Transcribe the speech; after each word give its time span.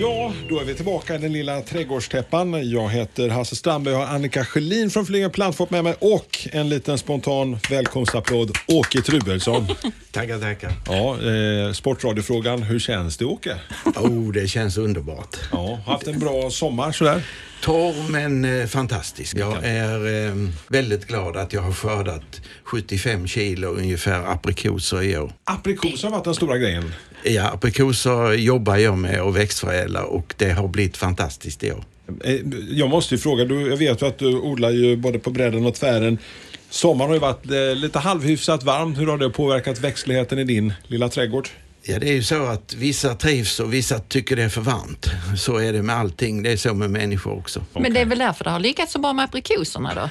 Ja, 0.00 0.32
då 0.48 0.60
är 0.60 0.64
vi 0.64 0.74
tillbaka 0.74 1.14
i 1.14 1.18
den 1.18 1.32
lilla 1.32 1.60
trädgårdstäppan. 1.60 2.70
Jag 2.70 2.88
heter 2.88 3.28
Hasse 3.28 3.56
Strandberg 3.56 3.94
och 3.94 4.00
har 4.00 4.14
Annika 4.14 4.44
Sjölin 4.44 4.90
från 4.90 5.06
Flyinge 5.06 5.28
Plantshop 5.28 5.70
med 5.70 5.84
mig 5.84 5.94
och 5.98 6.48
en 6.52 6.68
liten 6.68 6.98
spontan 6.98 7.58
välkomstapplåd 7.70 8.56
Åke 8.66 9.02
Truelsson. 9.02 9.66
Tackar, 10.12 10.38
tackar. 10.38 10.72
Ja, 10.86 11.18
eh, 11.30 11.72
sportradiofrågan, 11.72 12.62
hur 12.62 12.78
känns 12.78 13.16
det 13.16 13.24
Åke? 13.24 13.56
Oh, 13.84 14.32
det 14.32 14.48
känns 14.48 14.78
underbart. 14.78 15.36
Ja, 15.52 15.78
haft 15.86 16.06
en 16.06 16.18
bra 16.18 16.50
sommar 16.50 16.92
sådär? 16.92 17.22
Torr 17.62 18.10
men 18.10 18.44
eh, 18.44 18.66
fantastisk. 18.66 19.36
Jag 19.36 19.64
är 19.64 20.26
eh, 20.28 20.34
väldigt 20.68 21.06
glad 21.06 21.36
att 21.36 21.52
jag 21.52 21.62
har 21.62 21.72
skördat 21.72 22.40
75 22.64 23.26
kilo 23.26 23.68
ungefär 23.68 24.32
aprikoser 24.32 25.02
i 25.02 25.18
år. 25.18 25.32
Aprikos 25.44 26.02
har 26.02 26.10
varit 26.10 26.24
den 26.24 26.34
stora 26.34 26.58
grejen. 26.58 26.92
Ja, 27.24 27.48
aprikoser 27.50 28.32
jobbar 28.32 28.76
jag 28.76 28.98
med 28.98 29.22
och 29.22 29.36
växtförädlar 29.36 30.02
och 30.02 30.34
det 30.36 30.50
har 30.50 30.68
blivit 30.68 30.96
fantastiskt 30.96 31.64
i 31.64 31.72
år. 31.72 31.84
Eh, 32.24 32.34
Jag 32.70 32.88
måste 32.90 33.14
ju 33.14 33.18
fråga, 33.18 33.44
du, 33.44 33.68
jag 33.68 33.76
vet 33.76 34.02
ju 34.02 34.06
att 34.06 34.18
du 34.18 34.34
odlar 34.36 34.70
ju 34.70 34.96
både 34.96 35.18
på 35.18 35.30
bredden 35.30 35.66
och 35.66 35.74
tvären. 35.74 36.18
Sommaren 36.70 37.08
har 37.08 37.14
ju 37.16 37.20
varit 37.20 37.46
lite 37.76 37.98
halvhyfsat 37.98 38.62
varm. 38.62 38.94
Hur 38.94 39.06
har 39.06 39.18
det 39.18 39.30
påverkat 39.30 39.80
växtligheten 39.80 40.38
i 40.38 40.44
din 40.44 40.72
lilla 40.86 41.08
trädgård? 41.08 41.48
Ja, 41.82 41.98
det 41.98 42.08
är 42.08 42.12
ju 42.12 42.22
så 42.22 42.46
att 42.46 42.74
vissa 42.74 43.14
trivs 43.14 43.60
och 43.60 43.74
vissa 43.74 43.98
tycker 43.98 44.36
det 44.36 44.42
är 44.42 44.48
för 44.48 44.60
varmt. 44.60 45.10
Så 45.36 45.56
är 45.56 45.72
det 45.72 45.82
med 45.82 45.96
allting. 45.96 46.42
Det 46.42 46.52
är 46.52 46.56
så 46.56 46.74
med 46.74 46.90
människor 46.90 47.38
också. 47.38 47.64
Men 47.72 47.94
det 47.94 48.00
är 48.00 48.06
väl 48.06 48.18
därför 48.18 48.44
det 48.44 48.50
har 48.50 48.60
lyckats 48.60 48.92
så 48.92 48.98
bra 48.98 49.12
med 49.12 49.24
aprikoserna 49.24 49.94
då? 49.94 50.10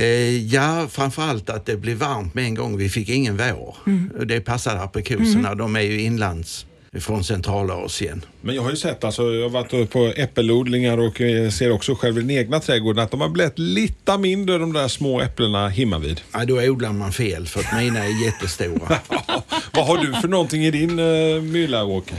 Eh, 0.00 0.46
ja, 0.46 0.88
framförallt 0.90 1.50
att 1.50 1.66
det 1.66 1.76
blev 1.76 1.96
varmt 1.96 2.34
med 2.34 2.44
en 2.44 2.54
gång. 2.54 2.76
Vi 2.76 2.88
fick 2.88 3.08
ingen 3.08 3.36
vår. 3.36 3.76
Mm. 3.86 4.10
Det 4.24 4.40
passade 4.40 4.80
aprikoserna. 4.80 5.54
De 5.54 5.76
är 5.76 5.80
ju 5.80 6.00
inlands 6.00 6.66
från 7.00 7.24
Centralasien. 7.24 8.24
Men 8.40 8.54
jag 8.54 8.62
har 8.62 8.70
ju 8.70 8.76
sett, 8.76 9.04
alltså, 9.04 9.22
jag 9.22 9.42
har 9.42 9.50
varit 9.50 9.90
på 9.90 10.12
äppelodlingar 10.16 10.98
och 10.98 11.20
eh, 11.20 11.50
ser 11.50 11.70
också 11.70 11.94
själv 11.94 12.18
i 12.18 12.20
den 12.20 12.30
egna 12.30 12.60
trädgården 12.60 13.04
att 13.04 13.10
de 13.10 13.20
har 13.20 13.28
blivit 13.28 13.58
lite 13.58 14.18
mindre 14.18 14.58
de 14.58 14.72
där 14.72 14.88
små 14.88 15.20
äpplena 15.20 15.68
himmavid. 15.68 16.20
Ja, 16.32 16.44
då 16.44 16.54
odlar 16.60 16.92
man 16.92 17.12
fel 17.12 17.46
för 17.46 17.60
att 17.60 17.82
mina 17.82 18.04
är 18.04 18.24
jättestora. 18.24 18.98
Vad 19.72 19.86
har 19.86 19.98
du 19.98 20.12
för 20.12 20.28
någonting 20.28 20.64
i 20.64 20.70
din 20.70 20.98
uh, 20.98 21.42
mylla, 21.42 21.84
Åke? 21.84 22.14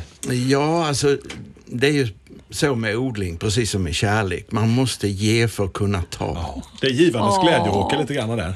ja, 0.49 0.87
alltså 0.87 1.17
det 1.65 1.87
är 1.87 1.91
ju 1.91 2.07
så 2.49 2.75
med 2.75 2.95
odling, 2.95 3.37
precis 3.37 3.71
som 3.71 3.83
med 3.83 3.95
kärlek. 3.95 4.51
Man 4.51 4.69
måste 4.69 5.07
ge 5.07 5.47
för 5.47 5.65
att 5.65 5.73
kunna 5.73 6.01
ta. 6.01 6.61
Det 6.81 6.87
är 6.87 6.91
givandes 6.91 7.43
glädje, 7.43 7.71
Åke, 7.71 7.97
lite 7.97 8.13
grann 8.13 8.37
där. 8.37 8.55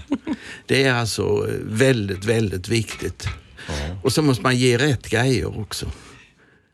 Det 0.66 0.84
är 0.84 0.94
alltså 0.94 1.48
väldigt, 1.62 2.26
väldigt 2.26 2.68
viktigt. 2.68 3.28
Och 4.04 4.14
så 4.14 4.22
måste 4.22 4.44
man 4.44 4.58
ge 4.58 4.78
rätt 4.78 5.10
grejer 5.10 5.60
också. 5.60 5.86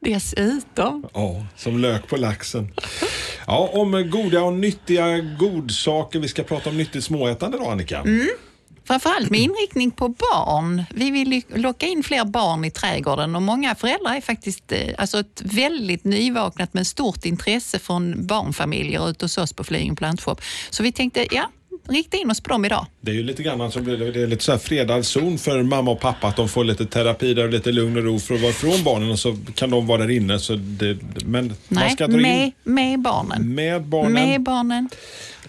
Dessutom. 0.06 1.06
Ja, 1.14 1.46
som 1.56 1.80
lök 1.80 2.08
på 2.08 2.18
laxen. 2.18 2.72
Ja, 3.48 3.70
om 3.74 4.10
goda 4.10 4.42
och 4.42 4.54
nyttiga 4.54 5.20
godsaker. 5.20 6.20
Vi 6.20 6.28
ska 6.28 6.44
prata 6.44 6.70
om 6.70 6.78
nyttigt 6.78 7.04
småätande 7.04 7.58
då, 7.58 7.70
Annika. 7.70 8.04
Framförallt 8.88 9.30
med 9.30 9.40
inriktning 9.40 9.92
på 9.92 10.08
barn. 10.10 10.84
Vi 10.90 11.12
vill 11.12 11.44
locka 11.48 11.86
in 11.86 12.04
fler 12.04 12.26
barn 12.26 12.66
i 12.66 12.72
trädgården 12.72 13.36
och 13.36 13.42
många 13.42 13.76
föräldrar 13.76 14.16
är 14.16 14.22
faktiskt 14.22 14.72
eh, 14.72 14.80
alltså 14.98 15.20
ett 15.20 15.42
väldigt 15.46 16.04
nyvaknat 16.04 16.74
med 16.74 16.88
stort 16.88 17.26
intresse 17.26 17.80
från 17.80 18.28
barnfamiljer 18.28 19.10
ute 19.10 19.26
hos 19.26 19.38
oss 19.38 19.54
på 19.54 19.64
Flyinge 19.64 19.96
Plantshop. 19.96 20.42
Så 20.70 20.84
vi 20.84 20.92
tänkte, 20.92 21.28
ja, 21.32 21.50
rikta 21.90 22.18
in 22.18 22.32
oss 22.32 22.42
på 22.42 22.50
dem 22.50 22.66
idag. 22.66 22.86
Det 23.02 23.12
är 23.12 23.16
ju 23.16 23.24
lite 23.24 23.44
grann 23.44 23.62
alltså, 23.62 23.80
det 23.80 24.12
det 24.12 24.22
är 24.22 24.28
lite 24.28 24.44
så 24.44 24.52
här 24.52 24.60
fredad 24.60 25.06
zon 25.06 25.38
för 25.38 25.64
mamma 25.64 25.92
och 25.92 26.00
pappa 26.00 26.28
att 26.28 26.36
de 26.36 26.50
får 26.50 26.64
lite 26.64 26.86
terapi 26.86 27.34
där 27.34 27.44
och 27.44 27.50
lite 27.50 27.72
lugn 27.72 27.98
och 27.98 28.04
ro 28.04 28.20
för 28.20 28.36
att 28.36 28.42
vara 28.42 28.52
ifrån 28.52 28.84
barnen 28.84 29.12
och 29.12 29.20
så 29.20 29.38
kan 29.56 29.70
de 29.70 29.88
vara 29.88 30.02
där 30.02 30.12
inne. 30.12 30.40
Så 30.40 30.56
det, 30.56 30.98
men 31.26 31.48
man 31.48 31.56
Nej, 31.68 31.92
ska 31.92 32.08
dra 32.08 32.18
med, 32.18 32.46
in 32.46 32.52
med 32.64 33.00
barnen. 33.00 33.56
med 33.56 33.84
barnen. 33.84 34.14
Med 34.14 34.42
barnen. 34.44 34.90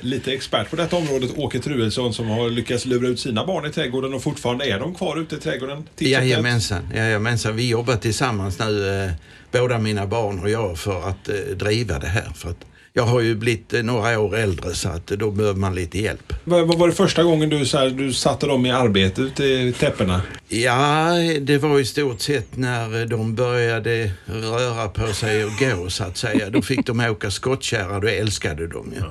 Lite 0.00 0.32
expert 0.32 0.70
på 0.70 0.76
detta 0.76 0.97
området, 0.97 1.30
Åke 1.36 1.58
Truelsson 1.58 2.14
som 2.14 2.28
har 2.28 2.50
lyckats 2.50 2.86
lura 2.86 3.08
ut 3.08 3.20
sina 3.20 3.47
barn 3.47 3.66
i 3.66 3.70
trädgården 3.70 4.14
och 4.14 4.22
fortfarande 4.22 4.64
är 4.64 4.78
de 4.78 4.94
kvar 4.94 5.16
ute 5.20 5.36
i 5.36 5.38
trädgården. 5.38 5.84
som. 5.97 6.06
Jajamensan, 6.06 6.82
jajamensan. 6.94 7.56
Vi 7.56 7.68
jobbar 7.68 7.97
tillsammans 7.97 8.58
nu, 8.58 9.04
eh, 9.04 9.10
båda 9.53 9.78
mina 9.78 10.06
barn 10.06 10.38
och 10.41 10.50
jag, 10.50 10.78
för 10.78 11.08
att 11.08 11.28
eh, 11.28 11.34
driva 11.34 11.98
det 11.98 12.06
här. 12.06 12.32
För 12.34 12.50
att 12.50 12.64
jag 12.97 13.07
har 13.07 13.21
ju 13.21 13.34
blivit 13.34 13.73
eh, 13.73 13.83
några 13.83 14.21
år 14.21 14.37
äldre 14.37 14.75
så 14.75 14.89
att 14.89 15.11
eh, 15.11 15.19
då 15.19 15.31
behöver 15.31 15.61
man 15.61 15.75
lite 15.75 15.99
hjälp. 15.99 16.33
Vad, 16.45 16.79
var 16.79 16.89
det 16.89 16.95
första 16.95 17.23
gången 17.23 17.49
du, 17.49 17.67
så 17.67 17.79
här, 17.79 17.91
du 17.91 18.12
satte 18.12 18.47
dem 18.47 18.67
i 18.67 18.71
arbete 18.71 19.23
ute 19.23 19.45
i 19.45 19.73
täpporna? 19.73 20.23
Ja, 20.49 21.11
det 21.41 21.59
var 21.59 21.81
i 21.81 21.84
stort 21.84 22.21
sett 22.21 22.57
när 22.57 23.01
eh, 23.01 23.07
de 23.07 23.34
började 23.34 24.11
röra 24.27 24.89
på 24.89 25.12
sig 25.12 25.45
och 25.45 25.51
gå 25.61 25.91
så 25.91 26.05
att 26.05 26.17
säga. 26.17 26.51
Då 26.51 26.62
fick 26.62 26.87
de 26.87 27.01
åka 27.01 27.31
skottkärra, 27.31 28.01
då 28.01 28.09
älskade 28.09 28.67
de 28.67 28.93
ju. 28.93 29.03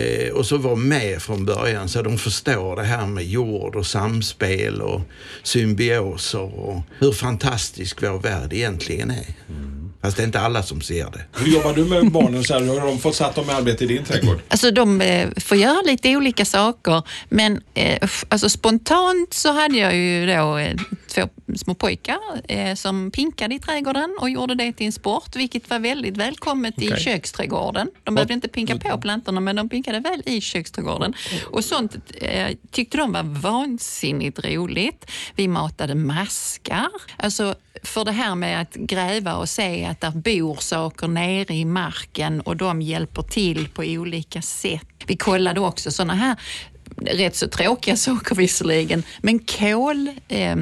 Eh, 0.00 0.32
och 0.32 0.46
så 0.46 0.56
var 0.56 0.76
med 0.76 1.22
från 1.22 1.44
början 1.44 1.88
så 1.88 2.02
de 2.02 2.18
förstår 2.18 2.76
det 2.76 2.84
här 2.84 3.06
med 3.06 3.24
jord 3.24 3.76
och 3.76 3.86
samspel 3.86 4.80
och 4.80 5.00
symbioser 5.42 6.58
och 6.58 6.80
hur 6.98 7.12
fantastisk 7.12 8.02
vår 8.02 8.18
värld 8.18 8.52
egentligen 8.52 9.10
är. 9.10 9.26
Fast 10.02 10.16
det 10.16 10.22
är 10.22 10.26
inte 10.26 10.40
alla 10.40 10.62
som 10.62 10.80
ser 10.80 11.04
det. 11.04 11.24
Hur 11.32 11.52
jobbar 11.52 11.72
du 11.74 11.84
med 11.84 12.10
barnen? 12.12 12.44
Så 12.44 12.54
här, 12.54 12.60
hur 12.60 12.80
har 12.80 12.86
de 12.86 12.98
fått 12.98 13.14
satt 13.14 13.34
dem 13.34 13.50
i 13.50 13.52
arbete 13.52 13.84
i 13.84 13.86
din 13.86 14.04
trädgård? 14.04 14.40
Alltså 14.48 14.70
de 14.70 15.00
eh, 15.00 15.28
får 15.36 15.56
göra 15.56 15.82
lite 15.82 16.16
olika 16.16 16.44
saker, 16.44 17.02
men 17.28 17.60
eh, 17.74 18.08
alltså 18.28 18.48
spontant 18.48 19.34
så 19.34 19.52
hade 19.52 19.78
jag 19.78 19.96
ju 19.96 20.26
då 20.26 20.58
eh, 20.58 20.74
två 21.16 21.28
små 21.56 21.74
pojkar 21.74 22.18
eh, 22.48 22.74
som 22.74 23.10
pinkade 23.10 23.54
i 23.54 23.58
trädgården 23.58 24.16
och 24.20 24.30
gjorde 24.30 24.54
det 24.54 24.72
till 24.72 24.86
en 24.86 24.92
sport, 24.92 25.36
vilket 25.36 25.70
var 25.70 25.78
väldigt 25.78 26.16
välkommet 26.16 26.82
i 26.82 26.88
Okej. 26.88 27.00
köksträdgården. 27.00 27.90
De 28.04 28.14
behövde 28.14 28.34
inte 28.34 28.48
pinka 28.48 28.78
på 28.78 28.98
plantorna, 28.98 29.40
men 29.40 29.56
de 29.56 29.68
pinkade 29.68 30.00
väl 30.00 30.22
i 30.26 30.40
köksträdgården. 30.40 31.14
Och 31.44 31.64
sånt 31.64 31.96
eh, 32.14 32.48
tyckte 32.70 32.96
de 32.96 33.12
var 33.12 33.22
vansinnigt 33.22 34.44
roligt. 34.44 35.10
Vi 35.34 35.48
matade 35.48 35.94
maskar. 35.94 36.88
Alltså, 37.16 37.54
för 37.82 38.04
det 38.04 38.12
här 38.12 38.34
med 38.34 38.60
att 38.60 38.74
gräva 38.74 39.34
och 39.36 39.48
se 39.48 39.84
att 39.84 40.00
där 40.00 40.10
bor 40.10 40.56
saker 40.60 41.08
nere 41.08 41.54
i 41.54 41.64
marken 41.64 42.40
och 42.40 42.56
de 42.56 42.82
hjälper 42.82 43.22
till 43.22 43.68
på 43.68 43.82
olika 43.82 44.42
sätt. 44.42 44.86
Vi 45.06 45.16
kollade 45.16 45.60
också 45.60 45.90
sådana 45.90 46.14
här 46.14 46.36
rätt 46.96 47.36
så 47.36 47.48
tråkiga 47.48 47.96
saker 48.06 48.34
visserligen, 48.34 49.02
men 49.18 49.38
kol, 49.38 50.10
eh, 50.28 50.56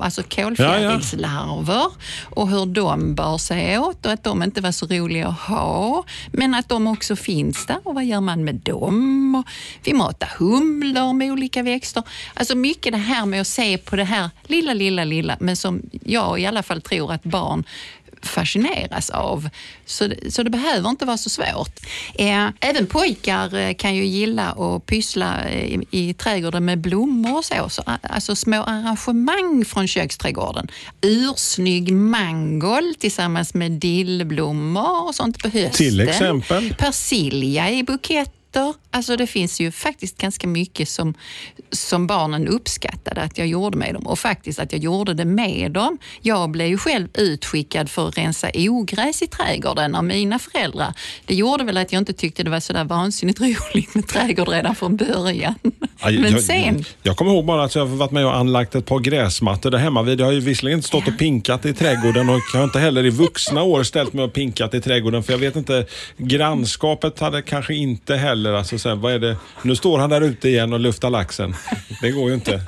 alltså 0.00 0.22
kolfjärilslarver 0.22 1.86
och 2.24 2.48
hur 2.48 2.66
de 2.66 3.14
bar 3.14 3.38
sig 3.38 3.78
åt 3.78 4.06
och 4.06 4.12
att 4.12 4.24
de 4.24 4.42
inte 4.42 4.60
var 4.60 4.72
så 4.72 4.86
roliga 4.86 5.28
att 5.28 5.40
ha, 5.40 6.04
men 6.32 6.54
att 6.54 6.68
de 6.68 6.86
också 6.86 7.16
finns 7.16 7.66
där 7.66 7.78
och 7.84 7.94
vad 7.94 8.04
gör 8.04 8.20
man 8.20 8.44
med 8.44 8.54
dem? 8.54 9.34
Och 9.34 9.50
vi 9.84 9.92
matar 9.92 10.28
humlor 10.38 11.12
med 11.12 11.32
olika 11.32 11.62
växter. 11.62 12.02
Alltså 12.34 12.54
mycket 12.54 12.92
det 12.92 12.98
här 12.98 13.26
med 13.26 13.40
att 13.40 13.46
se 13.46 13.78
på 13.78 13.96
det 13.96 14.04
här 14.04 14.30
lilla, 14.42 14.74
lilla, 14.74 15.04
lilla, 15.04 15.36
men 15.40 15.56
som 15.56 15.82
jag 16.04 16.40
i 16.40 16.46
alla 16.46 16.62
fall 16.62 16.80
tror 16.80 17.12
att 17.12 17.22
barn 17.22 17.64
fascineras 18.26 19.10
av. 19.10 19.48
Så, 19.86 20.12
så 20.28 20.42
det 20.42 20.50
behöver 20.50 20.88
inte 20.88 21.04
vara 21.04 21.18
så 21.18 21.30
svårt. 21.30 21.80
Eh, 22.14 22.48
även 22.60 22.86
pojkar 22.86 23.54
eh, 23.54 23.74
kan 23.74 23.94
ju 23.94 24.04
gilla 24.04 24.48
att 24.50 24.86
pyssla 24.86 25.44
eh, 25.44 25.64
i, 25.64 25.86
i 25.90 26.14
trädgården 26.14 26.64
med 26.64 26.78
blommor 26.78 27.36
och 27.36 27.44
så. 27.44 27.68
så. 27.68 27.82
Alltså 28.02 28.36
små 28.36 28.62
arrangemang 28.62 29.64
från 29.64 29.88
köksträdgården. 29.88 30.68
Ursnygg 31.00 31.92
mangold 31.92 32.98
tillsammans 32.98 33.54
med 33.54 33.72
dillblommor 33.72 35.06
och 35.08 35.14
sånt 35.14 35.38
på 35.38 35.48
hösten. 35.48 35.72
Till 35.72 36.00
exempel? 36.00 36.74
Persilja 36.74 37.70
i 37.70 37.82
buketter. 38.52 38.74
Alltså 38.90 39.16
det 39.16 39.26
finns 39.26 39.60
ju 39.60 39.70
faktiskt 39.70 40.18
ganska 40.18 40.46
mycket 40.46 40.88
som, 40.88 41.14
som 41.70 42.06
barnen 42.06 42.48
uppskattade 42.48 43.22
att 43.22 43.38
jag 43.38 43.46
gjorde 43.46 43.78
med 43.78 43.94
dem 43.94 44.06
och 44.06 44.18
faktiskt 44.18 44.58
att 44.58 44.72
jag 44.72 44.80
gjorde 44.80 45.14
det 45.14 45.24
med 45.24 45.72
dem. 45.72 45.98
Jag 46.22 46.50
blev 46.50 46.68
ju 46.68 46.78
själv 46.78 47.08
utskickad 47.14 47.90
för 47.90 48.08
att 48.08 48.18
rensa 48.18 48.50
ogräs 48.54 49.22
i 49.22 49.26
trädgården 49.26 49.94
av 49.94 50.04
mina 50.04 50.38
föräldrar. 50.38 50.94
Det 51.26 51.34
gjorde 51.34 51.64
väl 51.64 51.76
att 51.76 51.92
jag 51.92 52.00
inte 52.00 52.12
tyckte 52.12 52.42
det 52.42 52.50
var 52.50 52.60
så 52.60 52.72
där 52.72 52.84
vansinnigt 52.84 53.40
roligt 53.74 53.94
med 53.94 54.08
trädgård 54.08 54.48
redan 54.48 54.74
från 54.74 54.96
början. 54.96 55.54
Men 56.04 56.32
jag, 56.32 56.42
sen, 56.42 56.84
Jag 57.02 57.16
kommer 57.16 57.32
ihåg 57.32 57.44
bara 57.44 57.64
att 57.64 57.74
jag 57.74 57.86
har 57.86 57.96
varit 57.96 58.10
med 58.10 58.26
och 58.26 58.36
anlagt 58.36 58.74
ett 58.74 58.86
par 58.86 58.98
gräsmattor 58.98 59.70
där 59.70 59.78
hemma 59.78 60.02
vid. 60.02 60.20
Jag 60.20 60.26
har 60.26 60.32
ju 60.32 60.40
visserligen 60.40 60.78
inte 60.78 60.88
stått 60.88 61.08
och 61.08 61.18
pinkat 61.18 61.66
i 61.66 61.72
trädgården 61.72 62.28
och 62.28 62.40
jag 62.52 62.60
har 62.60 62.64
inte 62.64 62.78
heller 62.78 63.06
i 63.06 63.10
vuxna 63.10 63.62
år 63.62 63.82
ställt 63.82 64.12
mig 64.12 64.24
och 64.24 64.32
pinkat 64.32 64.74
i 64.74 64.80
trädgården 64.80 65.22
för 65.22 65.32
jag 65.32 65.38
vet 65.38 65.56
inte, 65.56 65.86
grannskapet 66.16 67.20
hade 67.20 67.42
kanske 67.42 67.74
inte 67.74 68.16
heller 68.16 68.41
Eller 68.42 68.52
alltså, 68.52 68.78
så 68.78 68.88
här, 68.88 68.96
vad 68.96 69.12
är 69.12 69.18
det? 69.18 69.36
Nu 69.62 69.76
står 69.76 69.98
han 69.98 70.10
där 70.10 70.20
ute 70.20 70.48
igen 70.48 70.72
och 70.72 70.80
luftar 70.80 71.10
laxen. 71.10 71.54
Det 72.02 72.10
går 72.10 72.28
ju 72.28 72.34
inte. 72.34 72.60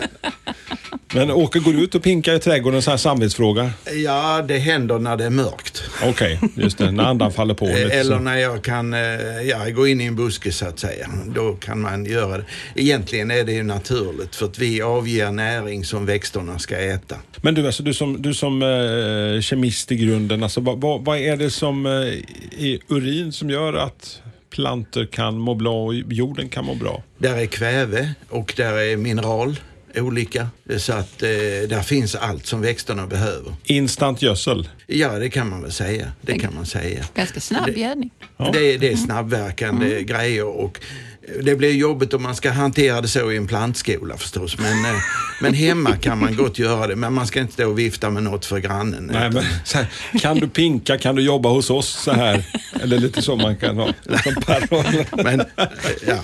Men 1.15 1.31
Åke, 1.31 1.59
går 1.59 1.73
du 1.73 1.83
ut 1.83 1.95
och 1.95 2.03
pinkar 2.03 2.35
i 2.35 2.39
trädgården? 2.39 2.83
Så 2.83 2.91
här 2.91 2.99
samvetsfråga. 2.99 3.71
Ja, 4.05 4.45
det 4.49 4.59
händer 4.59 4.99
när 4.99 5.17
det 5.17 5.25
är 5.25 5.31
mörkt. 5.31 5.83
Okej, 6.05 6.41
just 6.55 6.79
det. 6.79 6.91
När 6.91 7.05
andan 7.05 7.33
faller 7.33 7.55
på. 7.55 7.67
Eller 7.67 8.19
när 8.19 8.37
jag 8.37 8.65
kan 8.65 8.95
eh, 8.95 9.01
ja, 9.45 9.71
gå 9.71 9.87
in 9.87 10.01
i 10.01 10.05
en 10.05 10.17
buske 10.17 10.53
så 10.53 10.67
att 10.67 10.79
säga. 10.79 11.09
Då 11.27 11.53
kan 11.53 11.81
man 11.81 12.05
göra 12.05 12.39
det. 12.39 12.45
Egentligen 12.75 13.31
är 13.31 13.45
det 13.45 13.53
ju 13.53 13.63
naturligt 13.63 14.37
för 14.37 14.47
att 14.47 14.59
vi 14.59 14.83
avger 14.83 15.31
näring 15.31 15.85
som 15.85 16.07
växterna 16.07 16.59
ska 16.59 16.77
äta. 16.77 17.17
Men 17.43 17.55
du, 17.55 17.67
alltså, 17.67 17.83
du 17.83 17.95
som, 17.95 18.23
du 18.23 18.35
som 18.35 18.63
eh, 18.63 19.41
kemist 19.41 19.93
i 19.93 19.97
grunden, 19.97 20.43
alltså, 20.43 20.61
vad, 20.61 20.81
vad, 20.81 21.05
vad 21.05 21.19
är 21.19 21.37
det 21.37 21.51
som 21.51 21.87
eh, 21.87 21.93
i 22.59 22.81
urin 22.89 23.33
som 23.33 23.51
gör 23.51 23.75
att 23.75 24.21
plantor 24.55 25.05
kan 25.07 25.39
må 25.39 25.55
bra 25.55 25.85
och 25.85 25.95
jorden 25.95 26.49
kan 26.49 26.65
må 26.65 26.75
bra? 26.75 27.03
Där 27.19 27.37
är 27.37 27.47
kväve 27.47 28.15
och 28.29 28.55
där 28.57 28.73
är 28.73 28.97
mineral 28.97 29.61
olika. 29.97 30.49
Så 30.77 30.93
att 30.93 31.23
eh, 31.23 31.29
där 31.69 31.83
finns 31.83 32.15
allt 32.15 32.47
som 32.47 32.61
växterna 32.61 33.07
behöver. 33.07 33.53
Instant 33.65 34.23
gödsel. 34.23 34.69
Ja, 34.87 35.19
det 35.19 35.31
kan 35.31 35.49
man 35.51 35.63
väl 35.63 35.73
säga. 35.73 36.13
Det 36.21 36.39
kan 36.39 36.55
man 36.55 36.67
säga. 36.67 37.05
Ganska 37.15 37.41
snabb 37.41 37.69
gödning. 37.77 38.11
Det, 38.53 38.59
är- 38.75 38.79
det 38.79 38.93
är 38.93 38.97
snabbverkande 38.97 40.03
grejer 40.03 40.45
och 40.47 40.81
det 41.43 41.57
blir 41.57 41.73
jobbigt 41.73 42.15
om 42.15 42.23
man 42.23 42.35
ska 42.37 42.51
hantera 42.51 43.01
det 43.01 43.09
så 43.09 43.33
i 43.33 43.37
en 43.37 43.47
plantskola 43.47 44.17
förstås. 44.17 44.59
Men, 44.59 44.85
eh, 44.85 45.01
men 45.41 45.55
hemma 45.55 45.97
kan 45.97 46.19
man 46.21 46.37
gott 46.37 46.59
göra 46.59 46.87
det. 46.87 46.97
Men 46.97 47.13
man 47.13 47.27
ska 47.27 47.41
inte 47.41 47.53
stå 47.53 47.69
och 47.71 47.79
vifta 47.79 48.11
med 48.11 48.23
något 48.23 48.45
för 48.47 48.59
grannen. 48.59 49.11
Nej, 49.13 49.31
men, 49.31 49.45
så 49.65 49.79
här, 49.79 49.87
kan 50.21 50.37
du 50.41 50.49
pinka, 50.49 50.99
kan 50.99 51.15
du 51.15 51.23
jobba 51.23 51.49
hos 51.49 51.71
oss 51.71 51.89
så 51.89 52.13
här? 52.13 52.45
Eller 52.83 52.99
lite 52.99 53.23
så 53.23 53.37
man 53.37 53.57
kan 53.57 53.77
ha. 53.77 53.89
Som 54.25 54.35
paroll. 54.35 55.05
Men, 55.25 55.43
ja. 56.07 56.17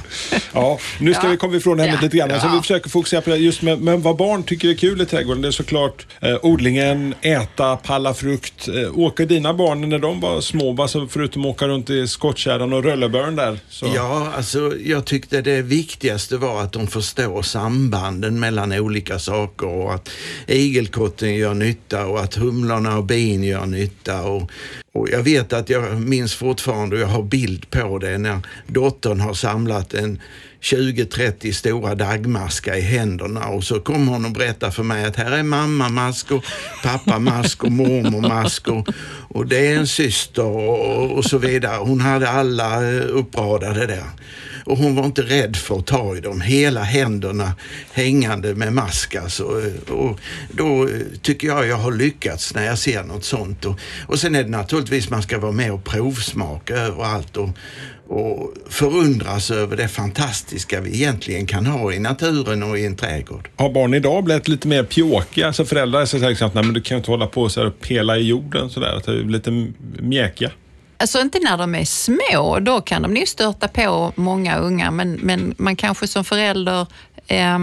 Ja, 0.52 0.78
nu 0.98 1.14
ska 1.14 1.26
Ja. 1.26 1.30
vi 1.30 1.36
komma 1.36 1.56
ifrån 1.56 1.80
ämnet 1.80 1.94
Ja. 1.94 2.00
lite 2.02 2.16
grann. 2.16 2.30
Alltså, 2.30 2.46
Ja. 2.48 2.52
vi 2.54 2.60
försöker 2.60 2.90
fokusera 2.90 3.20
på 3.20 3.30
det 3.30 3.36
just 3.36 3.62
med, 3.62 3.80
med 3.80 4.00
vad 4.00 4.16
barn 4.16 4.42
tycker 4.42 4.68
är 4.68 4.74
kul 4.74 5.00
i 5.00 5.06
trädgården. 5.06 5.42
Det 5.42 5.48
är 5.48 5.52
såklart 5.52 6.06
eh, 6.20 6.36
odlingen, 6.42 7.14
äta, 7.20 7.76
palla 7.76 8.14
frukt. 8.14 8.68
Eh, 8.68 8.98
åker 8.98 9.26
dina 9.26 9.54
barn 9.54 9.88
när 9.88 9.98
de 9.98 10.20
var 10.20 10.40
små, 10.40 10.82
alltså, 10.82 11.06
förutom 11.10 11.42
att 11.42 11.48
åka 11.48 11.68
runt 11.68 11.90
i 11.90 12.08
skottkärran 12.08 12.72
och 12.72 12.84
rullebörn 12.84 13.36
där? 13.36 13.58
Så. 13.68 13.92
Ja, 13.94 14.32
alltså 14.36 14.72
jag 14.90 15.04
tyckte 15.04 15.40
det 15.40 15.62
viktigaste 15.62 16.36
var 16.36 16.62
att 16.62 16.72
de 16.72 16.86
förstår 16.86 17.42
sambanden 17.42 18.40
mellan 18.40 18.72
olika 18.72 19.18
saker 19.18 19.66
och 19.66 19.94
att 19.94 20.08
igelkotten 20.46 21.34
gör 21.34 21.54
nytta 21.54 22.06
och 22.06 22.20
att 22.20 22.34
humlorna 22.34 22.98
och 22.98 23.04
bin 23.04 23.44
gör 23.44 23.66
nytta. 23.66 24.22
Och, 24.22 24.50
och 24.92 25.08
jag 25.08 25.22
vet 25.22 25.52
att 25.52 25.68
jag 25.68 26.00
minns 26.00 26.34
fortfarande, 26.34 26.96
och 26.96 27.02
jag 27.02 27.06
har 27.08 27.22
bild 27.22 27.70
på 27.70 27.98
det, 27.98 28.18
när 28.18 28.38
dottern 28.66 29.20
har 29.20 29.34
samlat 29.34 29.94
en 29.94 30.20
20-30 30.60 31.52
stora 31.52 31.94
dagmaskar 31.94 32.74
i 32.74 32.80
händerna 32.80 33.48
och 33.48 33.64
så 33.64 33.80
kommer 33.80 34.12
hon 34.12 34.24
och 34.24 34.30
berättar 34.30 34.70
för 34.70 34.82
mig 34.82 35.04
att 35.04 35.16
här 35.16 35.30
är 35.30 35.42
mamma 35.42 35.88
mask 35.88 36.30
och 36.30 36.44
pappa 36.82 37.18
mask 37.18 37.64
och 37.64 37.72
mormor 37.72 38.20
mask 38.20 38.68
och, 38.68 38.88
och 39.28 39.46
det 39.46 39.66
är 39.66 39.76
en 39.76 39.86
syster 39.86 40.44
och, 40.44 41.10
och 41.10 41.24
så 41.24 41.38
vidare. 41.38 41.76
Hon 41.76 42.00
hade 42.00 42.28
alla 42.28 42.90
eh, 42.90 43.04
uppradade 43.08 43.86
där. 43.86 44.04
Och 44.64 44.78
hon 44.78 44.94
var 44.94 45.04
inte 45.04 45.22
rädd 45.22 45.56
för 45.56 45.78
att 45.78 45.86
ta 45.86 46.16
i 46.16 46.20
dem. 46.20 46.40
Hela 46.40 46.82
händerna 46.82 47.52
hängande 47.92 48.54
med 48.54 48.72
mask 48.72 49.14
alltså. 49.14 49.44
Och 49.88 50.20
då 50.50 50.82
eh, 50.82 50.90
tycker 51.22 51.48
jag 51.48 51.66
jag 51.66 51.76
har 51.76 51.92
lyckats 51.92 52.54
när 52.54 52.66
jag 52.66 52.78
ser 52.78 53.02
något 53.02 53.24
sånt. 53.24 53.64
Och, 53.64 53.80
och 54.06 54.18
sen 54.18 54.34
är 54.34 54.42
det 54.42 54.50
naturligtvis 54.50 55.10
man 55.10 55.22
ska 55.22 55.38
vara 55.38 55.52
med 55.52 55.72
och 55.72 55.84
provsmaka 55.84 56.76
överallt 56.76 57.36
och, 57.36 57.48
och 58.08 58.54
förundras 58.68 59.50
över 59.50 59.76
det 59.76 59.88
fantastiska 59.88 60.80
vi 60.80 60.94
egentligen 60.94 61.46
kan 61.46 61.66
ha 61.66 61.92
i 61.92 61.98
naturen 61.98 62.62
och 62.62 62.78
i 62.78 62.86
en 62.86 62.96
trädgård. 62.96 63.48
Har 63.56 63.72
barn 63.72 63.94
idag 63.94 64.24
blivit 64.24 64.48
lite 64.48 64.68
mer 64.68 64.82
pjåkiga? 64.82 65.46
Alltså 65.46 65.64
föräldrar 65.64 66.04
säger 66.04 66.28
liksom 66.28 66.48
att 66.48 66.54
Nej, 66.54 66.64
men 66.64 66.74
du 66.74 66.80
kan 66.80 66.96
ju 66.96 66.98
inte 66.98 67.10
hålla 67.10 67.26
på 67.26 67.48
så 67.48 67.60
här 67.60 67.66
och 67.66 67.80
pela 67.80 68.18
i 68.18 68.22
jorden 68.22 68.70
sådär. 68.70 68.96
Att 68.96 69.04
det 69.04 69.12
är 69.12 69.22
lite 69.22 69.66
mjäkiga. 69.98 70.50
Alltså 71.00 71.20
inte 71.20 71.38
när 71.38 71.56
de 71.56 71.74
är 71.74 71.84
små, 71.84 72.58
då 72.60 72.80
kan 72.80 73.02
de 73.02 73.16
ju 73.16 73.26
störta 73.26 73.68
på 73.68 74.12
många 74.16 74.56
unga, 74.56 74.90
men, 74.90 75.12
men 75.12 75.54
man 75.58 75.76
kanske 75.76 76.06
som 76.06 76.24
förälder 76.24 76.86
eh, 77.26 77.58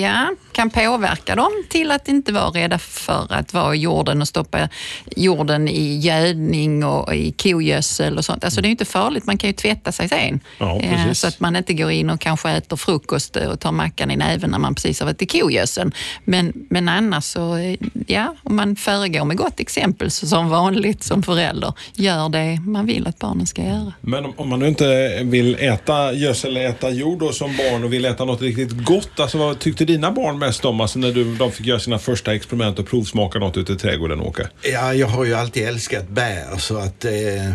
ja, 0.00 0.30
kan 0.58 0.70
påverka 0.70 1.36
dem 1.36 1.64
till 1.68 1.90
att 1.90 2.08
inte 2.08 2.32
vara 2.32 2.50
rädda 2.50 2.78
för 2.78 3.26
att 3.30 3.54
vara 3.54 3.74
i 3.74 3.78
jorden 3.78 4.20
och 4.20 4.28
stoppa 4.28 4.68
jorden 5.16 5.68
i 5.68 5.98
gödning 5.98 6.84
och 6.84 7.14
i 7.14 7.32
kogödsel 7.32 8.18
och 8.18 8.24
sånt. 8.24 8.44
Alltså 8.44 8.60
det 8.60 8.66
är 8.66 8.68
ju 8.68 8.72
inte 8.72 8.84
farligt, 8.84 9.26
man 9.26 9.38
kan 9.38 9.50
ju 9.50 9.54
tvätta 9.54 9.92
sig 9.92 10.08
sen. 10.08 10.40
Ja, 10.58 10.78
Eh, 10.82 11.12
så 11.12 11.26
att 11.26 11.40
man 11.40 11.56
inte 11.56 11.74
går 11.74 11.90
in 11.90 12.10
och 12.10 12.20
kanske 12.20 12.50
äter 12.50 12.76
frukost 12.76 13.36
och 13.36 13.60
tar 13.60 13.72
mackan 13.72 14.10
i 14.10 14.16
näven 14.16 14.50
när 14.50 14.58
man 14.58 14.74
precis 14.74 15.00
har 15.00 15.06
varit 15.06 15.22
i 15.22 15.26
kogödseln. 15.26 15.92
Men, 16.24 16.52
men 16.70 16.88
annars 16.88 17.24
så, 17.24 17.56
eh, 17.56 17.76
ja, 18.06 18.34
om 18.42 18.56
man 18.56 18.76
föregår 18.76 19.24
med 19.24 19.36
gott 19.36 19.60
exempel 19.60 20.10
så 20.10 20.26
som 20.26 20.48
vanligt 20.48 21.02
som 21.02 21.22
förälder, 21.22 21.72
gör 21.94 22.28
det 22.28 22.60
man 22.60 22.86
vill 22.86 23.06
att 23.06 23.18
barnen 23.18 23.46
ska 23.46 23.62
göra. 23.62 23.92
Men 24.00 24.24
om, 24.24 24.32
om 24.36 24.48
man 24.48 24.58
nu 24.58 24.68
inte 24.68 25.20
vill 25.24 25.54
äta 25.54 26.12
gödsel 26.12 26.56
eller 26.56 26.68
äta 26.68 26.90
jord 26.90 27.18
då, 27.18 27.32
som 27.32 27.56
barn 27.56 27.84
och 27.84 27.92
vill 27.92 28.04
äta 28.04 28.24
något 28.24 28.42
riktigt 28.42 28.84
gott. 28.84 29.20
Alltså, 29.20 29.38
vad 29.38 29.58
tyckte 29.58 29.84
dina 29.84 30.10
barn 30.10 30.38
mest 30.48 30.64
om 30.64 30.80
alltså, 30.80 30.98
när 30.98 31.12
du, 31.12 31.34
de 31.34 31.52
fick 31.52 31.66
göra 31.66 31.80
sina 31.80 31.98
första 31.98 32.34
experiment 32.34 32.78
och 32.78 32.86
provsmaka 32.86 33.38
något 33.38 33.56
ute 33.56 33.72
i 33.72 33.76
trädgården, 33.76 34.20
Åke? 34.20 34.48
Ja, 34.62 34.94
jag 34.94 35.06
har 35.06 35.24
ju 35.24 35.34
alltid 35.34 35.68
älskat 35.68 36.08
bär 36.08 36.58
så 36.58 36.76
att 36.76 37.04
eh, 37.04 37.52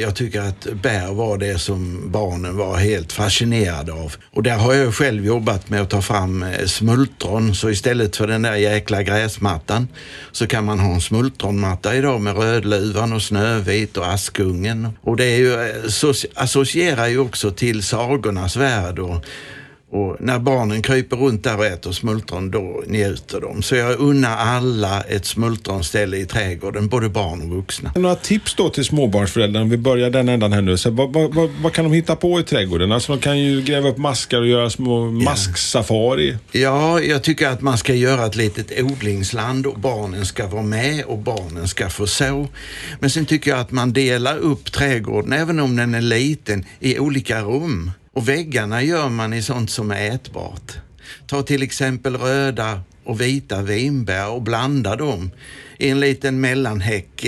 jag 0.00 0.14
tycker 0.14 0.40
att 0.40 0.66
bär 0.82 1.14
var 1.14 1.38
det 1.38 1.58
som 1.58 2.10
barnen 2.12 2.56
var 2.56 2.76
helt 2.76 3.12
fascinerade 3.12 3.92
av. 3.92 4.14
Och 4.32 4.42
där 4.42 4.56
har 4.56 4.74
jag 4.74 4.94
själv 4.94 5.26
jobbat 5.26 5.70
med 5.70 5.80
att 5.82 5.90
ta 5.90 6.02
fram 6.02 6.42
eh, 6.42 6.66
smultron 6.66 7.54
så 7.54 7.70
istället 7.70 8.16
för 8.16 8.26
den 8.26 8.42
där 8.42 8.56
jäkla 8.56 9.02
gräsmattan 9.02 9.88
så 10.32 10.46
kan 10.46 10.64
man 10.64 10.78
ha 10.78 10.94
en 10.94 11.00
smultronmatta 11.00 11.96
idag 11.96 12.20
med 12.20 12.36
rödluvan 12.36 13.12
och 13.12 13.22
snövit 13.22 13.96
och 13.96 14.06
askungen. 14.06 14.88
Och 15.02 15.16
det 15.16 15.24
är 15.24 15.38
ju, 15.38 15.54
eh, 15.54 16.12
associerar 16.34 17.06
ju 17.06 17.18
också 17.18 17.50
till 17.50 17.82
sagornas 17.82 18.56
värld 18.56 18.98
och 18.98 19.24
och 19.90 20.16
när 20.20 20.38
barnen 20.38 20.82
kryper 20.82 21.16
runt 21.16 21.44
där 21.44 21.58
och 21.58 21.66
äter 21.66 21.92
smultron, 21.92 22.50
då 22.50 22.82
njuter 22.86 23.40
de. 23.40 23.62
Så 23.62 23.76
jag 23.76 24.00
unnar 24.00 24.36
alla 24.36 25.00
ett 25.00 25.26
smultronställe 25.26 26.16
i 26.16 26.26
trädgården, 26.26 26.88
både 26.88 27.08
barn 27.08 27.42
och 27.42 27.56
vuxna. 27.56 27.92
Några 27.96 28.14
tips 28.14 28.54
då 28.54 28.68
till 28.68 28.84
småbarnsföräldrar, 28.84 29.62
om 29.62 29.70
vi 29.70 29.76
börjar 29.76 30.10
den 30.10 30.28
ändan 30.28 30.52
här 30.52 30.62
nu. 30.62 30.76
Så 30.76 30.90
vad, 30.90 31.12
vad, 31.12 31.50
vad, 31.62 31.72
kan 31.72 31.84
de 31.84 31.92
hitta 31.92 32.16
på 32.16 32.40
i 32.40 32.42
trädgården? 32.42 32.92
Alltså 32.92 33.12
de 33.12 33.20
kan 33.20 33.38
ju 33.38 33.62
gräva 33.62 33.88
upp 33.88 33.96
maskar 33.96 34.40
och 34.40 34.46
göra 34.46 34.70
små 34.70 35.10
masksafari. 35.10 36.36
Ja, 36.52 37.00
jag 37.00 37.22
tycker 37.22 37.48
att 37.48 37.60
man 37.60 37.78
ska 37.78 37.94
göra 37.94 38.26
ett 38.26 38.36
litet 38.36 38.80
odlingsland 38.82 39.66
och 39.66 39.78
barnen 39.78 40.26
ska 40.26 40.46
vara 40.46 40.62
med 40.62 41.04
och 41.04 41.18
barnen 41.18 41.68
ska 41.68 41.88
få 41.88 42.06
så. 42.06 42.48
Men 43.00 43.10
sen 43.10 43.26
tycker 43.26 43.50
jag 43.50 43.60
att 43.60 43.70
man 43.70 43.92
delar 43.92 44.38
upp 44.38 44.72
trädgården, 44.72 45.32
även 45.32 45.60
om 45.60 45.76
den 45.76 45.94
är 45.94 46.00
liten, 46.00 46.64
i 46.80 46.98
olika 46.98 47.40
rum. 47.42 47.90
Och 48.16 48.28
väggarna 48.28 48.82
gör 48.82 49.08
man 49.08 49.32
i 49.32 49.42
sånt 49.42 49.70
som 49.70 49.90
är 49.90 50.10
ätbart. 50.10 50.72
Ta 51.26 51.42
till 51.42 51.62
exempel 51.62 52.16
röda 52.16 52.80
och 53.04 53.20
vita 53.20 53.62
vinbär 53.62 54.28
och 54.28 54.42
blanda 54.42 54.96
dem 54.96 55.30
i 55.78 55.90
en 55.90 56.00
liten 56.00 56.40
mellanhäck 56.40 57.26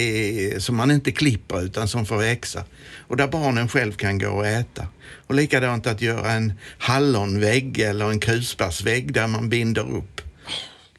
som 0.58 0.76
man 0.76 0.90
inte 0.90 1.12
klipper 1.12 1.64
utan 1.64 1.88
som 1.88 2.06
får 2.06 2.16
växa. 2.16 2.64
Och 2.98 3.16
där 3.16 3.28
barnen 3.28 3.68
själv 3.68 3.92
kan 3.92 4.18
gå 4.18 4.28
och 4.28 4.46
äta. 4.46 4.86
Och 5.26 5.34
likadant 5.34 5.86
att 5.86 6.02
göra 6.02 6.32
en 6.32 6.52
hallonvägg 6.78 7.78
eller 7.78 8.10
en 8.10 8.20
krusbärsvägg 8.20 9.12
där 9.12 9.26
man 9.26 9.48
binder 9.48 9.90
upp. 9.96 10.20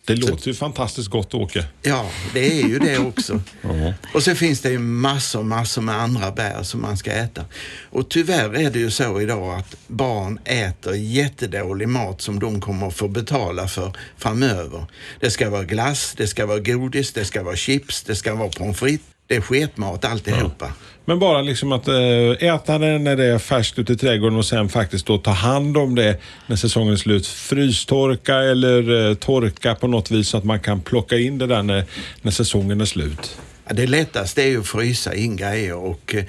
Det 0.10 0.16
låter 0.16 0.48
ju 0.48 0.54
fantastiskt 0.54 1.10
gott, 1.10 1.34
Åke. 1.34 1.66
Ja, 1.82 2.10
det 2.34 2.62
är 2.62 2.68
ju 2.68 2.80
det 2.80 2.98
också. 2.98 3.42
Och 4.14 4.24
så 4.24 4.36
finns 4.36 4.62
det 4.62 4.70
ju 4.70 4.80
massor, 4.80 5.44
massor 5.44 5.82
med 5.82 5.96
andra 5.96 6.32
bär 6.32 6.64
som 6.64 6.82
man 6.82 6.98
ska 6.98 7.12
äta. 7.12 7.46
Och 7.90 8.10
tyvärr 8.10 8.56
är 8.56 8.72
det 8.72 8.80
ju 8.80 8.92
så 8.92 9.22
idag 9.22 9.60
att 9.60 9.76
barn 9.88 10.40
äter 10.46 10.96
jättedålig 10.96 11.88
mat 11.88 12.22
som 12.22 12.40
de 12.40 12.62
kommer 12.62 12.88
att 12.88 12.96
få 12.96 13.08
betala 13.08 13.68
för 13.68 13.94
framöver. 14.18 14.86
Det 15.20 15.32
ska 15.32 15.50
vara 15.50 15.64
glass, 15.64 16.14
det 16.18 16.28
ska 16.28 16.46
vara 16.46 16.60
godis, 16.60 17.14
det 17.14 17.26
ska 17.26 17.44
vara 17.44 17.56
chips, 17.56 18.04
det 18.04 18.16
ska 18.16 18.36
vara 18.36 18.50
pommes 18.50 18.80
frites. 18.80 19.19
Det 19.30 19.36
är 19.36 19.42
sketmat 19.42 20.06
alltihopa. 20.06 20.74
Men 21.06 21.20
bara 21.20 21.42
liksom 21.42 21.72
att 21.72 21.88
eh, 21.88 22.50
äta 22.56 22.78
det 22.78 23.00
när 23.00 23.16
det 23.16 23.26
är 23.26 23.40
färskt 23.40 23.80
ute 23.80 23.94
i 23.94 23.96
trädgården 23.96 24.38
och 24.38 24.46
sen 24.46 24.70
faktiskt 24.70 25.06
då 25.06 25.18
ta 25.18 25.32
hand 25.32 25.78
om 25.78 25.96
det 25.96 26.20
när 26.48 26.56
säsongen 26.56 26.94
är 26.94 26.98
slut. 26.98 27.28
Frystorka 27.28 28.36
eller 28.36 29.10
eh, 29.10 29.16
torka 29.16 29.76
på 29.76 29.88
något 29.88 30.12
vis 30.12 30.30
så 30.30 30.38
att 30.38 30.44
man 30.44 30.60
kan 30.60 30.82
plocka 30.82 31.18
in 31.18 31.38
det 31.38 31.48
där 31.48 31.64
när, 31.64 31.86
när 32.22 32.32
säsongen 32.32 32.82
är 32.82 32.86
slut. 32.86 33.38
Ja, 33.68 33.74
Det 33.74 33.88
lättaste 33.88 34.44
är 34.44 34.48
ju 34.48 34.60
att 34.60 34.68
frysa 34.68 35.16
in 35.16 35.36
grejer 35.36 35.76
och 35.76 36.16
eh, 36.16 36.24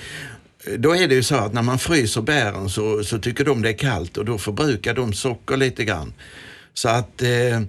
då 0.78 0.96
är 0.96 1.08
det 1.08 1.14
ju 1.14 1.22
så 1.22 1.34
att 1.34 1.52
när 1.52 1.62
man 1.62 1.78
fryser 1.78 2.22
bären 2.22 2.70
så, 2.70 3.04
så 3.04 3.18
tycker 3.18 3.44
de 3.44 3.62
det 3.62 3.68
är 3.68 3.78
kallt 3.78 4.16
och 4.16 4.24
då 4.24 4.38
förbrukar 4.38 4.94
de 4.94 5.12
socker 5.12 5.56
lite 5.56 5.84
grann. 5.84 6.12
Så 6.74 6.88
att 6.88 7.22
eh, 7.22 7.60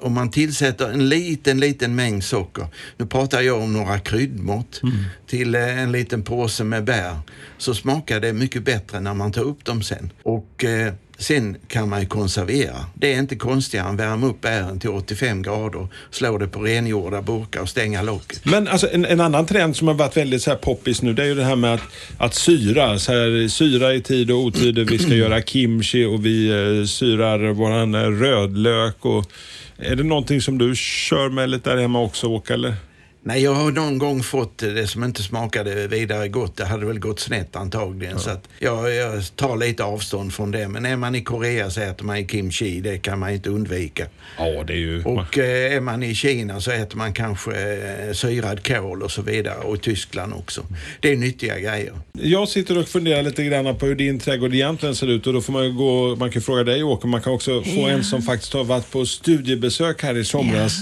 om 0.00 0.12
man 0.14 0.30
tillsätter 0.30 0.90
en 0.90 1.08
liten, 1.08 1.60
liten 1.60 1.94
mängd 1.94 2.24
socker, 2.24 2.66
nu 2.96 3.06
pratar 3.06 3.40
jag 3.40 3.62
om 3.62 3.72
några 3.72 3.98
kryddmått, 3.98 4.80
till 5.26 5.54
eh, 5.54 5.78
en 5.78 5.92
liten 5.92 6.22
påse 6.22 6.64
med 6.64 6.84
bär, 6.84 7.18
så 7.58 7.74
smakar 7.74 8.20
det 8.20 8.32
mycket 8.32 8.62
bättre 8.62 9.00
när 9.00 9.14
man 9.14 9.32
tar 9.32 9.42
upp 9.42 9.64
dem 9.64 9.82
sen. 9.82 10.12
Och 10.22 10.64
eh, 10.64 10.92
Sen 11.18 11.56
kan 11.68 11.88
man 11.88 12.00
ju 12.00 12.06
konservera. 12.06 12.76
Det 12.94 13.14
är 13.14 13.18
inte 13.18 13.36
konstigare 13.36 13.88
än 13.88 13.94
att 13.94 14.00
värma 14.00 14.26
upp 14.26 14.40
bären 14.40 14.80
till 14.80 14.90
85 14.90 15.42
grader, 15.42 15.88
slå 16.10 16.38
det 16.38 16.48
på 16.48 16.60
rengjorda 16.60 17.22
burkar 17.22 17.60
och 17.60 17.68
stänga 17.68 18.02
locket. 18.02 18.44
Men 18.44 18.68
alltså, 18.68 18.88
en, 18.92 19.04
en 19.04 19.20
annan 19.20 19.46
trend 19.46 19.76
som 19.76 19.88
har 19.88 19.94
varit 19.94 20.16
väldigt 20.16 20.42
så 20.42 20.50
här 20.50 20.58
poppis 20.58 21.02
nu 21.02 21.12
det 21.12 21.22
är 21.22 21.26
ju 21.26 21.34
det 21.34 21.44
här 21.44 21.56
med 21.56 21.74
att, 21.74 21.82
att 22.18 22.34
syra. 22.34 22.98
Så 22.98 23.12
här, 23.12 23.48
syra 23.48 23.94
i 23.94 24.00
tid 24.00 24.30
och 24.30 24.38
otid. 24.38 24.78
Vi 24.78 24.98
ska 24.98 25.14
göra 25.14 25.42
kimchi 25.42 26.04
och 26.04 26.26
vi 26.26 26.48
eh, 26.48 26.86
syrar 26.86 27.52
våran 27.52 27.94
eh, 27.94 28.00
rödlök. 28.00 29.04
Och, 29.04 29.32
är 29.80 29.96
det 29.96 30.02
någonting 30.02 30.40
som 30.40 30.58
du 30.58 30.76
kör 30.76 31.28
med 31.28 31.50
lite 31.50 31.70
där 31.70 31.76
hemma 31.76 32.00
också 32.00 32.26
Åke? 32.26 32.54
Eller? 32.54 32.74
Nej, 33.22 33.42
jag 33.42 33.54
har 33.54 33.70
någon 33.70 33.98
gång 33.98 34.22
fått 34.22 34.58
det 34.58 34.86
som 34.86 35.04
inte 35.04 35.22
smakade 35.22 35.86
vidare 35.86 36.28
gott. 36.28 36.56
Det 36.56 36.64
hade 36.64 36.86
väl 36.86 36.98
gått 36.98 37.20
snett 37.20 37.56
antagligen. 37.56 38.18
Så 38.18 38.30
att 38.30 38.48
jag, 38.58 38.94
jag 38.94 39.36
tar 39.36 39.56
lite 39.56 39.84
avstånd 39.84 40.34
från 40.34 40.50
det. 40.50 40.68
Men 40.68 40.86
är 40.86 40.96
man 40.96 41.14
i 41.14 41.20
Korea 41.22 41.70
så 41.70 41.80
äter 41.80 42.04
man 42.04 42.28
kimchi. 42.28 42.80
Det 42.80 42.98
kan 42.98 43.18
man 43.18 43.30
inte 43.30 43.50
undvika. 43.50 44.06
Ja, 44.38 44.64
det 44.66 44.72
är 44.72 44.76
ju... 44.76 45.04
Och 45.04 45.38
eh, 45.38 45.72
är 45.76 45.80
man 45.80 46.02
i 46.02 46.14
Kina 46.14 46.60
så 46.60 46.70
äter 46.70 46.96
man 46.96 47.12
kanske 47.12 47.50
eh, 47.52 48.12
syrad 48.12 48.66
kål 48.66 49.02
och 49.02 49.10
så 49.10 49.22
vidare. 49.22 49.58
Och 49.58 49.76
i 49.76 49.78
Tyskland 49.78 50.32
också. 50.34 50.62
Det 51.00 51.12
är 51.12 51.16
nyttiga 51.16 51.58
grejer. 51.58 51.92
Jag 52.12 52.48
sitter 52.48 52.78
och 52.78 52.88
funderar 52.88 53.22
lite 53.22 53.44
grann 53.44 53.76
på 53.78 53.86
hur 53.86 53.94
din 53.94 54.18
trädgård 54.18 54.54
egentligen 54.54 54.94
ser 54.94 55.06
ut 55.06 55.26
och 55.26 55.32
då 55.32 55.40
får 55.40 55.52
man 55.52 55.76
gå, 55.76 56.16
man 56.16 56.30
kan 56.30 56.42
fråga 56.42 56.64
dig 56.64 56.82
Åke, 56.82 57.06
man 57.06 57.22
kan 57.22 57.32
också 57.32 57.62
få 57.62 57.70
Ja. 57.80 57.88
en 57.90 58.04
som 58.04 58.22
faktiskt 58.22 58.52
har 58.52 58.64
varit 58.64 58.90
på 58.90 59.06
studiebesök 59.06 60.02
här 60.02 60.16
i 60.16 60.24
somras. 60.24 60.72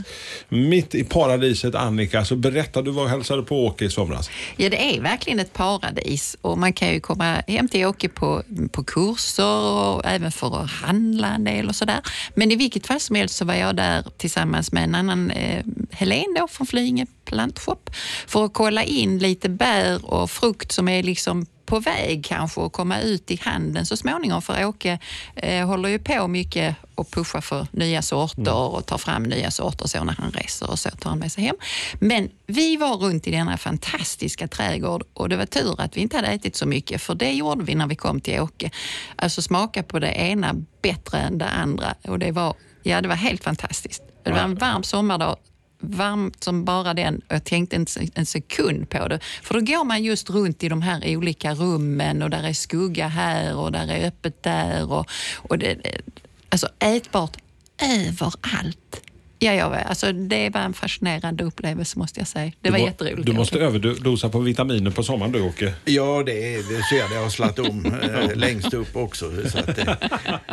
Mitt 0.49 0.95
i 0.95 1.05
paradiset 1.05 1.75
Annika, 1.75 2.25
så 2.25 2.36
berätta, 2.37 2.83
du 2.83 2.91
var 2.91 3.03
och 3.03 3.09
hälsade 3.09 3.43
på 3.43 3.67
Åke 3.67 3.85
i 3.85 3.91
somras. 3.91 4.31
Ja, 4.57 4.71
det 4.71 4.97
är 4.97 5.01
verkligen 5.01 5.41
ett 5.41 5.53
paradis 5.53 6.37
och 6.41 6.59
man 6.59 6.73
kan 6.73 6.89
ju 6.89 7.01
komma 7.01 7.43
hem 7.47 7.69
till 7.69 7.87
Åke 7.87 8.09
på, 8.09 8.43
på 8.73 8.85
kurser 8.85 9.65
och 9.65 10.03
även 10.05 10.33
för 10.33 10.63
att 10.63 10.71
handla 10.71 11.35
en 11.35 11.45
del 11.45 11.69
och 11.69 11.77
sådär. 11.77 12.01
Men 12.35 12.53
i 12.53 12.57
vilket 12.57 12.87
fall 12.87 13.01
som 13.01 13.17
helst 13.17 13.37
så 13.37 13.45
var 13.45 13.55
jag 13.55 13.77
där 13.77 14.05
tillsammans 14.17 14.73
med 14.73 14.85
en 14.85 14.95
annan, 14.95 15.31
eh, 15.31 15.65
Helen 15.91 16.35
då 16.39 16.49
från 16.49 16.67
Flyinge 16.67 17.07
plantshop, 17.25 17.91
för 18.27 18.45
att 18.45 18.55
kolla 18.55 18.85
in 18.85 19.19
lite 19.19 19.49
bär 19.49 20.05
och 20.05 20.31
frukt 20.31 20.73
som 20.73 20.89
är 20.89 21.03
liksom 21.03 21.47
på 21.67 21.81
väg 21.81 22.25
kanske 22.25 22.65
att 22.65 22.73
komma 22.73 23.01
ut 23.01 23.31
i 23.31 23.41
handeln 23.43 23.87
så 23.87 23.97
småningom. 23.97 24.43
För 24.43 24.65
Åke 24.65 24.99
eh, 25.37 25.67
håller 25.67 25.89
ju 25.89 25.99
på 25.99 26.29
mycket 26.29 26.77
och 26.95 27.11
pushar 27.11 27.41
för 27.41 27.67
nya 27.71 28.03
sorter 28.03 28.55
och 28.55 28.87
tar 28.87 28.99
fram 28.99 29.23
nya 29.23 29.51
sorter 29.51 29.87
så 29.87 30.05
när 30.05 30.13
han 30.13 30.31
reser 30.31 30.71
och 30.71 30.79
så 30.79 30.91
tar 30.91 31.11
han 31.11 31.19
med 31.19 31.33
sig 31.33 31.45
hem. 31.45 31.57
Men 32.01 32.31
vi 32.47 32.77
var 32.77 32.97
runt 32.97 33.27
i 33.27 33.31
denna 33.31 33.57
fantastiska 33.57 34.49
trädgård 34.49 35.05
och 35.13 35.29
det 35.29 35.37
var 35.37 35.47
tur 35.47 35.81
att 35.81 35.97
vi 35.97 36.01
inte 36.01 36.17
hade 36.17 36.29
ätit 36.29 36.57
så 36.57 36.67
mycket 36.67 37.03
för 37.03 37.15
det 37.15 37.33
gjorde 37.33 37.65
vi 37.65 37.75
när 37.75 37.87
vi 37.87 37.97
kom 37.97 38.21
till 38.21 38.41
Åke. 38.41 38.71
Alltså 39.17 39.43
smaka 39.43 39.83
på 39.83 39.99
det 39.99 40.13
ena 40.13 40.55
bättre 40.83 41.19
än 41.19 41.39
det 41.39 41.49
andra 41.49 41.95
och 42.09 42.19
det 42.19 42.33
var, 42.33 42.55
ja, 42.83 43.01
det 43.01 43.09
var 43.09 43.17
helt 43.17 43.45
fantastiskt. 43.45 44.03
Det 44.25 44.31
var 44.33 44.39
en 44.39 44.55
varm 44.55 44.83
sommardag 44.83 45.37
varmt 45.79 46.45
som 46.45 46.65
bara 46.65 46.95
den 46.95 47.17
och 47.17 47.35
jag 47.35 47.45
tänkte 47.45 47.77
inte 47.77 48.07
en 48.15 48.27
sekund 48.27 48.91
på 48.91 49.09
det. 49.09 49.21
För 49.43 49.55
då 49.55 49.61
går 49.61 49.85
man 49.85 50.05
just 50.05 50.31
runt 50.31 50.63
i 50.63 50.69
de 50.69 50.83
här 50.83 51.17
olika 51.17 51.55
rummen 51.55 52.23
och 52.23 52.31
där 52.31 52.43
är 52.43 52.53
skugga 52.53 53.09
här 53.09 53.57
och 53.57 53.73
där 53.73 53.89
är 53.91 54.07
öppet 54.09 54.43
där. 54.43 54.93
Och, 54.93 55.07
och 55.37 55.59
det, 55.59 55.75
det- 55.75 56.01
alltså 56.49 56.69
ätbart 56.79 57.37
överallt. 57.83 59.01
Ja, 59.39 59.53
jag 59.55 59.71
vet. 59.71 59.87
Alltså, 59.87 60.13
det 60.13 60.51
var 60.51 60.61
en 60.61 60.73
fascinerande 60.75 61.45
upplevelse 61.45 61.99
måste 61.99 62.21
jag 62.21 62.29
säga. 62.29 62.53
Det 62.61 62.71
var 62.71 62.79
du, 62.79 62.83
må- 62.83 62.89
jätteroligt. 62.89 63.27
Du 63.27 63.33
måste 63.33 63.59
överdosa 63.59 64.29
på 64.29 64.39
vitaminer 64.39 64.91
på 64.91 65.03
sommaren 65.03 65.33
du 65.33 65.41
Åke. 65.43 65.75
Ja, 65.85 66.23
det, 66.27 66.55
är, 66.55 66.57
det 66.57 66.83
ser 66.91 66.97
jag. 66.97 67.11
Det 67.11 67.17
har 67.17 67.31
slagit 67.31 67.59
om 67.59 67.87
eh, 68.03 68.35
längst 68.37 68.75
upp 68.75 68.97
också. 68.97 69.31
Så 69.49 69.59
att, 69.59 69.79
eh, 69.79 69.95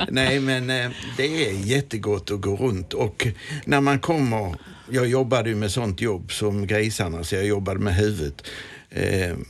nej, 0.09 0.39
men 0.39 0.69
eh, 0.69 0.89
det 1.17 1.23
är 1.47 1.65
jättegott 1.65 2.31
att 2.31 2.41
gå 2.41 2.55
runt 2.55 2.93
och 2.93 3.27
när 3.65 3.81
man 3.81 3.99
kommer... 3.99 4.55
Jag 4.91 5.07
jobbade 5.07 5.49
ju 5.49 5.55
med 5.55 5.71
sånt 5.71 6.01
jobb 6.01 6.31
som 6.31 6.67
grisarna, 6.67 7.23
så 7.23 7.35
jag 7.35 7.45
jobbade 7.45 7.79
med 7.79 7.95
huvudet. 7.95 8.47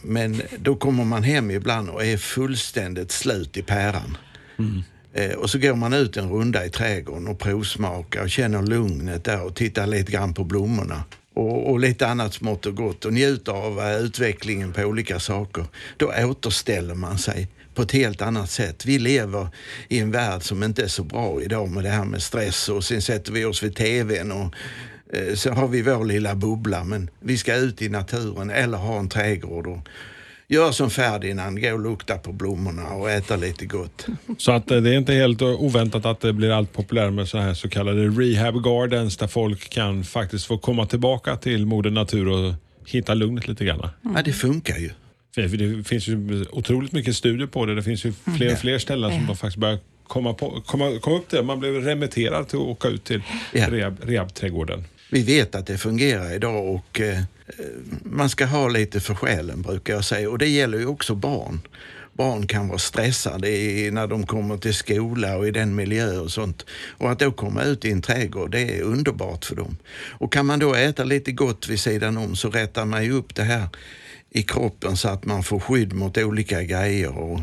Men 0.04 0.42
då 0.60 0.76
kommer 0.76 1.04
man 1.06 1.24
hem 1.24 1.52
ibland 1.52 1.90
och 1.90 2.06
är 2.06 2.18
fullständigt 2.18 3.12
slut 3.12 3.58
i 3.58 3.62
päran. 3.62 4.18
Eh, 4.60 4.66
Eh, 5.14 5.32
och 5.32 5.50
så 5.50 5.58
går 5.58 5.76
man 5.76 5.94
ut 5.94 6.18
en 6.18 6.30
runda 6.30 6.66
i 6.66 6.70
trädgården 6.70 7.28
och 7.28 7.40
provsmakar 7.40 8.24
och 8.24 8.30
känner 8.30 8.62
lugnet 8.62 9.24
där 9.24 9.44
och 9.44 9.56
tittar 9.56 9.88
lite 9.88 10.12
grann 10.12 10.34
på 10.34 10.44
blommorna. 10.44 11.04
Och, 11.34 11.72
och 11.72 11.80
lite 11.80 12.08
annat 12.08 12.34
smått 12.34 12.66
och 12.66 12.76
gott 12.76 13.06
och 13.06 13.14
njuter 13.14 13.52
av 13.52 13.80
eh, 13.80 13.98
utvecklingen 13.98 14.74
på 14.74 14.82
olika 14.82 15.20
saker. 15.20 15.66
Då 15.98 16.12
återställer 16.18 16.96
man 16.96 17.18
sig 17.18 17.48
på 17.76 17.82
ett 17.82 17.92
helt 17.92 18.22
annat 18.22 18.50
sätt. 18.50 18.86
Vi 18.86 19.00
lever 19.00 19.48
i 19.88 20.00
en 20.00 20.12
värld 20.12 20.44
som 20.44 20.64
inte 20.64 20.84
är 20.84 20.88
så 20.88 21.04
bra 21.04 21.42
idag 21.42 21.70
med 21.70 21.84
det 21.84 21.90
här 21.90 22.06
med 22.06 22.24
stress 22.24 22.70
och 22.70 22.84
sen 22.84 23.02
sätter 23.02 23.32
vi 23.32 23.46
oss 23.46 23.64
vid 23.64 23.76
TVn 23.76 24.32
och 24.32 24.56
eh, 25.14 25.36
så 25.36 25.52
har 25.52 25.68
vi 25.68 25.82
vår 25.82 26.06
lilla 26.06 26.36
bubbla 26.36 26.84
men 26.84 27.10
vi 27.20 27.38
ska 27.38 27.56
ut 27.56 27.82
i 27.82 27.90
naturen 27.90 28.50
eller 28.50 28.78
ha 28.78 29.00
en 29.00 29.10
trädgård 29.10 29.68
och 29.68 29.88
göra 30.54 30.74
som 30.74 30.90
Ferdinand, 30.90 31.62
gå 31.62 31.74
och 31.74 31.80
lukta 31.80 32.18
på 32.18 32.32
blommorna 32.32 32.90
och 32.90 33.12
äta 33.12 33.36
lite 33.36 33.66
gott. 33.66 34.06
Så 34.38 34.52
att 34.52 34.72
eh, 34.72 34.82
det 34.82 34.90
är 34.90 34.98
inte 34.98 35.14
helt 35.14 35.42
oväntat 35.42 36.06
att 36.06 36.20
det 36.22 36.34
blir 36.34 36.52
allt 36.52 36.74
populärare 36.74 37.12
med 37.12 37.28
så 37.28 37.38
här 37.38 37.54
så 37.54 37.70
kallade 37.70 38.08
rehab 38.08 38.64
gardens 38.64 39.18
där 39.18 39.28
folk 39.28 39.70
kan 39.70 40.04
faktiskt 40.04 40.46
få 40.46 40.58
komma 40.58 40.86
tillbaka 40.86 41.36
till 41.36 41.66
moder 41.66 41.90
natur 41.90 42.28
och 42.28 42.54
hitta 42.86 43.14
lugnet 43.14 43.48
lite 43.48 43.66
grann. 43.66 43.90
Ja, 44.16 44.22
det 44.26 44.34
funkar 44.34 44.78
ju. 44.78 44.90
Det 45.36 45.84
finns 45.84 46.08
ju 46.08 46.46
otroligt 46.52 46.92
mycket 46.92 47.16
studier 47.16 47.48
på 47.48 47.66
det. 47.66 47.76
Det 47.76 47.84
finns 47.84 48.06
ju 48.06 48.14
fler 48.38 48.52
och 48.52 48.60
fler 48.60 48.80
ställen 48.80 49.12
som 49.12 49.28
de 49.28 49.36
faktiskt 49.36 49.58
börjar 49.58 49.80
komma, 50.08 50.34
på, 50.34 50.62
komma, 50.66 51.00
komma 51.00 51.18
upp 51.18 51.30
till. 51.30 51.44
Man 51.44 51.60
blev 51.60 51.74
remitterad 51.74 52.48
till 52.48 52.60
att 52.60 52.66
åka 52.66 52.88
ut 52.88 53.04
till 53.04 53.22
rehab, 53.52 53.98
rehabträdgården. 54.04 54.84
Vi 55.14 55.24
vet 55.24 55.56
att 55.56 55.68
det 55.68 55.78
fungerar 55.78 56.34
idag 56.34 56.66
och 56.76 57.02
eh, 57.02 57.20
man 58.04 58.30
ska 58.30 58.46
ha 58.46 58.68
lite 58.68 59.00
för 59.00 59.16
själen 59.16 59.62
brukar 59.62 59.94
jag 59.94 60.06
säga 60.06 60.30
och 60.30 60.38
det 60.38 60.48
gäller 60.48 60.78
ju 60.78 60.86
också 60.86 61.16
barn. 61.16 61.62
Barn 62.14 62.48
kan 62.48 62.68
vara 62.68 62.80
stressade 62.80 63.48
när 63.92 64.08
de 64.08 64.26
kommer 64.26 64.58
till 64.58 64.74
skola 64.74 65.38
och 65.38 65.48
i 65.48 65.52
den 65.52 65.76
miljö 65.76 66.18
och 66.18 66.32
sånt. 66.32 66.66
Och 66.98 67.12
att 67.12 67.20
då 67.20 67.32
komma 67.32 67.64
ut 67.64 67.86
i 67.86 67.92
en 67.92 68.02
trädgård, 68.02 68.52
det 68.52 68.78
är 68.78 68.82
underbart 68.82 69.46
för 69.46 69.56
dem. 69.56 69.78
Och 70.10 70.34
kan 70.34 70.46
man 70.46 70.60
då 70.60 70.74
äta 70.74 71.04
lite 71.04 71.32
gott 71.32 71.68
vid 71.68 71.80
sidan 71.80 72.18
om 72.18 72.36
så 72.36 72.50
rättar 72.50 72.86
man 72.86 73.04
ju 73.04 73.12
upp 73.12 73.36
det 73.36 73.44
här 73.44 73.68
i 74.30 74.44
kroppen 74.44 74.98
så 74.98 75.10
att 75.10 75.26
man 75.26 75.44
får 75.44 75.60
skydd 75.60 75.94
mot 75.94 76.18
olika 76.18 76.64
grejer. 76.64 77.18
Och 77.18 77.40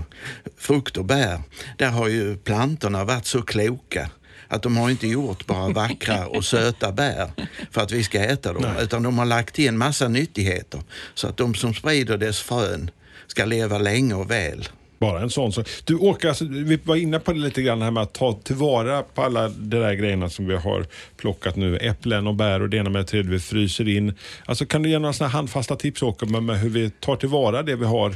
frukt 0.56 0.96
och 0.96 1.04
bär, 1.04 1.40
där 1.76 1.90
har 1.90 2.08
ju 2.08 2.36
plantorna 2.36 3.04
varit 3.04 3.26
så 3.26 3.42
kloka 3.42 4.10
att 4.50 4.62
de 4.62 4.76
har 4.76 4.90
inte 4.90 5.06
gjort 5.06 5.46
bara 5.46 5.68
vackra 5.68 6.26
och 6.26 6.44
söta 6.44 6.92
bär 6.92 7.30
för 7.70 7.80
att 7.80 7.92
vi 7.92 8.04
ska 8.04 8.20
äta 8.20 8.52
dem, 8.52 8.64
utan 8.80 9.02
de 9.02 9.18
har 9.18 9.26
lagt 9.26 9.58
en 9.58 9.78
massa 9.78 10.08
nyttigheter 10.08 10.80
så 11.14 11.28
att 11.28 11.36
de 11.36 11.54
som 11.54 11.74
sprider 11.74 12.18
dess 12.18 12.40
frön 12.40 12.90
ska 13.26 13.44
leva 13.44 13.78
länge 13.78 14.14
och 14.14 14.30
väl. 14.30 14.68
Bara 15.00 15.20
en 15.20 15.30
sån 15.30 15.52
sak. 15.52 15.68
Du 15.84 15.94
Åke, 15.94 16.28
alltså, 16.28 16.44
vi 16.44 16.78
var 16.84 16.96
inne 16.96 17.18
på 17.18 17.32
det 17.32 17.38
lite 17.38 17.62
grann 17.62 17.82
här 17.82 17.90
med 17.90 18.02
att 18.02 18.14
ta 18.14 18.32
tillvara 18.32 19.02
på 19.02 19.22
alla 19.22 19.48
de 19.48 19.76
där 19.76 19.94
grejerna 19.94 20.28
som 20.30 20.46
vi 20.46 20.56
har 20.56 20.86
plockat 21.16 21.56
nu. 21.56 21.76
Äpplen 21.76 22.26
och 22.26 22.34
bär 22.34 22.62
och 22.62 22.68
det 22.68 22.76
ena 22.76 22.90
med 22.90 23.00
det 23.00 23.06
tredje 23.06 23.30
vi 23.30 23.38
fryser 23.38 23.88
in. 23.88 24.14
Alltså, 24.44 24.66
kan 24.66 24.82
du 24.82 24.88
ge 24.90 24.98
några 24.98 25.12
såna 25.12 25.30
handfasta 25.30 25.76
tips 25.76 26.02
Åke 26.02 26.26
med, 26.26 26.42
med 26.42 26.60
hur 26.60 26.70
vi 26.70 26.90
tar 26.90 27.16
tillvara 27.16 27.62
det 27.62 27.76
vi 27.76 27.84
har 27.84 28.14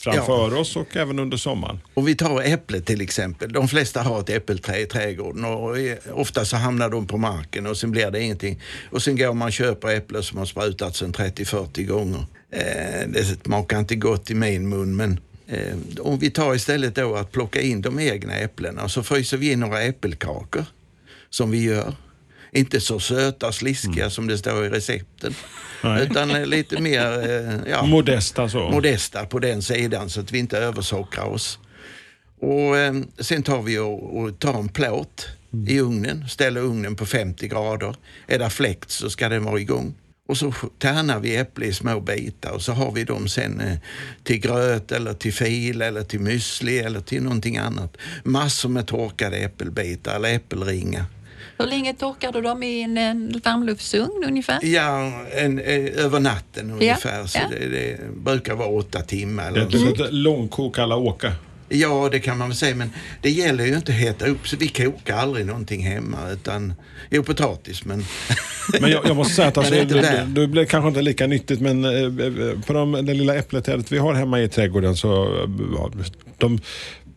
framför 0.00 0.54
oss 0.54 0.76
och 0.76 0.96
även 0.96 1.18
under 1.18 1.36
sommaren? 1.36 1.80
Och 1.94 2.08
vi 2.08 2.14
tar 2.14 2.42
äpplet 2.42 2.86
till 2.86 3.00
exempel. 3.00 3.52
De 3.52 3.68
flesta 3.68 4.02
har 4.02 4.20
ett 4.20 4.30
äppelträd 4.30 4.80
i 4.80 4.86
trädgården 4.86 5.44
och 5.44 5.76
ofta 6.12 6.44
så 6.44 6.56
hamnar 6.56 6.88
de 6.88 7.06
på 7.06 7.18
marken 7.18 7.66
och 7.66 7.76
sen 7.76 7.90
blir 7.90 8.10
det 8.10 8.20
ingenting. 8.20 8.60
Och 8.90 9.02
sen 9.02 9.16
går 9.16 9.34
man 9.34 9.46
och 9.46 9.52
köper 9.52 9.88
äpplen 9.88 10.22
som 10.22 10.38
har 10.38 10.46
sprutats 10.46 11.02
en 11.02 11.12
30-40 11.12 11.84
gånger. 11.86 12.24
Eh, 12.52 13.08
det 13.08 13.24
smakar 13.44 13.78
inte 13.78 13.96
gott 13.96 14.30
i 14.30 14.34
min 14.34 14.68
mun 14.68 14.96
men 14.96 15.20
eh, 15.46 15.74
om 16.00 16.18
vi 16.18 16.30
tar 16.30 16.54
istället 16.54 16.94
då 16.94 17.16
att 17.16 17.32
plocka 17.32 17.60
in 17.60 17.82
de 17.82 18.00
egna 18.00 18.34
äpplena 18.34 18.84
och 18.84 18.90
så 18.90 19.02
fryser 19.02 19.36
vi 19.36 19.52
in 19.52 19.60
några 19.60 19.82
äppelkakor 19.82 20.64
som 21.30 21.50
vi 21.50 21.62
gör. 21.64 21.94
Inte 22.52 22.80
så 22.80 23.00
söta 23.00 23.52
sliskiga 23.52 24.10
som 24.10 24.26
det 24.26 24.38
står 24.38 24.66
i 24.66 24.68
recepten. 24.68 25.34
Nej. 25.84 26.02
Utan 26.02 26.30
eh, 26.30 26.46
lite 26.46 26.80
mer 26.80 27.30
eh, 27.30 27.70
ja, 27.70 27.82
Modesta 27.82 28.48
så. 28.48 28.70
modesta 28.70 29.26
på 29.26 29.38
den 29.38 29.62
sidan 29.62 30.10
så 30.10 30.20
att 30.20 30.32
vi 30.32 30.38
inte 30.38 30.58
översockrar 30.58 31.24
oss. 31.24 31.58
Och 32.40 32.78
eh, 32.78 32.94
sen 33.18 33.42
tar 33.42 33.62
vi 33.62 33.78
och, 33.78 34.20
och 34.20 34.38
tar 34.38 34.58
en 34.58 34.68
plåt 34.68 35.28
i 35.68 35.80
ugnen, 35.80 36.28
ställer 36.28 36.60
ugnen 36.60 36.96
på 36.96 37.06
50 37.06 37.48
grader. 37.48 37.94
Är 38.26 38.38
det 38.38 38.50
fläkt 38.50 38.90
så 38.90 39.10
ska 39.10 39.28
den 39.28 39.44
vara 39.44 39.60
igång. 39.60 39.94
Och 40.28 40.36
så 40.36 40.54
tärnar 40.78 41.20
vi 41.20 41.36
äpple 41.36 41.66
i 41.66 41.72
små 41.72 42.00
bitar 42.00 42.50
och 42.50 42.62
så 42.62 42.72
har 42.72 42.92
vi 42.92 43.04
dem 43.04 43.28
sen 43.28 43.60
eh, 43.60 43.78
till 44.24 44.40
gröt 44.40 44.92
eller 44.92 45.14
till 45.14 45.32
fil 45.32 45.82
eller 45.82 46.02
till 46.02 46.20
müsli 46.20 46.86
eller 46.86 47.00
till 47.00 47.22
någonting 47.22 47.56
annat. 47.56 47.96
Massor 48.24 48.68
med 48.68 48.86
torkade 48.86 49.36
äppelbitar 49.36 50.16
eller 50.16 50.34
äppelringar. 50.34 51.04
Hur 51.60 51.66
länge 51.66 51.94
torkar 51.94 52.32
du 52.32 52.40
dem 52.40 52.62
i 52.62 52.82
en, 52.82 52.98
en 52.98 53.40
varmluftsugn 53.44 54.24
ungefär? 54.26 54.58
Ja, 54.62 55.12
en, 55.32 55.58
eh, 55.58 56.04
över 56.04 56.20
natten 56.20 56.70
ungefär. 56.70 57.26
Så 57.26 57.38
ja. 57.38 57.44
Det, 57.50 57.68
det 57.68 57.98
brukar 58.16 58.54
vara 58.54 58.68
åtta 58.68 59.00
timmar. 59.00 59.52
Det 59.52 59.60
Eller 59.60 59.90
är 59.90 59.96
så. 59.96 60.04
ett 60.04 60.12
långkok 60.12 60.78
alla 60.78 60.96
åka. 60.96 61.32
Ja, 61.72 62.08
det 62.12 62.20
kan 62.20 62.38
man 62.38 62.48
väl 62.48 62.56
säga. 62.56 62.74
Men 62.74 62.90
det 63.20 63.30
gäller 63.30 63.64
ju 63.64 63.74
inte 63.74 63.92
att 63.92 63.98
heta 63.98 64.26
upp 64.26 64.48
så 64.48 64.56
vi 64.56 64.68
kokar 64.68 65.16
aldrig 65.16 65.46
någonting 65.46 65.86
hemma. 65.86 66.18
Utan, 66.32 66.74
jo, 67.10 67.22
potatis 67.22 67.84
men... 67.84 68.04
Men 68.80 68.90
jag, 68.90 69.06
jag 69.06 69.16
måste 69.16 69.34
säga 69.34 69.48
att 69.48 69.58
alltså, 69.58 69.74
det 69.74 69.80
är 69.80 69.84
det, 69.84 70.00
det, 70.00 70.40
det 70.40 70.46
blir 70.46 70.64
kanske 70.64 70.88
inte 70.88 71.02
lika 71.02 71.26
nyttigt 71.26 71.60
men 71.60 71.84
eh, 71.84 71.90
eh, 71.90 72.60
på 72.66 72.72
de, 72.72 72.92
det 72.92 73.14
lilla 73.14 73.34
äppleträdet 73.34 73.92
vi 73.92 73.98
har 73.98 74.14
hemma 74.14 74.40
i 74.40 74.48
trädgården 74.48 74.96
så 74.96 75.08
ja, 75.76 75.90
de 76.38 76.60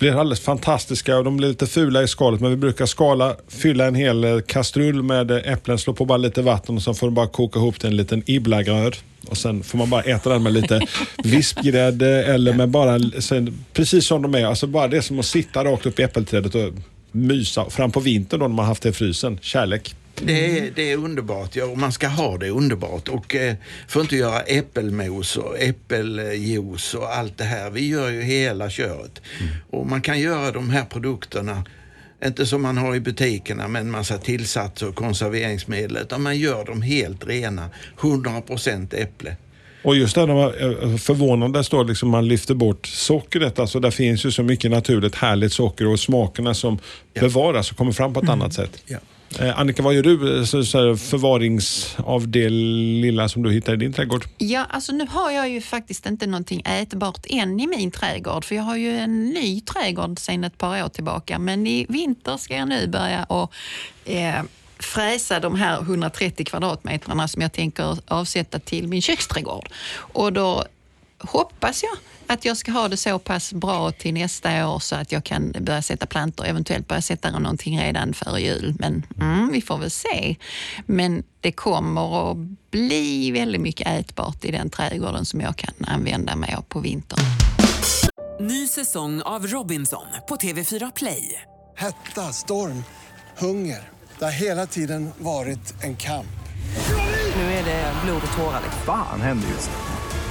blir 0.04 0.20
alldeles 0.20 0.40
fantastiska 0.40 1.18
och 1.18 1.24
de 1.24 1.38
blir 1.38 1.48
lite 1.48 1.68
fula 1.68 2.04
i 2.04 2.08
skalet 2.08 2.42
men 2.42 2.50
vi 2.50 2.58
brukar 2.58 2.86
skala, 2.86 3.36
fylla 3.48 3.86
en 3.86 3.96
hel 3.96 4.24
eh, 4.24 4.40
kastrull 4.40 5.04
med 5.04 5.32
eh, 5.32 5.54
äpplen, 5.54 5.78
slå 5.78 5.94
på 5.94 6.06
bara 6.06 6.18
lite 6.18 6.42
vatten 6.42 6.76
och 6.76 6.82
sen 6.84 6.96
får 6.96 7.08
du 7.08 7.14
bara 7.14 7.28
koka 7.28 7.60
ihop 7.60 7.80
till 7.80 7.90
en 7.90 7.98
liten 7.98 8.24
ibblagröd. 8.26 8.96
Och 9.28 9.38
sen 9.38 9.64
får 9.64 9.78
man 9.78 9.90
bara 9.90 10.02
äta 10.02 10.30
den 10.30 10.44
med 10.44 10.54
lite 10.54 10.82
vispgrädde 11.24 12.24
eller 12.24 12.54
med 12.54 12.70
bara, 12.70 13.00
sen, 13.00 13.66
precis 13.74 14.06
som 14.06 14.22
de 14.22 14.36
är, 14.36 14.46
alltså 14.46 14.68
bara 14.68 14.88
det 14.88 15.02
som 15.02 15.20
att 15.20 15.26
sitta 15.26 15.64
rakt 15.64 15.86
upp 15.86 16.00
i 16.00 16.04
äppelträdet 16.04 16.56
och 16.56 16.74
mysa 17.12 17.70
fram 17.70 17.92
på 17.92 18.00
vintern 18.00 18.40
då 18.40 18.48
när 18.48 18.56
man 18.56 18.66
haft 18.66 18.84
det 18.84 18.90
i 18.90 18.94
frysen. 18.94 19.40
Kärlek. 19.42 19.96
Det 20.16 20.60
är, 20.60 20.72
det 20.76 20.92
är 20.92 20.98
underbart, 20.98 21.56
ja, 21.56 21.66
och 21.66 21.78
man 21.78 21.92
ska 21.92 22.08
ha 22.08 22.38
det 22.38 22.50
underbart. 22.50 23.08
Och 23.10 23.36
eh, 23.36 23.56
får 23.88 24.02
inte 24.02 24.16
göra 24.16 24.40
äppelmos 24.40 25.38
och 25.38 25.60
äppeljuice 25.60 26.94
och 26.94 27.16
allt 27.16 27.38
det 27.38 27.44
här. 27.44 27.70
Vi 27.70 27.88
gör 27.88 28.10
ju 28.10 28.22
hela 28.22 28.70
köret. 28.70 29.22
Och 29.70 29.88
man 29.88 30.02
kan 30.02 30.20
göra 30.20 30.52
de 30.52 30.70
här 30.70 30.86
produkterna, 30.86 31.66
inte 32.26 32.46
som 32.46 32.62
man 32.62 32.78
har 32.78 32.96
i 32.96 33.00
butikerna 33.00 33.68
med 33.68 33.82
en 33.82 33.92
massa 33.92 34.18
tillsatser 34.18 34.88
och 34.88 34.96
konserveringsmedel, 34.96 35.98
utan 35.98 36.22
man 36.22 36.38
gör 36.38 36.66
dem 36.66 36.82
helt 36.82 37.28
rena, 37.28 37.70
100% 38.00 38.96
äpple. 38.96 39.36
Och 39.84 39.96
just 39.96 40.16
det, 40.16 40.28
man, 40.28 40.54
eh, 40.54 40.98
förvånande 40.98 41.64
står 41.64 41.86
liksom 41.86 42.10
man 42.10 42.28
lyfter 42.28 42.56
bort 42.56 42.86
sockret. 42.86 43.60
Alltså 43.60 43.80
där 43.80 43.92
finns 43.92 44.26
ju 44.26 44.32
så 44.32 44.44
mycket 44.44 44.72
naturligt 44.72 45.16
härligt 45.16 45.54
socker 45.54 45.88
och 45.88 46.00
smakerna 46.00 46.54
som 46.54 46.80
bevaras 47.14 47.72
och 47.72 47.78
kommer 47.78 47.92
fram 47.92 48.14
på 48.14 48.20
ett 48.20 48.30
annat 48.30 48.54
sätt. 48.54 48.84
Ja. 48.86 48.98
Eh, 49.40 49.60
Annika, 49.60 49.84
vad 49.84 49.94
gör 49.94 50.04
du 50.04 50.38
eh, 50.40 50.46
så, 50.46 50.64
så 50.64 50.78
här, 50.78 50.96
det 52.28 52.50
lilla 52.50 53.30
som 53.30 53.44
du 53.44 53.52
hittar 53.52 53.74
i 53.74 53.78
din 53.78 53.94
trädgård? 53.94 54.26
Ja, 54.38 54.66
alltså 54.70 54.92
nu 54.92 55.08
har 55.10 55.32
jag 55.32 55.50
ju 55.50 55.62
faktiskt 55.62 56.06
inte 56.06 56.28
någonting 56.28 56.62
ätbart 56.66 57.26
än 57.30 57.60
i 57.60 57.68
min 57.68 57.92
trädgård 57.92 58.46
för 58.46 58.56
jag 58.56 58.64
har 58.64 58.76
ju 58.76 58.98
en 58.98 59.30
ny 59.30 59.62
trädgård 59.62 60.20
sedan 60.20 60.44
ett 60.44 60.58
par 60.58 60.84
år 60.84 60.90
tillbaka. 60.90 61.40
Men 61.40 61.68
i 61.68 61.86
vinter 61.90 62.38
ska 62.38 62.56
jag 62.56 62.68
nu 62.68 62.88
börja 62.88 63.24
och 63.24 63.54
eh, 64.06 64.44
fräsa 64.80 65.40
de 65.40 65.56
här 65.56 65.82
130 65.82 66.46
kvadratmetrarna 66.46 67.28
som 67.28 67.42
jag 67.42 67.54
tänker 67.54 67.98
avsätta 68.08 68.60
till 68.60 68.88
min 68.88 69.02
köksträdgård. 69.02 69.70
Och 69.96 70.34
då 70.34 70.64
hoppas 71.20 71.84
jag 71.84 71.98
att 72.28 72.46
jag 72.46 72.58
ska 72.58 72.72
ha 72.72 72.88
det 72.88 72.98
så 72.98 73.20
pass 73.20 73.54
bra 73.54 73.92
till 73.92 74.14
nästa 74.14 74.70
år 74.70 74.80
så 74.80 74.96
att 74.96 75.12
jag 75.12 75.24
kan 75.24 75.54
börja 75.60 75.82
sätta 75.82 76.06
plantor, 76.06 76.46
eventuellt 76.46 76.88
börja 76.88 77.02
sätta 77.02 77.40
någonting 77.40 77.80
redan 77.80 78.14
före 78.14 78.42
jul. 78.42 78.76
Men 78.80 79.06
mm, 79.22 79.52
vi 79.52 79.62
får 79.62 79.78
väl 79.78 79.92
se. 79.92 80.36
Men 80.86 81.24
det 81.42 81.52
kommer 81.52 82.32
att 82.32 82.38
bli 82.72 83.32
väldigt 83.32 83.62
mycket 83.62 83.88
ätbart 83.88 84.46
i 84.46 84.52
den 84.52 84.70
trädgården 84.70 85.26
som 85.26 85.42
jag 85.42 85.56
kan 85.56 85.74
använda 85.88 86.36
mig 86.36 86.54
av 86.54 86.62
på 86.62 86.80
vintern. 86.80 87.20
Ny 88.40 88.68
säsong 88.68 89.22
av 89.22 89.48
Robinson 89.48 90.06
på 90.30 90.36
TV4 90.36 90.92
Play. 90.96 91.42
Hetta, 91.76 92.22
storm, 92.34 92.84
hunger. 93.38 93.90
Det 94.20 94.26
har 94.26 94.32
hela 94.32 94.66
tiden 94.66 95.10
varit 95.18 95.84
en 95.84 95.96
kamp. 95.96 96.28
Nu 97.36 97.42
är 97.42 97.66
det 97.66 97.94
blod 98.06 98.22
och 98.32 98.38
tårar. 98.38 98.62
Fan 98.86 99.22
händer 99.22 99.48
just 99.48 99.70
nu. 99.70 99.93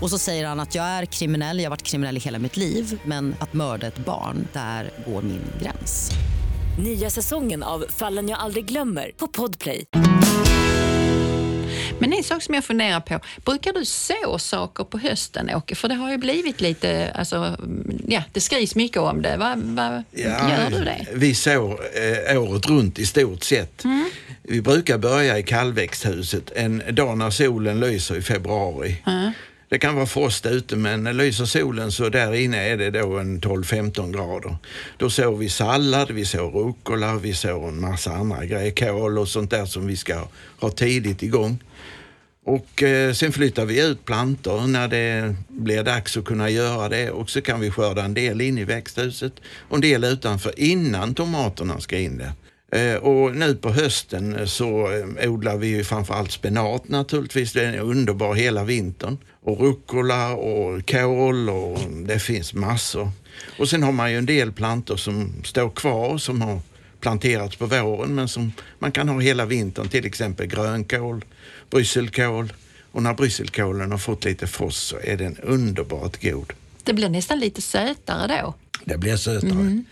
Och 0.00 0.10
så 0.10 0.18
säger 0.18 0.46
han 0.46 0.60
att 0.60 0.74
jag 0.74 0.84
är 0.84 1.04
kriminell, 1.04 1.58
jag 1.58 1.64
har 1.64 1.70
varit 1.70 1.82
kriminell 1.82 2.16
i 2.16 2.20
hela 2.20 2.38
mitt 2.38 2.56
liv 2.56 3.00
men 3.04 3.34
att 3.38 3.52
mörda 3.52 3.86
ett 3.86 3.98
barn, 3.98 4.48
där 4.52 4.90
går 5.06 5.22
min 5.22 5.42
gräns. 5.62 6.10
Nya 6.84 7.10
säsongen 7.10 7.62
av 7.62 7.84
Fallen 7.88 8.28
jag 8.28 8.38
aldrig 8.38 8.64
glömmer 8.64 9.10
på 9.16 9.28
Podplay. 9.28 9.84
Men 11.98 12.12
en 12.12 12.24
sak 12.24 12.42
som 12.42 12.54
jag 12.54 12.64
funderar 12.64 13.00
på, 13.00 13.20
brukar 13.44 13.72
du 13.72 13.84
så 13.84 14.38
saker 14.38 14.84
på 14.84 14.98
hösten 14.98 15.50
Åke? 15.54 15.74
För 15.74 15.88
det 15.88 15.94
har 15.94 16.10
ju 16.10 16.16
blivit 16.16 16.60
lite, 16.60 17.12
alltså, 17.14 17.56
ja 18.06 18.22
det 18.32 18.40
skrivs 18.40 18.74
mycket 18.74 18.98
om 18.98 19.22
det. 19.22 19.36
Vad 19.36 19.58
vad 19.58 20.04
gör 20.12 20.70
du 20.70 20.84
det? 20.84 21.06
Vi 21.14 21.34
sår 21.34 21.80
eh, 22.30 22.42
året 22.42 22.66
runt 22.66 22.98
i 22.98 23.06
stort 23.06 23.44
sett. 23.44 23.84
Mm. 23.84 24.10
Vi 24.42 24.62
brukar 24.62 24.98
börja 24.98 25.38
i 25.38 25.42
kallväxthuset 25.42 26.50
en 26.56 26.82
dag 26.90 27.18
när 27.18 27.30
solen 27.30 27.80
lyser 27.80 28.16
i 28.16 28.22
februari. 28.22 29.02
Det 29.68 29.78
kan 29.78 29.94
vara 29.94 30.06
frost 30.06 30.46
ute 30.46 30.76
men 30.76 31.04
lyser 31.04 31.44
solen 31.44 31.92
så 31.92 32.08
där 32.08 32.34
inne 32.34 32.68
är 32.68 32.76
det 32.76 32.90
då 32.90 33.18
en 33.18 33.40
12-15 33.40 34.12
grader. 34.12 34.56
Då 34.96 35.10
sår 35.10 35.36
vi 35.36 35.48
sallad, 35.48 36.10
vi 36.10 36.24
sår 36.24 36.50
rucola, 36.50 37.16
vi 37.16 37.34
sår 37.34 37.68
en 37.68 37.80
massa 37.80 38.12
andra 38.12 38.44
grejer, 38.44 38.70
kål 38.70 39.18
och 39.18 39.28
sånt 39.28 39.50
där 39.50 39.66
som 39.66 39.86
vi 39.86 39.96
ska 39.96 40.28
ha 40.60 40.70
tidigt 40.70 41.22
igång. 41.22 41.58
Och 42.44 42.82
eh, 42.82 43.12
sen 43.12 43.32
flyttar 43.32 43.64
vi 43.64 43.86
ut 43.86 44.04
plantor 44.04 44.66
när 44.66 44.88
det 44.88 45.34
blir 45.48 45.82
dags 45.82 46.16
att 46.16 46.24
kunna 46.24 46.50
göra 46.50 46.88
det 46.88 47.10
och 47.10 47.30
så 47.30 47.40
kan 47.40 47.60
vi 47.60 47.70
skörda 47.70 48.04
en 48.04 48.14
del 48.14 48.40
in 48.40 48.58
i 48.58 48.64
växthuset 48.64 49.32
och 49.68 49.74
en 49.74 49.80
del 49.80 50.04
utanför 50.04 50.60
innan 50.60 51.14
tomaterna 51.14 51.80
ska 51.80 51.98
in 51.98 52.18
där. 52.18 52.32
Eh, 52.72 52.94
och 52.94 53.36
nu 53.36 53.54
på 53.54 53.70
hösten 53.70 54.36
eh, 54.36 54.44
så 54.44 54.92
eh, 55.18 55.32
odlar 55.32 55.56
vi 55.56 55.66
ju 55.66 55.84
framförallt 55.84 56.32
spenat 56.32 56.88
naturligtvis. 56.88 57.52
Den 57.52 57.74
är 57.74 57.80
underbar 57.80 58.34
hela 58.34 58.64
vintern. 58.64 59.18
Och 59.40 59.60
rucola 59.60 60.34
och 60.34 60.90
kål 60.90 61.50
och 61.50 61.80
mm, 61.80 62.06
det 62.06 62.18
finns 62.18 62.54
massor. 62.54 63.10
Och 63.58 63.68
sen 63.68 63.82
har 63.82 63.92
man 63.92 64.12
ju 64.12 64.18
en 64.18 64.26
del 64.26 64.52
plantor 64.52 64.96
som 64.96 65.32
står 65.44 65.70
kvar 65.70 66.18
som 66.18 66.42
har 66.42 66.60
planterats 67.00 67.56
på 67.56 67.66
våren 67.66 68.14
men 68.14 68.28
som 68.28 68.52
man 68.78 68.92
kan 68.92 69.08
ha 69.08 69.20
hela 69.20 69.46
vintern. 69.46 69.88
Till 69.88 70.06
exempel 70.06 70.46
grönkål, 70.46 71.24
brysselkål. 71.70 72.52
Och 72.92 73.02
när 73.02 73.14
brysselkålen 73.14 73.90
har 73.90 73.98
fått 73.98 74.24
lite 74.24 74.46
frost 74.46 74.88
så 74.88 74.98
är 75.02 75.16
den 75.16 75.36
underbart 75.36 76.22
god. 76.22 76.52
Det 76.84 76.92
blir 76.92 77.08
nästan 77.08 77.38
lite 77.38 77.62
sötare 77.62 78.42
då. 78.42 78.54
Det 78.88 78.98
blir 78.98 79.16
sötare. 79.16 79.82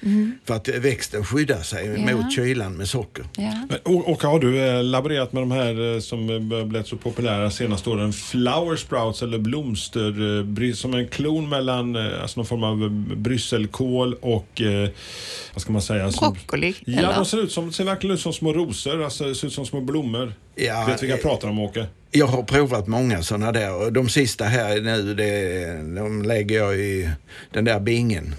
För 0.44 0.54
att 0.54 0.68
växten 0.68 1.24
skyddar 1.24 1.62
sig 1.62 1.87
Mm, 1.87 2.09
Ja. 2.09 2.16
mot 2.16 2.32
kylan 2.35 2.72
med 2.76 2.88
socker. 2.88 3.24
Ja. 3.37 3.52
Men, 3.68 3.78
och, 3.96 4.09
och 4.12 4.22
har 4.22 4.38
du 4.40 4.59
eh, 4.61 4.82
laborerat 4.85 5.32
med 5.32 5.42
de 5.42 5.50
här 5.50 5.94
eh, 5.94 6.00
som 6.00 6.30
eh, 6.30 6.64
blivit 6.64 6.87
så 6.88 6.96
populära 6.96 7.50
senaste 7.50 7.90
åren? 7.90 8.12
Flower 8.12 8.76
sprouts 8.76 9.22
eller 9.22 9.38
blomster, 9.38 10.72
som 10.74 10.94
en 10.94 11.09
klon 11.09 11.48
mellan 11.48 11.96
alltså 11.96 12.40
någon 12.40 12.46
form 12.46 12.64
av 12.64 12.90
brysselkål 13.16 14.14
och 14.14 14.62
vad 15.54 15.62
ska 15.62 15.72
man 15.72 15.82
säga? 15.82 16.12
Som, 16.12 16.32
Broccoli, 16.32 16.74
Ja, 16.85 16.98
eller? 16.98 17.14
de 17.14 17.24
ser, 17.24 17.42
ut 17.42 17.52
som, 17.52 17.72
ser 17.72 17.85
verkligen 17.85 18.14
ut 18.14 18.20
som 18.20 18.32
små 18.32 18.52
rosor, 18.52 19.04
alltså 19.04 19.35
ser 19.35 19.46
ut 19.46 19.52
som 19.52 19.66
små 19.66 19.80
blommor. 19.80 20.32
Ja, 20.54 20.85
Vet 20.88 21.02
vilka 21.02 21.14
jag 21.14 21.22
pratar 21.22 21.48
om 21.48 21.59
Åke? 21.59 21.87
Jag 22.11 22.26
har 22.26 22.42
provat 22.42 22.87
många 22.87 23.22
sådana 23.22 23.52
där 23.52 23.74
och 23.87 23.92
de 23.92 24.09
sista 24.09 24.44
här 24.44 24.80
nu, 24.80 25.14
det, 25.14 25.94
de 26.00 26.22
lägger 26.22 26.56
jag 26.56 26.76
i 26.76 27.11
den 27.52 27.64
där 27.64 27.80
bingen. 27.80 28.35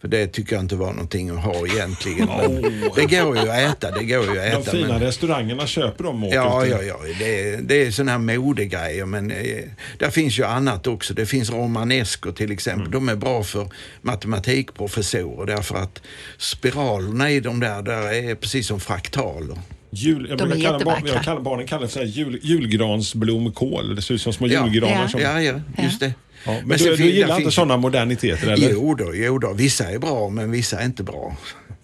För 0.00 0.08
det 0.08 0.26
tycker 0.26 0.54
jag 0.56 0.62
inte 0.64 0.76
var 0.76 0.92
någonting 0.92 1.30
att 1.30 1.44
ha 1.44 1.66
egentligen. 1.66 2.26
Men 2.28 2.62
det 2.96 3.04
går 3.06 3.36
ju 3.38 3.50
att 3.50 3.58
äta, 3.58 3.90
det 3.90 4.04
går 4.04 4.24
ju 4.24 4.30
att 4.40 4.52
De 4.52 4.58
äta. 4.62 4.70
fina 4.70 4.88
men- 4.88 5.00
restaurangerna 5.00 5.66
köper 5.66 6.04
dem 6.04 6.24
Åke. 6.24 6.34
Ja, 6.36 6.66
ja, 6.66 6.82
ja. 6.82 6.96
Det, 7.18 7.40
är- 7.54 7.60
det 7.62 7.86
är 7.86 7.90
sådana 7.90 8.12
här 8.12 8.18
modegrejer. 8.38 9.06
Men 9.06 9.30
eh, 9.30 9.62
där 9.98 10.10
finns 10.10 10.38
ju 10.38 10.44
annat 10.44 10.86
också. 10.86 11.14
Det 11.14 11.26
finns 11.26 11.50
romanesco 11.50 12.32
till 12.32 12.52
exempel. 12.52 12.90
De 12.90 13.08
är 13.08 13.16
bra 13.16 13.42
för 13.42 13.68
matematikprofessorer 14.02 15.46
därför 15.46 15.76
att 15.78 16.02
spiralerna 16.38 17.30
i 17.30 17.40
de 17.40 17.60
där, 17.60 17.82
där 17.82 18.12
är 18.12 18.34
precis 18.34 18.66
som 18.66 18.80
fraktaler. 18.80 19.56
Jul, 19.90 20.26
jag 20.28 20.38
De 20.38 20.52
är 20.52 20.60
kalla, 20.60 20.84
barn, 20.84 21.02
jag 21.06 21.22
kallar, 21.22 21.40
barnen 21.40 21.66
kallar 21.66 21.82
det 21.82 21.88
för 21.88 22.04
jul, 22.04 22.38
julgransblomkål. 22.42 23.96
Det 23.96 24.02
ser 24.02 24.14
ut 24.14 24.22
som 24.22 24.32
små 24.32 24.46
Ja. 24.46 24.66
julgranar. 24.66 25.02
Ja. 25.02 25.08
Som, 25.08 25.20
Ja, 25.20 25.42
ja, 25.42 25.60
just 25.82 26.00
det. 26.00 26.12
Ja, 26.46 26.52
men, 26.52 26.68
Men 26.68 26.78
du, 26.78 26.96
du 26.96 27.04
gillar 27.10 27.28
inte 27.34 27.42
finns- 27.42 27.54
sådana 27.54 27.76
moderniteter 27.76 28.48
eller? 28.48 28.70
Jo 28.70 28.94
då, 28.94 29.14
jo 29.14 29.38
då, 29.38 29.52
vissa 29.52 29.84
är 29.90 29.98
bra 29.98 30.28
men 30.28 30.50
vissa 30.50 30.80
är 30.80 30.84
inte 30.84 31.02
bra. 31.02 31.36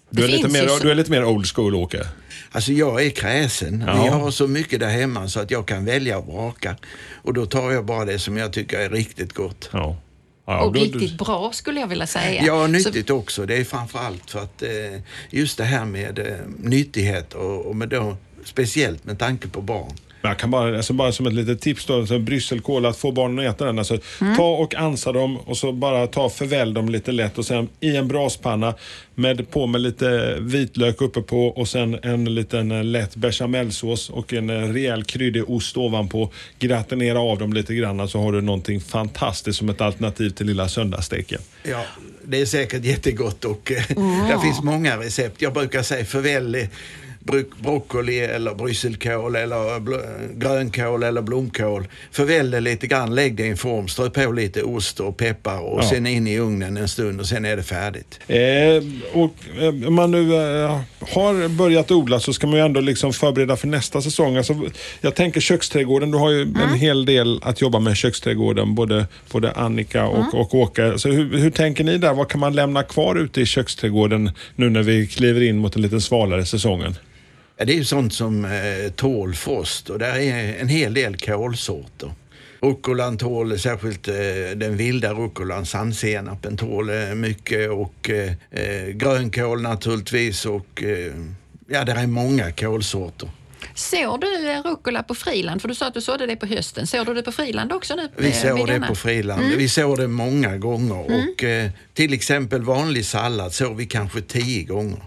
Du 0.09 0.23
är, 0.23 0.27
lite 0.27 0.47
mer, 0.47 0.67
så- 0.67 0.79
du 0.83 0.91
är 0.91 0.95
lite 0.95 1.11
mer 1.11 1.25
old 1.25 1.47
school, 1.47 1.75
Åke. 1.75 2.07
Alltså 2.51 2.71
jag 2.71 3.05
är 3.05 3.09
kräsen. 3.09 3.83
Ja. 3.87 4.03
Vi 4.03 4.09
har 4.09 4.31
så 4.31 4.47
mycket 4.47 4.79
där 4.79 4.89
hemma 4.89 5.27
så 5.27 5.39
att 5.39 5.51
jag 5.51 5.65
kan 5.67 5.85
välja 5.85 6.17
och 6.17 6.27
vraka. 6.33 6.75
Och 7.13 7.33
då 7.33 7.45
tar 7.45 7.71
jag 7.71 7.85
bara 7.85 8.05
det 8.05 8.19
som 8.19 8.37
jag 8.37 8.53
tycker 8.53 8.79
är 8.79 8.89
riktigt 8.89 9.33
gott. 9.33 9.69
Ja. 9.73 9.97
Ja, 10.45 10.61
och 10.63 10.73
då- 10.73 10.79
riktigt 10.79 11.17
bra 11.17 11.51
skulle 11.53 11.79
jag 11.79 11.87
vilja 11.87 12.07
säga. 12.07 12.43
Ja, 12.45 12.61
Så- 12.65 12.67
nyttigt 12.67 13.09
också. 13.09 13.45
Det 13.45 13.57
är 13.57 13.63
framförallt 13.63 14.31
för 14.31 14.39
att 14.39 14.61
eh, 14.63 14.69
just 15.29 15.57
det 15.57 15.63
här 15.63 15.85
med 15.85 16.19
eh, 16.19 16.25
nyttighet 16.59 17.33
och, 17.33 17.65
och 17.65 17.75
med 17.75 17.89
då, 17.89 18.17
speciellt 18.43 19.05
med 19.05 19.19
tanke 19.19 19.47
på 19.47 19.61
barn. 19.61 19.91
Men 20.23 20.29
Jag 20.29 20.39
kan 20.39 20.51
bara, 20.51 20.77
alltså 20.77 20.93
bara 20.93 21.11
som 21.11 21.27
ett 21.27 21.33
litet 21.33 21.61
tips 21.61 21.85
då, 21.85 22.05
så 22.05 22.19
brysselkål, 22.19 22.85
att 22.85 22.97
få 22.97 23.11
barnen 23.11 23.47
att 23.47 23.55
äta 23.55 23.65
den. 23.65 23.79
Alltså, 23.79 23.97
Ta 24.37 24.43
och 24.57 24.75
ansa 24.75 25.11
dem 25.11 25.37
och 25.37 25.57
så 25.57 25.71
bara 25.71 26.07
ta 26.07 26.29
förvälj 26.29 26.73
dem 26.73 26.89
lite 26.89 27.11
lätt 27.11 27.37
och 27.37 27.45
sen 27.45 27.69
i 27.79 27.95
en 27.95 28.07
braspanna 28.07 28.73
med 29.15 29.51
på 29.51 29.67
med 29.67 29.81
lite 29.81 30.37
vitlök 30.39 31.01
uppe 31.01 31.21
på 31.21 31.47
och 31.47 31.67
sen 31.67 31.99
en 32.03 32.35
liten 32.35 32.71
eh, 32.71 32.83
lätt 32.83 33.15
bechamelsås 33.15 34.09
och 34.09 34.33
en 34.33 34.49
eh, 34.49 34.73
rejäl 34.73 35.03
kryddig 35.03 35.49
ost 35.49 35.77
ovanpå. 35.77 36.31
Gratinera 36.59 37.19
av 37.19 37.37
dem 37.39 37.53
lite 37.53 37.75
grann 37.75 38.07
så 38.07 38.19
har 38.19 38.31
du 38.31 38.41
någonting 38.41 38.81
fantastiskt 38.81 39.59
som 39.59 39.69
ett 39.69 39.81
alternativ 39.81 40.29
till 40.29 40.47
lilla 40.47 40.67
söndagssteken. 40.69 41.41
Ja, 41.63 41.83
det 42.25 42.41
är 42.41 42.45
säkert 42.45 42.85
jättegott 42.85 43.45
och 43.45 43.71
eh, 43.71 43.83
det 44.29 44.39
finns 44.41 44.63
många 44.63 44.97
recept. 44.97 45.41
Jag 45.41 45.53
brukar 45.53 45.83
säga 45.83 46.05
förvälj 46.05 46.57
bro- 46.57 46.69
broccoli 47.61 48.19
eller 48.19 48.53
brysselkål 48.55 49.35
eller 49.35 49.79
grönkål 50.39 51.03
eller 51.03 51.21
blomkål. 51.21 51.87
Förvälj 52.11 52.51
det 52.51 52.59
lite 52.59 52.87
grann, 52.87 53.15
lägg 53.15 53.35
det 53.35 53.43
i 53.45 53.49
en 53.49 53.57
form, 53.57 53.87
strö 53.87 54.09
på 54.09 54.31
lite 54.31 54.63
ost 54.63 54.99
och 54.99 55.17
peppar 55.17 55.59
och 55.59 55.79
Ja. 55.83 55.89
sen 55.89 56.07
in 56.07 56.27
i 56.27 56.39
ugnen 56.39 56.77
en 56.77 56.87
stund 56.87 57.19
och 57.19 57.25
sen 57.27 57.45
är 57.45 57.55
det 57.57 57.63
färdigt. 57.63 58.19
Eh, 58.27 58.83
och 59.13 59.35
eh, 59.61 59.87
om 59.87 59.93
man 59.93 60.11
nu 60.11 60.35
eh, 60.35 60.79
har 60.99 61.47
börjat 61.49 61.91
odla 61.91 62.19
så 62.19 62.33
ska 62.33 62.47
man 62.47 62.55
ju 62.59 62.65
ändå 62.65 62.79
liksom 62.79 63.13
förbereda 63.13 63.55
för 63.55 63.67
nästa 63.67 64.01
säsong. 64.01 64.37
Alltså, 64.37 64.61
jag 65.01 65.15
tänker 65.15 65.41
köksträdgården, 65.41 66.11
du 66.11 66.17
har 66.17 66.29
ju 66.31 66.41
en 66.41 66.73
hel 66.75 67.05
del 67.05 67.39
att 67.43 67.61
jobba 67.61 67.79
med 67.79 67.97
köksträdgården, 67.97 68.75
både, 68.75 69.07
både 69.31 69.51
Annika 69.51 70.05
och, 70.05 70.33
och 70.33 70.55
Åke. 70.55 70.97
Så 70.97 71.09
hur, 71.09 71.37
hur 71.37 71.49
tänker 71.51 71.83
ni 71.83 71.97
där? 71.97 72.13
Vad 72.13 72.29
kan 72.29 72.39
man 72.39 72.53
lämna 72.55 72.83
kvar 72.83 73.15
ute 73.15 73.41
i 73.41 73.45
köksträdgården 73.45 74.31
nu 74.55 74.69
när 74.69 74.83
vi 74.83 75.07
kliver 75.07 75.41
in 75.41 75.57
mot 75.57 75.75
en 75.75 75.81
lite 75.81 76.01
svalare 76.01 76.45
säsongen? 76.45 76.95
Ja, 77.63 77.67
det 77.67 77.73
är 77.73 77.77
ju 77.77 77.85
sånt 77.85 78.13
som 78.13 78.45
eh, 78.45 78.91
tål 78.95 79.35
frost 79.35 79.89
och 79.89 79.99
där 79.99 80.15
är 80.15 80.55
en 80.61 80.67
hel 80.67 80.93
del 80.93 81.17
kålsorter. 81.17 82.11
Rucolan 82.61 83.17
tål, 83.17 83.59
särskilt 83.59 84.07
eh, 84.07 84.15
den 84.55 84.77
vilda 84.77 85.13
rucolan, 85.13 85.65
sandsenapen 85.65 86.57
tål 86.57 86.89
eh, 86.89 87.15
mycket 87.15 87.69
och 87.69 88.09
eh, 88.09 88.31
eh, 88.51 88.87
grönkål 88.87 89.61
naturligtvis 89.61 90.45
och 90.45 90.83
eh, 90.83 91.13
ja, 91.67 91.83
det 91.83 91.91
är 91.91 92.07
många 92.07 92.51
kålsorter. 92.51 93.29
Sår 93.75 94.17
du 94.17 94.49
eh, 94.51 94.61
rucola 94.63 95.03
på 95.03 95.15
friland? 95.15 95.61
För 95.61 95.67
du 95.67 95.75
sa 95.75 95.87
att 95.87 95.93
du 95.93 96.01
sådde 96.01 96.25
det 96.25 96.35
på 96.35 96.45
hösten. 96.45 96.87
Sår 96.87 97.05
du 97.05 97.13
det 97.13 97.23
på 97.23 97.31
friland 97.31 97.71
också 97.71 97.95
nu? 97.95 98.09
Vi 98.17 98.31
såg 98.31 98.67
det 98.67 98.79
på 98.87 98.95
friland. 98.95 99.43
Vi 99.57 99.69
såg 99.69 99.97
det 99.97 100.07
många 100.07 100.57
gånger 100.57 101.05
och 101.33 101.43
eh, 101.43 101.69
till 101.93 102.13
exempel 102.13 102.61
vanlig 102.61 103.05
sallad 103.05 103.53
såg 103.53 103.75
vi 103.75 103.85
kanske 103.85 104.21
tio 104.21 104.63
gånger. 104.63 105.03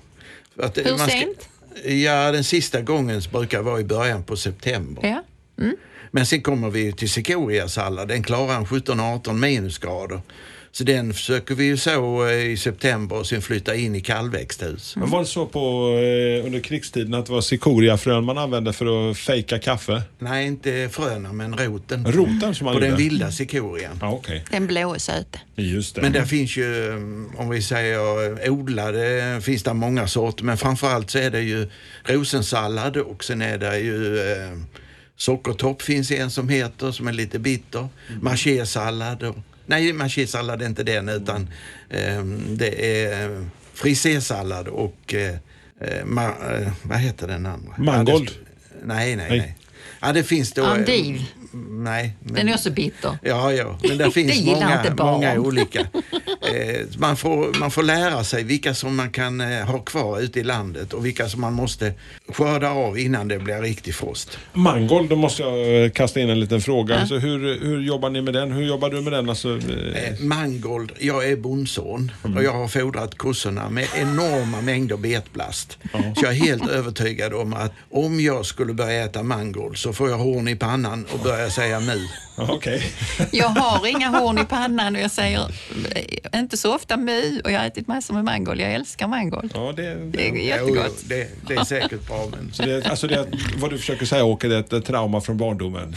Att, 0.63 0.79
Hur 0.79 0.97
ska- 0.97 1.07
sent? 1.09 1.49
Ja, 1.85 2.33
den 2.33 2.45
sista 2.45 2.81
gången 2.81 3.23
brukar 3.33 3.63
vara 3.63 3.81
i 3.81 3.85
början 3.85 4.23
på 4.23 4.37
september. 4.37 5.07
Ja. 5.07 5.23
Men 6.11 6.27
sen 6.27 6.43
kommer 6.43 6.71
vi 6.71 6.93
till 6.93 7.11
cikoriasallad. 7.11 8.09
Den 8.09 8.23
klarar 8.23 8.55
en 8.57 8.67
17-18 8.67 9.33
minusgrader. 9.33 10.21
Så 10.77 10.85
den 10.85 11.15
försöker 11.15 11.55
vi 11.55 11.65
ju 11.65 11.77
så 11.77 12.27
eh, 12.27 12.47
i 12.47 12.57
september 12.57 13.17
och 13.19 13.27
sen 13.27 13.43
flytta 13.43 13.75
in 13.75 13.95
i 13.95 14.01
kallväxthus. 14.01 14.97
Men 14.97 15.11
var 15.11 15.21
det 15.21 15.27
så 15.27 15.47
på, 15.47 15.59
eh, 15.89 16.47
under 16.47 16.61
krigstiden 16.61 17.15
att 17.15 17.27
det 17.27 17.33
var 17.33 17.41
cikoriafrön 17.41 18.25
man 18.25 18.39
använde 18.39 18.73
för 18.73 19.11
att 19.11 19.19
fejka 19.19 19.59
kaffe? 19.59 20.03
Nej, 20.19 20.47
inte 20.47 20.89
fröna 20.93 21.33
men 21.33 21.57
roten. 21.59 22.13
Roten 22.13 22.55
som 22.55 22.65
man 22.65 22.75
På 22.75 22.81
den 22.81 22.91
gjorde? 22.91 23.03
vilda 23.03 23.31
cikorian. 23.33 23.99
Ja, 24.01 24.11
okej. 24.13 24.45
Den 24.51 24.67
blåa 24.67 24.99
söte. 24.99 25.41
Just 25.55 25.95
det. 25.95 26.03
Men 26.03 26.13
där 26.13 26.25
finns 26.25 26.57
ju, 26.57 26.89
mm, 26.89 27.31
om 27.37 27.49
vi 27.51 27.63
säger 27.63 28.45
eh, 28.47 28.53
odlade, 28.53 29.41
finns 29.43 29.63
det 29.63 29.75
många 29.75 30.09
sorter. 30.09 30.45
Men 30.45 30.57
framförallt 30.57 31.11
så 31.11 31.19
är 31.19 31.31
det 31.31 31.41
ju 31.43 31.69
rosensallad 32.05 32.97
och 32.97 33.25
sen 33.25 33.43
är 33.43 33.59
det 33.59 33.79
ju 33.79 34.19
eh, 34.33 34.59
sockertopp 35.17 35.83
finns 35.83 36.11
en 36.11 36.31
som 36.31 36.49
heter, 36.49 36.91
som 36.93 37.09
är 37.09 37.13
lite 37.13 37.39
bitter. 37.39 37.89
Machésallad. 38.23 39.23
och- 39.23 39.37
Nej, 39.67 39.93
machésallad 39.93 40.63
är 40.63 40.67
inte 40.67 40.83
den 40.83 41.09
utan 41.09 41.49
eh, 41.91 42.25
det 42.51 43.03
är 43.05 43.31
eh, 43.31 43.43
frisésallad 43.75 44.69
och 44.69 45.15
eh, 45.15 45.35
eh, 45.81 46.05
ma, 46.05 46.25
eh, 46.25 46.73
vad 46.83 46.99
heter 46.99 47.27
den 47.29 47.47
andra? 47.47 47.75
Mangold? 47.79 48.31
Ja, 48.31 48.41
det, 48.81 48.87
nej, 48.87 49.17
nej, 49.17 49.27
Nej. 49.29 49.39
nej. 49.39 49.57
Ja, 50.01 50.13
det 50.13 50.25
finns 50.25 50.53
då... 50.53 50.65
eh, 50.65 50.73
Endive. 50.73 51.21
Nej. 51.69 52.17
Men, 52.21 52.35
Den 52.35 52.49
är 52.49 52.55
också 52.55 52.71
bitter. 52.71 53.19
Ja, 53.23 53.53
ja, 53.53 53.79
men 53.83 53.99
det 53.99 54.05
Det 54.07 54.11
finns 54.11 54.35
gillar 54.37 54.95
många, 54.97 55.13
många 55.13 55.41
olika. 55.41 55.81
Eh, 55.81 56.87
man, 56.99 57.17
får, 57.17 57.59
man 57.61 57.71
får 57.71 57.83
lära 57.83 58.25
sig 58.25 58.45
vilka 58.45 58.75
som 58.75 58.97
man 58.97 59.11
kan 59.11 59.41
eh, 59.41 59.67
ha 59.67 59.79
kvar 59.79 60.21
ute 60.21 60.41
i 60.41 60.45
landet 60.45 60.93
och 60.93 61.07
vilka 61.07 61.29
som 61.29 61.41
man 61.41 61.53
måste 61.53 61.93
skörda 62.29 62.71
av 62.71 62.99
innan 62.99 63.29
det 63.29 63.39
blir 63.39 63.61
riktig 63.63 63.95
frost. 63.95 64.39
Mangold, 64.53 65.11
då 65.11 65.17
måste 65.17 65.43
jag 65.43 65.85
eh, 65.85 65.91
kasta 65.91 66.21
in 66.21 66.31
en 66.31 66.41
liten 66.41 66.61
fråga. 66.61 66.99
Alltså, 66.99 67.19
hur, 67.19 67.61
hur 67.61 67.81
jobbar 67.83 68.11
ni 68.11 68.23
med 68.23 68.35
den? 68.35 68.53
Hur 68.53 68.63
jobbar 68.67 68.91
du 68.91 69.01
med 69.01 69.13
den? 69.13 69.29
Alltså, 69.29 69.49
eh, 69.49 69.97
Eh, 69.97 70.21
mangold, 70.21 70.93
jag 70.99 71.29
är 71.31 71.37
bondson 71.37 72.13
Mm. 72.25 72.37
och 72.37 72.45
jag 72.45 72.53
har 72.53 72.69
fodrat 72.69 73.19
kossorna 73.19 73.69
med 73.71 73.87
enorma 73.97 74.61
mängder 74.61 74.97
betblast. 74.97 75.79
Så 75.93 76.23
jag 76.23 76.33
är 76.33 76.37
helt 76.37 76.69
övertygad 76.69 77.35
om 77.35 77.55
att 77.55 77.73
om 77.91 78.21
jag 78.21 78.47
skulle 78.47 78.73
börja 78.73 79.05
äta 79.05 79.23
mangold 79.23 79.77
så 79.77 79.93
får 79.93 80.11
jag 80.11 80.19
horn 80.19 80.49
i 80.49 80.57
pannan 80.57 81.07
och 81.13 81.19
jag 81.47 81.53
säga 81.53 81.81
nu. 81.81 82.09
Okej. 82.37 82.93
Jag 83.33 83.49
har 83.49 83.87
inga 83.87 84.09
horn 84.09 84.39
i 84.39 84.45
pannan 84.45 84.97
och 84.97 85.03
jag 85.03 85.11
säger 85.11 85.41
eh, 85.95 86.41
inte 86.41 86.57
så 86.57 86.75
ofta 86.75 86.97
my 86.97 87.41
och 87.41 87.53
jag 87.53 87.59
har 87.59 87.67
ätit 87.67 87.89
massor 87.89 88.15
med 88.15 88.25
mangold. 88.25 88.61
Jag 88.61 88.73
älskar 88.73 89.09
mangold. 89.09 89.51
Ja, 89.55 89.73
det, 89.77 89.83
Det 89.83 90.29
är 90.29 90.33
det, 90.33 90.39
jättegott. 90.39 90.77
Jo, 90.77 90.85
jo, 90.87 90.93
det, 91.09 91.29
det 91.49 91.55
är 91.55 91.65
säkert 91.65 92.07
bra 92.09 92.29
men 92.31 92.53
så 92.53 92.63
det, 92.63 92.87
alltså 92.87 93.07
det, 93.07 93.27
vad 93.57 93.71
du 93.71 93.79
försöker 93.79 94.07
säga 94.07 94.25
Åke, 94.25 94.49
det 94.49 94.57
är 94.57 94.61
ett 94.61 94.73
eh, 94.73 94.81
trauma 94.81 95.21
från 95.21 95.37
barndomen. 95.37 95.97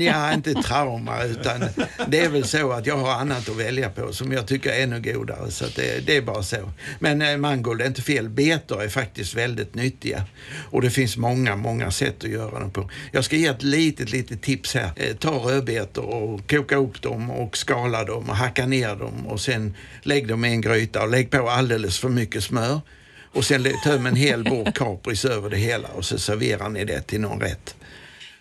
Ja, 0.00 0.32
inte 0.32 0.54
trauma 0.54 1.22
utan 1.24 1.64
det 2.06 2.20
är 2.20 2.28
väl 2.28 2.44
så 2.44 2.72
att 2.72 2.86
jag 2.86 2.96
har 2.96 3.12
annat 3.12 3.48
att 3.48 3.56
välja 3.56 3.90
på 3.90 4.12
som 4.12 4.32
jag 4.32 4.46
tycker 4.46 4.70
är 4.70 4.82
ännu 4.82 5.00
godare. 5.00 5.50
Så 5.50 5.64
att 5.64 5.74
det, 5.74 6.06
det 6.06 6.16
är 6.16 6.22
bara 6.22 6.42
så. 6.42 6.56
Men 6.98 7.22
eh, 7.22 7.36
mangold 7.36 7.82
är 7.82 7.86
inte 7.86 8.02
fel. 8.02 8.28
Betor 8.28 8.82
är 8.82 8.88
faktiskt 8.88 9.34
väldigt 9.34 9.74
nyttiga 9.74 10.22
och 10.70 10.82
det 10.82 10.90
finns 10.90 11.16
många, 11.16 11.56
många 11.56 11.90
sätt 11.90 12.24
att 12.24 12.30
göra 12.30 12.60
dem 12.60 12.70
på. 12.70 12.90
Jag 13.12 13.24
ska 13.24 13.36
ge 13.36 13.46
ett 13.46 13.62
litet, 13.62 14.10
litet 14.12 14.42
tips 14.42 14.74
här. 14.74 14.90
Ta 15.20 15.30
rödbetor 15.30 16.04
och 16.04 16.50
koka 16.50 16.76
upp 16.76 17.02
dem 17.02 17.30
och 17.30 17.56
skala 17.56 18.04
dem 18.04 18.30
och 18.30 18.36
hacka 18.36 18.66
ner 18.66 18.96
dem 18.96 19.26
och 19.26 19.40
sen 19.40 19.74
lägg 20.02 20.28
dem 20.28 20.44
i 20.44 20.48
en 20.48 20.60
gryta 20.60 21.02
och 21.02 21.10
lägg 21.10 21.30
på 21.30 21.50
alldeles 21.50 21.98
för 21.98 22.08
mycket 22.08 22.44
smör. 22.44 22.80
Och 23.32 23.44
sen 23.44 23.66
töm 23.84 24.06
en 24.06 24.16
hel 24.16 24.44
burk 24.44 24.76
kapris 24.76 25.24
över 25.24 25.50
det 25.50 25.56
hela 25.56 25.88
och 25.88 26.04
så 26.04 26.18
serverar 26.18 26.68
ni 26.68 26.84
det 26.84 27.00
till 27.00 27.20
någon 27.20 27.40
rätt. 27.40 27.74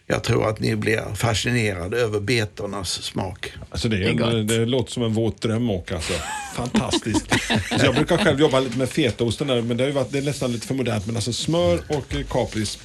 Jag 0.07 0.23
tror 0.23 0.49
att 0.49 0.59
ni 0.59 0.75
blir 0.75 1.15
fascinerade 1.15 1.97
över 1.97 2.19
betornas 2.19 3.03
smak. 3.03 3.53
Alltså 3.69 3.89
det, 3.89 3.97
är, 3.97 4.13
Det 4.13 4.43
det 4.43 4.65
låter 4.65 4.91
som 4.91 5.03
en 5.03 5.13
våt 5.13 5.41
dröm 5.41 5.69
Åke. 5.69 5.95
Alltså. 5.95 6.13
Fantastiskt. 6.55 7.31
Alltså 7.31 7.85
jag 7.85 7.95
brukar 7.95 8.17
själv 8.17 8.39
jobba 8.39 8.59
lite 8.59 8.77
med 8.77 8.89
fetaosten 8.89 9.47
där, 9.47 9.61
men 9.61 9.77
det, 9.77 9.83
har 9.83 9.87
ju 9.87 9.93
varit, 9.93 10.11
det 10.11 10.17
är 10.17 10.21
nästan 10.21 10.51
lite 10.51 10.67
för 10.67 10.73
modernt. 10.73 11.05
Men 11.05 11.15
alltså 11.15 11.33
smör 11.33 11.79
och 11.87 12.15
eh, 12.15 12.25
kapris. 12.29 12.79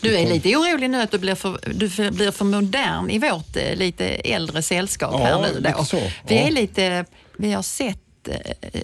Du 0.00 0.16
är 0.16 0.26
lite 0.26 0.56
orolig 0.56 0.90
nu 0.90 1.02
att 1.02 1.10
du 1.10 1.18
blir 1.18 1.34
för, 1.34 1.58
du 1.74 1.90
för- 1.90 2.10
blir 2.10 2.30
för 2.30 2.44
modern 2.44 3.10
i 3.10 3.18
vårt 3.18 3.56
eh, 3.56 3.74
lite 3.76 4.04
äldre 4.08 4.62
sällskap 4.62 5.14
Ja, 5.18 5.24
här 5.24 5.40
nu. 5.42 5.56
lite 5.58 5.74
Då. 5.78 5.84
så. 5.84 5.96
Vi 6.26 6.36
Ja. 6.36 6.40
är 6.46 6.50
lite, 6.50 7.04
vi 7.36 7.52
har 7.52 7.62
sett 7.62 7.98
eh, 8.28 8.34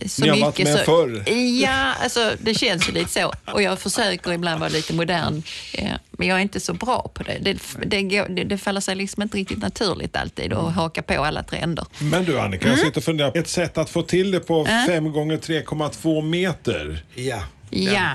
så 0.08 0.22
Ni 0.22 0.28
har 0.28 0.36
mycket. 0.36 0.40
varit 0.44 0.58
med 0.58 0.78
så, 0.78 0.84
förr. 0.84 1.32
Ja, 1.62 1.94
alltså, 2.02 2.32
det 2.40 2.54
känns 2.54 2.88
ju 2.88 2.92
lite 2.92 3.10
så. 3.10 3.32
Och 3.52 3.62
jag 3.62 3.78
försöker 3.78 4.32
ibland 4.32 4.60
vara 4.60 4.70
lite 4.70 4.94
modern, 4.94 5.42
eh, 5.72 5.88
men 6.10 6.28
jag 6.28 6.38
är 6.38 6.42
inte 6.42 6.60
så 6.60 6.74
bra 6.74 7.10
på 7.14 7.22
det. 7.22 7.38
Det, 7.40 7.58
det, 7.86 8.02
det, 8.28 8.44
det 8.44 8.58
faller 8.58 8.80
sig 8.80 8.94
liksom 8.96 9.22
inte 9.22 9.36
riktigt 9.36 9.58
naturligt 9.58 10.16
alltid 10.16 10.52
att 10.52 10.74
haka 10.74 11.02
på 11.02 11.24
alla 11.24 11.42
trender. 11.42 11.84
Men 11.98 12.24
du 12.24 12.40
Annika, 12.40 12.64
Mm. 12.66 12.78
jag 12.78 12.86
sitter 12.86 13.00
och 13.00 13.04
funderar. 13.04 13.36
Ett 13.38 13.48
sätt 13.48 13.78
att 13.78 13.90
få 13.90 14.02
till 14.02 14.30
det 14.30 14.40
på 14.40 14.66
5 14.86 15.12
gånger 15.12 15.36
3,2 15.36 16.22
meter. 16.22 17.02
Ja. 17.14 17.42
Ja. 17.70 18.08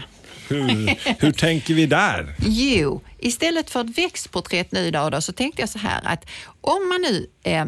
Hur, 0.50 0.98
hur 1.22 1.32
tänker 1.32 1.74
vi 1.74 1.86
där? 1.86 2.36
Jo, 2.40 3.02
istället 3.18 3.70
för 3.70 3.82
ett 3.82 3.98
växtporträtt 3.98 4.72
nu 4.72 4.80
idag 4.80 5.12
då, 5.12 5.22
så 5.22 5.32
tänkte 5.32 5.62
jag 5.62 5.70
så 5.70 5.80
här 5.80 6.02
att 6.04 6.26
om 6.62 6.90
man 6.90 7.02
nu, 7.02 7.28
eh, 7.44 7.66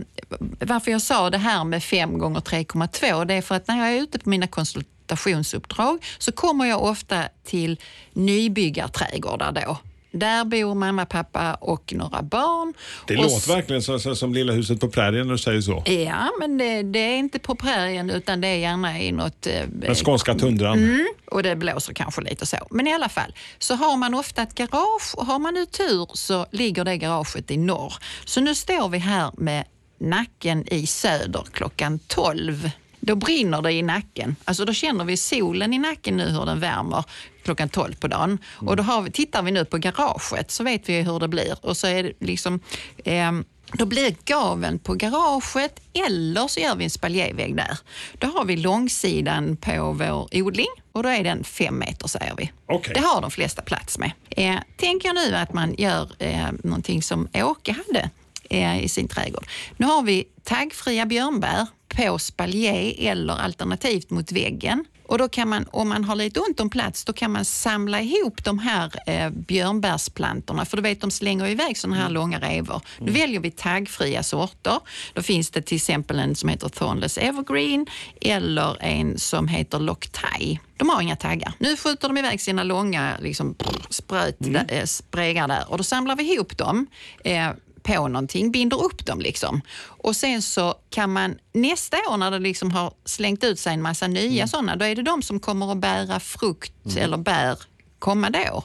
varför 0.59 0.91
jag 0.91 1.01
sa 1.01 1.29
det 1.29 1.37
här 1.37 1.63
med 1.63 1.83
5 1.83 2.17
gånger 2.17 2.39
3,2 2.39 3.25
det 3.25 3.33
är 3.33 3.41
för 3.41 3.55
att 3.55 3.67
när 3.67 3.77
jag 3.77 3.97
är 3.97 4.01
ute 4.01 4.19
på 4.19 4.29
mina 4.29 4.47
konsultationsuppdrag 4.47 6.05
så 6.17 6.31
kommer 6.31 6.65
jag 6.65 6.83
ofta 6.83 7.23
till 7.43 7.79
nybyggarträdgårdar 8.13 9.51
då. 9.51 9.77
Där 10.11 10.45
bor 10.45 10.75
mamma, 10.75 11.05
pappa 11.05 11.53
och 11.53 11.93
några 11.93 12.21
barn. 12.21 12.73
Det 13.07 13.17
och 13.17 13.23
låter 13.23 13.47
verkligen 13.55 13.81
som, 13.81 13.99
som, 13.99 14.15
som 14.15 14.33
Lilla 14.33 14.53
huset 14.53 14.79
på 14.79 14.87
prärien 14.89 15.27
när 15.27 15.33
du 15.33 15.37
säger 15.37 15.61
så. 15.61 15.83
Ja, 15.85 16.29
men 16.39 16.57
det, 16.57 16.83
det 16.83 16.99
är 16.99 17.17
inte 17.17 17.39
på 17.39 17.55
prärien 17.55 18.09
utan 18.09 18.41
det 18.41 18.47
är 18.47 18.55
gärna 18.57 18.99
i 18.99 19.11
något... 19.11 19.47
eh, 19.47 19.53
Den 19.67 19.95
skånska 19.95 20.35
tundran. 20.35 20.77
Mm, 20.83 21.07
och 21.31 21.43
det 21.43 21.55
blåser 21.55 21.93
kanske 21.93 22.21
lite 22.21 22.45
så. 22.45 22.57
Men 22.69 22.87
i 22.87 22.93
alla 22.93 23.09
fall, 23.09 23.33
så 23.59 23.75
har 23.75 23.97
man 23.97 24.13
ofta 24.13 24.41
ett 24.41 24.55
garage 24.55 25.13
och 25.17 25.25
har 25.25 25.39
man 25.39 25.53
nu 25.53 25.65
tur 25.65 26.07
så 26.13 26.45
ligger 26.51 26.85
det 26.85 26.97
garaget 26.97 27.51
i 27.51 27.57
norr. 27.57 27.93
Så 28.25 28.41
nu 28.41 28.55
står 28.55 28.89
vi 28.89 28.97
här 28.97 29.31
med 29.37 29.63
nacken 29.99 30.73
i 30.73 30.87
söder 30.87 31.43
klockan 31.51 31.99
12. 32.07 32.69
Då 33.01 33.15
brinner 33.15 33.61
det 33.61 33.71
i 33.71 33.81
nacken. 33.81 34.35
Alltså 34.45 34.65
då 34.65 34.73
känner 34.73 35.05
vi 35.05 35.17
solen 35.17 35.73
i 35.73 35.77
nacken 35.77 36.17
nu 36.17 36.29
hur 36.29 36.45
den 36.45 36.59
värmer 36.59 37.03
klockan 37.43 37.69
12 37.69 37.95
på 37.95 38.07
dagen. 38.07 38.37
Och 38.53 38.75
då 38.75 38.83
har 38.83 39.01
vi, 39.01 39.11
tittar 39.11 39.43
vi 39.43 39.51
nu 39.51 39.65
på 39.65 39.77
garaget 39.77 40.51
så 40.51 40.63
vet 40.63 40.89
vi 40.89 41.01
hur 41.01 41.19
det 41.19 41.27
blir. 41.27 41.65
Och 41.65 41.77
så 41.77 41.87
är 41.87 42.03
det 42.03 42.13
liksom... 42.19 42.59
ehm, 43.05 43.45
då 43.73 43.85
blir 43.85 44.15
gaven 44.25 44.79
på 44.79 44.93
garaget 44.93 45.81
eller 45.93 46.47
så 46.47 46.59
gör 46.59 46.75
vi 46.75 46.83
en 46.83 46.89
spaljévägg 46.89 47.55
där. 47.55 47.77
Då 48.13 48.27
har 48.27 48.45
vi 48.45 48.57
långsidan 48.57 49.57
på 49.57 49.91
vår 49.93 50.27
odling 50.31 50.67
och 50.91 51.03
då 51.03 51.09
är 51.09 51.23
den 51.23 51.43
fem 51.43 51.79
meter 51.79 52.07
säger 52.07 52.33
vi. 52.37 52.51
Okej. 52.65 52.93
Det 52.93 52.99
har 52.99 53.21
de 53.21 53.31
flesta 53.31 53.61
plats 53.61 53.97
med. 53.99 54.11
Eh, 54.29 54.55
tänk 54.77 55.05
er 55.05 55.13
nu 55.13 55.35
att 55.35 55.53
man 55.53 55.75
gör 55.77 56.11
eh, 56.19 56.47
någonting 56.63 57.01
som 57.03 57.27
Åke 57.33 57.75
hade 57.87 58.09
eh, 58.49 58.83
i 58.83 58.89
sin 58.89 59.07
trädgård. 59.07 59.47
Nu 59.77 59.85
har 59.85 60.01
vi 60.01 60.25
taggfria 60.43 61.05
björnbär 61.05 61.67
på 61.95 62.19
spaljé 62.19 63.07
eller 63.09 63.33
alternativt 63.33 64.09
mot 64.09 64.31
väggen. 64.31 64.85
Och 65.11 65.17
då 65.17 65.29
kan 65.29 65.49
man, 65.49 65.65
om 65.71 65.89
man 65.89 66.03
har 66.03 66.15
lite 66.15 66.39
ont 66.39 66.59
om 66.59 66.69
plats, 66.69 67.05
då 67.05 67.13
kan 67.13 67.31
man 67.31 67.45
samla 67.45 68.01
ihop 68.01 68.43
de 68.43 68.59
här 68.59 68.91
eh, 69.07 69.29
björnbärsplantorna. 69.29 70.65
För 70.65 70.77
du 70.77 70.83
vet, 70.83 71.01
de 71.01 71.11
slänger 71.11 71.47
iväg 71.47 71.77
sådana 71.77 72.01
här 72.01 72.09
långa 72.09 72.39
revor. 72.39 72.81
Nu 72.99 73.11
väljer 73.11 73.39
vi 73.39 73.51
taggfria 73.51 74.23
sorter. 74.23 74.79
Då 75.13 75.21
finns 75.21 75.49
det 75.49 75.61
till 75.61 75.75
exempel 75.75 76.19
en 76.19 76.35
som 76.35 76.49
heter 76.49 76.69
Thornless 76.69 77.17
Evergreen 77.17 77.85
eller 78.21 78.83
en 78.83 79.19
som 79.19 79.47
heter 79.47 79.79
Locktie. 79.79 80.59
De 80.77 80.89
har 80.89 81.01
inga 81.01 81.15
taggar. 81.15 81.53
Nu 81.59 81.77
skjuter 81.77 82.07
de 82.07 82.17
iväg 82.17 82.41
sina 82.41 82.63
långa 82.63 83.13
liksom, 83.21 83.53
brr, 83.53 83.81
spröt, 83.89 84.37
eh, 84.69 84.85
spregar 84.85 85.47
där 85.47 85.63
och 85.67 85.77
då 85.77 85.83
samlar 85.83 86.15
vi 86.15 86.33
ihop 86.33 86.57
dem. 86.57 86.87
Eh, 87.23 87.49
på 87.95 88.07
någonting, 88.07 88.51
binder 88.51 88.83
upp 88.83 89.05
dem 89.05 89.19
liksom. 89.19 89.61
Och 89.83 90.15
sen 90.15 90.41
så 90.41 90.75
kan 90.89 91.13
man 91.13 91.35
nästa 91.53 91.97
år 91.97 92.17
när 92.17 92.31
det 92.31 92.39
liksom 92.39 92.71
har 92.71 92.93
slängt 93.05 93.43
ut 93.43 93.59
sig 93.59 93.73
en 93.73 93.81
massa 93.81 94.07
nya 94.07 94.47
sådana, 94.47 94.75
då 94.75 94.85
är 94.85 94.95
det 94.95 95.01
de 95.01 95.21
som 95.21 95.39
kommer 95.39 95.71
att 95.71 95.77
bära 95.77 96.19
frukt 96.19 96.97
eller 96.97 97.17
bär 97.17 97.57
kommande 97.99 98.51
år. 98.51 98.63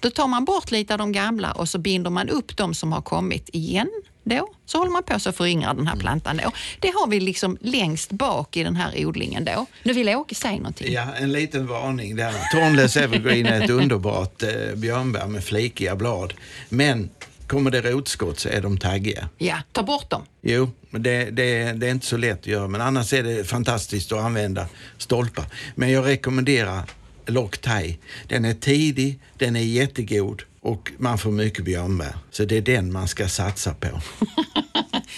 Då 0.00 0.10
tar 0.10 0.26
man 0.26 0.44
bort 0.44 0.70
lite 0.70 0.94
av 0.94 0.98
de 0.98 1.12
gamla 1.12 1.52
och 1.52 1.68
så 1.68 1.78
binder 1.78 2.10
man 2.10 2.28
upp 2.28 2.56
de 2.56 2.74
som 2.74 2.92
har 2.92 3.02
kommit 3.02 3.48
igen 3.52 3.90
då. 4.24 4.48
Så 4.66 4.78
håller 4.78 4.90
man 4.90 5.02
på 5.02 5.20
så 5.20 5.32
föryngrar 5.32 5.74
den 5.74 5.86
här 5.86 5.96
plantan 5.96 6.40
då. 6.44 6.50
Det 6.80 6.88
har 6.88 7.06
vi 7.06 7.20
liksom 7.20 7.58
längst 7.60 8.10
bak 8.10 8.56
i 8.56 8.64
den 8.64 8.76
här 8.76 9.06
odlingen 9.06 9.44
då. 9.44 9.66
Nu 9.82 9.92
vill 9.92 10.08
Åke 10.08 10.34
säga 10.34 10.56
någonting. 10.56 10.92
Ja, 10.92 11.14
en 11.18 11.32
liten 11.32 11.66
varning 11.66 12.16
där. 12.16 12.32
Thornless 12.52 12.96
Evergreen 12.96 13.46
är 13.46 13.64
ett 13.64 13.70
underbart 13.80 14.42
eh, 14.42 14.74
björnbär 14.74 15.26
med 15.26 15.44
flikiga 15.44 15.96
blad. 15.96 16.34
Men 16.68 17.10
kommer 17.48 17.70
det 17.70 17.80
rotskott 17.80 18.38
så 18.38 18.48
är 18.48 18.60
de 18.60 18.78
taggiga. 18.78 19.28
Ja, 19.38 19.56
ta 19.72 19.82
bort 19.82 20.10
dem. 20.10 20.22
Jo, 20.42 20.70
men 20.90 21.02
det, 21.02 21.30
det, 21.30 21.72
det 21.72 21.86
är 21.86 21.90
inte 21.90 22.06
så 22.06 22.16
lätt 22.16 22.40
att 22.40 22.46
göra. 22.46 22.68
Men 22.68 22.80
annars 22.80 23.12
är 23.12 23.22
det 23.22 23.44
fantastiskt 23.44 24.12
att 24.12 24.18
använda 24.18 24.66
stolpar. 24.98 25.44
Men 25.74 25.90
jag 25.90 26.06
rekommenderar 26.06 26.82
Lock 27.26 27.58
Thai. 27.58 27.98
Den 28.26 28.44
är 28.44 28.54
tidig, 28.54 29.20
den 29.36 29.56
är 29.56 29.60
jättegod 29.60 30.42
och 30.60 30.92
man 30.98 31.18
får 31.18 31.30
mycket 31.30 31.64
björnbär. 31.64 32.14
Så 32.30 32.44
det 32.44 32.56
är 32.56 32.62
den 32.62 32.92
man 32.92 33.08
ska 33.08 33.28
satsa 33.28 33.74
på. 33.74 33.88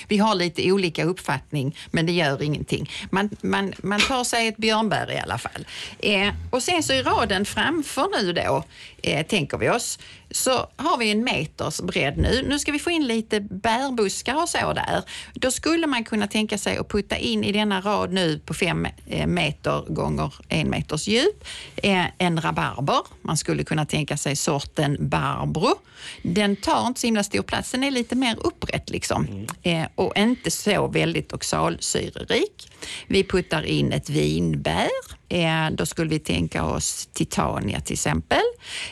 Vi 0.08 0.18
har 0.18 0.34
lite 0.34 0.72
olika 0.72 1.04
uppfattning, 1.04 1.76
men 1.90 2.06
det 2.06 2.12
gör 2.12 2.42
ingenting. 2.42 2.90
Man, 3.10 3.30
man, 3.40 3.72
man 3.82 4.00
tar 4.00 4.24
sig 4.24 4.48
ett 4.48 4.56
björnbär 4.56 5.12
i 5.12 5.18
alla 5.18 5.38
fall. 5.38 5.66
Eh, 5.98 6.28
och 6.50 6.62
sen 6.62 6.82
så 6.82 6.92
i 6.92 7.02
raden 7.02 7.44
framför 7.44 8.22
nu 8.22 8.32
då, 8.32 8.64
eh, 9.02 9.26
tänker 9.26 9.58
vi 9.58 9.70
oss, 9.70 9.98
så 10.30 10.70
har 10.76 10.98
vi 10.98 11.10
en 11.10 11.24
meters 11.24 11.80
bredd 11.80 12.18
nu. 12.18 12.44
Nu 12.48 12.58
ska 12.58 12.72
vi 12.72 12.78
få 12.78 12.90
in 12.90 13.06
lite 13.06 13.40
bärbuskar 13.40 14.42
och 14.42 14.48
så 14.48 14.72
där. 14.72 15.02
Då 15.34 15.50
skulle 15.50 15.86
man 15.86 16.04
kunna 16.04 16.26
tänka 16.26 16.58
sig 16.58 16.76
att 16.76 16.88
putta 16.88 17.16
in 17.16 17.44
i 17.44 17.52
denna 17.52 17.80
rad 17.80 18.12
nu 18.12 18.38
på 18.38 18.54
fem 18.54 18.86
eh, 19.06 19.26
meter 19.26 19.94
gånger 19.94 20.34
en 20.48 20.70
meters 20.70 21.08
djup 21.08 21.44
eh, 21.76 22.04
en 22.18 22.40
rabarber. 22.40 23.00
Man 23.22 23.36
skulle 23.36 23.64
kunna 23.64 23.86
tänka 23.86 24.16
sig 24.16 24.36
sorten 24.36 24.96
barbro. 25.00 25.74
Den 26.22 26.56
tar 26.56 26.86
inte 26.86 27.00
så 27.00 27.06
himla 27.06 27.22
stor 27.22 27.42
plats. 27.42 27.72
Den 27.72 27.84
är 27.84 27.90
lite 27.90 28.14
mer 28.14 28.36
upprätt 28.46 28.90
liksom 28.90 29.46
eh, 29.62 29.86
och 29.94 30.16
inte 30.16 30.50
så 30.50 30.86
väldigt 30.86 31.32
oxalsyrerik. 31.32 32.70
Vi 33.06 33.24
puttar 33.24 33.62
in 33.62 33.92
ett 33.92 34.10
vinbär. 34.10 35.19
Då 35.72 35.86
skulle 35.86 36.10
vi 36.10 36.18
tänka 36.18 36.64
oss 36.64 37.08
Titania 37.12 37.80
till 37.80 37.92
exempel. 37.92 38.40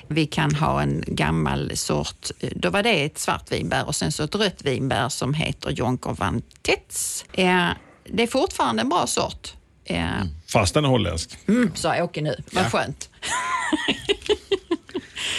Vi 0.09 0.27
kan 0.27 0.55
ha 0.55 0.83
en 0.83 1.05
gammal 1.07 1.77
sort, 1.77 2.31
eh, 2.41 2.51
då 2.57 2.71
var 2.71 2.83
det 2.83 3.05
ett 3.05 3.19
svart 3.19 3.53
vinbär 3.53 3.87
och 3.87 3.97
sen 3.97 4.13
så 4.13 4.23
ett 4.23 4.35
rött 4.35 4.63
vinbär 4.63 5.09
som 5.09 5.35
heter 5.35 5.71
Jonker 5.71 6.11
van 6.19 6.43
Tets. 6.63 7.25
Eh, 7.33 7.69
det 8.05 8.23
är 8.23 8.27
fortfarande 8.27 8.83
en 8.83 8.89
bra 8.89 9.07
sort. 9.07 9.55
Eh, 9.85 10.11
Fast 10.53 10.75
den 10.75 10.85
är 10.85 10.89
holländsk. 10.89 11.39
Mm, 11.49 11.71
sa 11.75 12.03
Åke 12.03 12.21
nu. 12.21 12.37
Vad 12.53 12.73
skönt. 12.73 13.09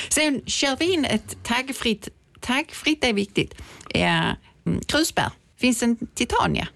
Sen 0.09 0.41
kör 0.45 0.75
vi 0.75 0.93
in 0.93 1.05
ett 1.05 1.37
taggfritt, 1.43 2.07
taggfritt 2.39 3.03
är 3.03 3.13
viktigt, 3.13 3.53
mm, 3.93 4.35
krusbär. 4.87 5.31
finns 5.59 5.83
en 5.83 5.97
Titania 6.15 6.67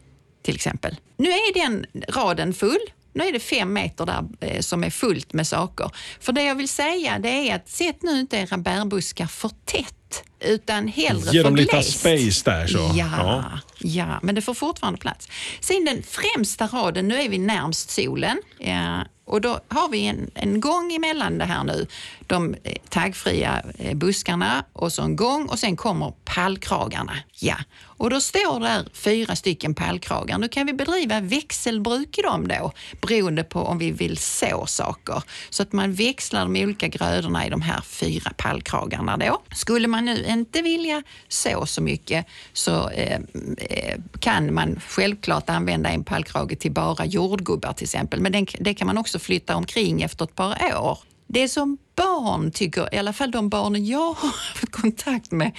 till 0.41 0.55
exempel. 0.55 0.95
Nu 1.17 1.29
är 1.29 1.53
den 1.53 1.85
raden 2.09 2.53
full. 2.53 2.79
Nu 3.13 3.23
är 3.27 3.31
det 3.31 3.39
fem 3.39 3.73
meter 3.73 4.05
där 4.05 4.23
eh, 4.41 4.59
som 4.61 4.83
är 4.83 4.89
fullt 4.89 5.33
med 5.33 5.47
saker. 5.47 5.91
För 6.19 6.33
det 6.33 6.43
jag 6.43 6.55
vill 6.55 6.69
säga 6.69 7.19
det 7.19 7.29
är 7.49 7.55
att 7.55 7.69
sätt 7.69 7.97
nu 8.01 8.19
inte 8.19 8.37
era 8.37 8.57
bärbuskar 8.57 9.25
för 9.27 9.51
tätt 9.65 10.23
utan 10.39 10.87
hellre 10.87 11.31
Ge 11.31 11.43
dem 11.43 11.55
lite 11.55 11.83
space 11.83 12.41
där 12.51 12.67
så. 12.67 12.91
Ja, 12.95 13.09
Ja. 13.17 13.59
ja. 13.79 14.19
men 14.21 14.35
det 14.35 14.41
får 14.41 14.53
fortfarande 14.53 14.99
plats. 14.99 15.27
Sen 15.59 15.85
den 15.85 16.03
främsta 16.03 16.67
raden, 16.67 17.07
nu 17.07 17.21
är 17.21 17.29
vi 17.29 17.37
närmst 17.37 17.89
solen. 17.89 18.37
Ja, 18.59 19.05
och 19.25 19.41
då 19.41 19.59
har 19.67 19.89
vi 19.89 20.05
en, 20.07 20.31
en 20.35 20.59
gång 20.59 20.93
emellan 20.93 21.37
det 21.37 21.45
här 21.45 21.63
nu. 21.63 21.87
De 22.27 22.55
eh, 22.63 22.73
taggfria 22.89 23.63
eh, 23.77 23.95
buskarna 23.95 24.65
och 24.73 24.93
så 24.93 25.01
en 25.01 25.15
gång 25.15 25.45
och 25.45 25.59
sen 25.59 25.75
kommer 25.75 26.13
pallkragarna. 26.25 27.17
Ja, 27.39 27.55
och 28.03 28.09
då 28.09 28.21
står 28.21 28.59
där 28.59 28.87
fyra 28.93 29.35
stycken 29.35 29.75
pallkragar. 29.75 30.37
Nu 30.37 30.47
kan 30.47 30.65
vi 30.65 30.73
bedriva 30.73 31.19
växelbruk 31.19 32.17
i 32.17 32.21
dem 32.21 32.47
då 32.47 32.71
beroende 33.01 33.43
på 33.43 33.59
om 33.59 33.77
vi 33.77 33.91
vill 33.91 34.17
så 34.17 34.65
saker. 34.65 35.23
Så 35.49 35.63
att 35.63 35.73
man 35.73 35.93
växlar 35.93 36.45
de 36.45 36.63
olika 36.63 36.87
grödorna 36.87 37.47
i 37.47 37.49
de 37.49 37.61
här 37.61 37.81
fyra 37.81 38.31
pallkragarna 38.37 39.17
då. 39.17 39.41
Skulle 39.55 39.87
man 39.87 40.05
nu 40.05 40.25
inte 40.25 40.61
vilja 40.61 41.03
så 41.27 41.65
så 41.65 41.81
mycket 41.81 42.25
så 42.53 42.89
eh, 42.89 43.19
eh 43.59 43.99
kan 44.19 44.53
man 44.53 44.79
självklart 44.87 45.49
använda 45.49 45.89
en 45.89 46.03
pallkrage 46.03 46.59
till 46.59 46.71
bara 46.71 47.05
jordgubbar 47.05 47.73
till 47.73 47.85
exempel. 47.85 48.21
Men 48.21 48.31
den, 48.31 48.47
det 48.59 48.73
kan 48.73 48.87
man 48.87 48.97
också 48.97 49.19
flytta 49.19 49.55
omkring 49.55 50.01
efter 50.01 50.25
ett 50.25 50.35
par 50.35 50.75
år. 50.75 50.99
Det 51.27 51.49
som 51.49 51.77
barn 51.95 52.51
tycker, 52.51 52.95
i 52.95 52.97
alla 52.97 53.13
fall 53.13 53.31
de 53.31 53.49
barnen 53.49 53.85
jag 53.85 54.13
har 54.13 54.27
haft 54.29 54.71
kontakt 54.71 55.31
med, 55.31 55.51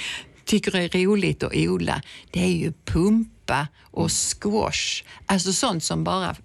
tycker 0.44 0.76
är 0.76 1.04
roligt 1.04 1.42
att 1.42 1.52
odla, 1.56 2.02
det 2.30 2.44
är 2.44 2.48
ju 2.56 2.72
pumpa 2.84 3.68
och 3.90 4.10
squash. 4.10 5.04
Alltså 5.26 5.52
sånt 5.52 5.84
som 5.84 6.04
bara 6.04 6.36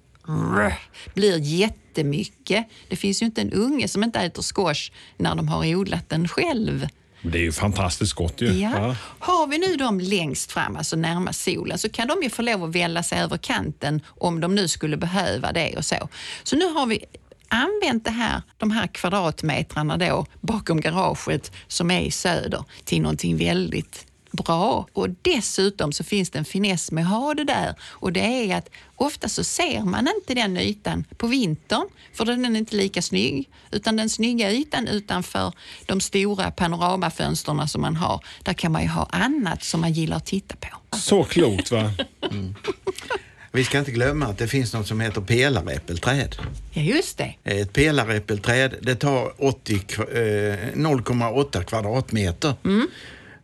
blir 1.14 1.40
jättemycket. 1.40 2.68
Det 2.90 2.96
finns 2.96 3.22
ju 3.22 3.26
inte 3.26 3.42
en 3.42 3.54
unge 3.54 3.88
som 3.88 4.04
inte 4.04 4.20
äter 4.20 4.44
squash 4.56 4.92
när 5.18 5.36
de 5.36 5.48
har 5.48 5.76
odlat 5.76 6.10
den 6.10 6.28
själv. 6.28 6.88
Det 7.22 7.38
är 7.38 7.42
ju 7.42 7.52
fantastiskt 7.52 8.14
gott 8.14 8.42
ju. 8.42 8.48
Ja. 8.48 8.72
Ja. 8.88 8.96
Har 9.20 9.48
vi 9.48 9.58
nu 9.58 9.76
dem 9.76 10.00
längst 10.00 10.52
fram, 10.52 10.76
alltså 10.76 10.96
närmast 10.96 11.44
solen, 11.44 11.78
så 11.78 11.90
kan 11.90 12.08
de 12.08 12.24
ju 12.24 12.30
få 12.30 12.42
lov 12.42 12.64
att 12.64 12.76
välla 12.76 13.04
sig 13.04 13.20
över 13.20 13.38
kanten 13.38 14.02
om 14.08 14.40
de 14.40 14.56
nu 14.56 14.68
skulle 14.68 14.98
behöva 14.98 15.52
det 15.52 15.78
och 15.78 15.86
så. 15.86 16.10
Så 16.44 16.56
nu 16.56 16.66
har 16.66 16.86
vi 16.86 17.06
använt 17.50 18.06
det 18.06 18.12
här, 18.12 18.42
de 18.58 18.72
här 18.72 18.88
kvadratmetrarna 18.88 19.98
då 19.98 20.26
bakom 20.42 20.82
garaget 20.82 21.52
som 21.68 21.92
är 21.92 22.02
i 22.02 22.12
söder 22.12 22.64
till 22.84 23.02
någonting 23.02 23.38
väldigt 23.38 24.06
bra. 24.32 24.88
Och 24.94 25.10
dessutom 25.22 25.92
så 25.92 26.04
finns 26.04 26.30
det 26.30 26.40
en 26.40 26.46
finess 26.46 26.92
med 26.92 27.04
att 27.04 27.10
ha 27.10 27.34
det 27.34 27.44
där 27.44 27.76
och 27.82 28.14
det 28.14 28.20
är 28.52 28.58
att 28.58 28.70
ofta 28.96 29.30
så 29.30 29.44
ser 29.44 29.82
man 29.82 30.08
inte 30.16 30.34
den 30.34 30.58
ytan 30.58 31.04
på 31.18 31.28
vintern 31.28 31.88
för 32.14 32.26
den 32.26 32.46
är 32.46 32.60
inte 32.60 32.76
lika 32.76 33.02
snygg 33.02 33.50
utan 33.72 33.96
den 33.96 34.10
snygga 34.10 34.52
ytan 34.52 34.88
utanför 34.88 35.54
de 35.86 36.02
stora 36.02 36.52
panoramafönsterna 36.52 37.68
som 37.68 37.82
man 37.82 37.96
har, 37.96 38.24
där 38.44 38.54
kan 38.54 38.72
man 38.72 38.82
ju 38.82 38.88
ha 38.88 39.06
annat 39.12 39.64
som 39.64 39.82
man 39.82 39.94
gillar 39.94 40.18
att 40.18 40.26
titta 40.26 40.56
på. 40.56 40.98
Så 40.98 41.24
klokt 41.24 41.72
va? 41.72 41.92
Vi 43.52 43.64
ska 43.64 43.80
inte 43.80 43.92
glömma 43.92 44.26
att 44.26 44.38
det 44.38 44.48
finns 44.48 44.74
något 44.74 44.88
som 44.88 45.00
heter 45.02 45.22
pelaräppelträd. 45.22 46.36
Ja, 46.72 46.82
just 46.82 47.18
det. 47.18 47.36
Ett 47.44 47.74
pelaräppelträd, 47.74 48.76
det 48.82 48.96
tar 48.96 49.34
80 49.38 49.74
kva- 49.88 50.52
eh, 50.54 50.58
0,8 50.76 51.64
kvadratmeter. 51.64 52.54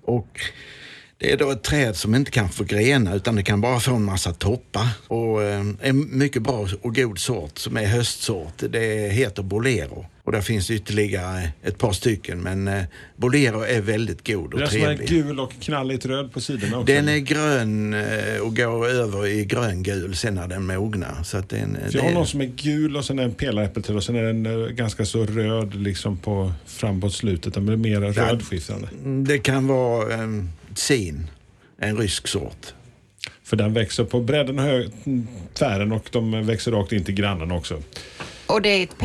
Och 0.03 0.39
det 1.17 1.31
är 1.31 1.37
då 1.37 1.51
ett 1.51 1.63
träd 1.63 1.95
som 1.95 2.15
inte 2.15 2.31
kan 2.31 2.49
få 2.49 2.63
grenar 2.63 3.15
utan 3.15 3.35
det 3.35 3.43
kan 3.43 3.61
bara 3.61 3.79
få 3.79 3.95
en 3.95 4.03
massa 4.03 4.33
toppar. 4.33 4.87
Och 5.07 5.43
eh, 5.43 5.65
en 5.81 6.17
mycket 6.17 6.41
bra 6.41 6.67
och 6.81 6.95
god 6.95 7.19
sort 7.19 7.57
som 7.57 7.77
är 7.77 7.85
höstsort, 7.85 8.53
det 8.69 9.11
heter 9.13 9.43
Bolero. 9.43 10.05
Och 10.23 10.31
där 10.31 10.41
finns 10.41 10.71
ytterligare 10.71 11.49
ett 11.63 11.77
par 11.77 11.91
stycken 11.91 12.41
men 12.41 12.67
eh, 12.67 12.83
Bolero 13.15 13.61
är 13.61 13.81
väldigt 13.81 14.27
god 14.27 14.53
är 14.53 14.63
och 14.63 14.69
som 14.69 14.81
är 14.81 14.85
trevlig. 14.85 15.09
gul 15.09 15.39
och 15.39 15.51
knalligt 15.61 16.05
röd 16.05 16.33
på 16.33 16.41
sidorna 16.41 16.77
också. 16.79 16.93
Den 16.93 17.09
är 17.09 17.17
grön 17.17 17.93
eh, 17.93 18.39
och 18.41 18.55
går 18.57 18.87
över 18.87 19.27
i 19.27 19.45
gröngul 19.45 20.15
sen 20.15 20.35
när 20.35 20.47
den 20.47 20.65
mognar. 20.65 21.23
Så 21.23 21.37
att 21.37 21.49
den, 21.49 21.77
Så 21.89 21.97
jag 21.97 22.01
har 22.03 22.09
det- 22.09 22.15
någon 22.15 22.27
som 22.27 22.41
är 22.41 22.45
gul 22.55 22.97
och 22.97 23.05
sen 23.05 23.19
är 23.19 23.23
en 23.23 23.33
pelaräppelträd 23.33 23.95
och 23.97 24.03
sen 24.03 24.15
är 24.15 24.23
den 24.23 24.75
ganska 24.75 25.05
så 25.05 25.25
röd 25.25 25.75
liksom 25.75 26.17
på 26.17 26.51
framåt 26.65 27.13
slutet. 27.13 27.53
Den 27.53 27.65
blir 27.65 27.77
mer 27.77 28.01
rödskiftande. 28.01 28.87
Det 29.27 29.37
kan 29.37 29.67
vara 29.67 30.13
en 30.75 30.79
sin, 30.79 31.29
en 31.77 31.97
rysk 31.97 32.27
sort. 32.27 32.73
För 33.43 33.57
den 33.57 33.73
växer 33.73 34.03
på 34.03 34.19
bredden 34.19 34.59
och 34.59 34.91
tvären 35.53 35.91
och 35.91 36.09
de 36.11 36.45
växer 36.45 36.71
rakt 36.71 36.91
in 36.91 37.03
till 37.03 37.15
grannen 37.15 37.51
också. 37.51 37.81
Och 38.47 38.61
det 38.61 38.69
är 38.69 38.83
ett 38.83 38.97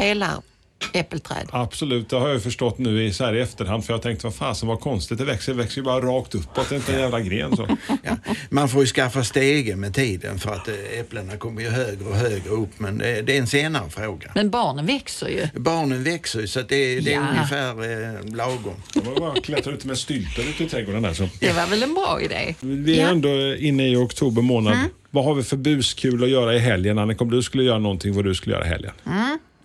pelaräppelträd. 0.80 1.48
Absolut, 1.52 2.08
det 2.08 2.16
har 2.16 2.28
jag 2.28 2.42
förstått 2.42 2.78
nu 2.78 3.04
i, 3.04 3.12
så 3.12 3.24
här 3.24 3.34
i 3.34 3.40
efterhand 3.40 3.84
för 3.84 3.92
jag 3.94 4.02
tänkte 4.02 4.26
vad 4.26 4.34
fasen 4.34 4.68
vad 4.68 4.80
konstigt 4.80 5.18
det 5.18 5.24
växer. 5.24 5.52
Det 5.52 5.58
växer 5.58 5.76
ju 5.76 5.82
bara 5.84 6.00
rakt 6.00 6.34
uppåt, 6.34 6.68
det 6.68 6.74
är 6.74 6.76
inte 6.76 6.92
en 6.94 7.00
jävla 7.00 7.20
gren 7.20 7.56
så. 7.56 7.68
Ja, 8.02 8.16
man 8.50 8.68
får 8.68 8.80
ju 8.80 8.86
skaffa 8.86 9.24
stege 9.24 9.76
med 9.76 9.94
tiden 9.94 10.38
för 10.38 10.50
att 10.52 10.68
eh, 10.68 10.74
äpplena 11.00 11.36
kommer 11.36 11.62
ju 11.62 11.68
högre 11.68 12.04
och 12.04 12.16
högre 12.16 12.50
upp 12.50 12.70
men 12.78 12.98
det, 12.98 13.22
det 13.22 13.36
är 13.36 13.40
en 13.40 13.46
senare 13.46 13.90
fråga. 13.90 14.32
Men 14.34 14.50
barnen 14.50 14.86
växer 14.86 15.28
ju. 15.28 15.46
Barnen 15.60 16.04
växer 16.04 16.40
ju 16.40 16.46
så 16.46 16.60
att 16.60 16.68
det, 16.68 17.00
det 17.00 17.12
är 17.14 17.20
Ja. 17.20 17.26
ungefär 17.30 17.70
eh, 17.70 18.34
lagom. 18.36 18.74
Det 18.94 19.00
var 19.00 19.16
bara 19.20 19.32
att 19.32 19.44
klättra 19.44 19.72
ut 19.72 19.84
med 19.84 19.98
styltor 19.98 20.44
ute 20.44 20.64
i 20.64 20.68
trädgården 20.68 21.02
där 21.02 21.12
så. 21.14 21.28
Det 21.40 21.52
var 21.52 21.66
väl 21.66 21.82
en 21.82 21.94
bra 21.94 22.20
idé? 22.22 22.54
Vi 22.60 22.98
är 22.98 23.02
Ja. 23.02 23.08
ändå 23.08 23.54
inne 23.54 23.88
i 23.88 23.96
oktober 23.96 24.42
månad. 24.42 24.78
Vad 25.10 25.24
har 25.24 25.34
vi 25.34 25.42
för 25.42 25.56
buskul 25.56 26.24
att 26.24 26.30
göra 26.30 26.54
i 26.54 26.58
helgen? 26.58 26.98
Annika, 26.98 27.24
om 27.24 27.30
du 27.30 27.42
skulle 27.42 27.62
göra 27.64 27.78
någonting 27.78 28.12
vad 28.14 28.24
du 28.24 28.34
skulle 28.34 28.54
göra 28.54 28.64
i 28.66 28.68
helgen? 28.68 28.92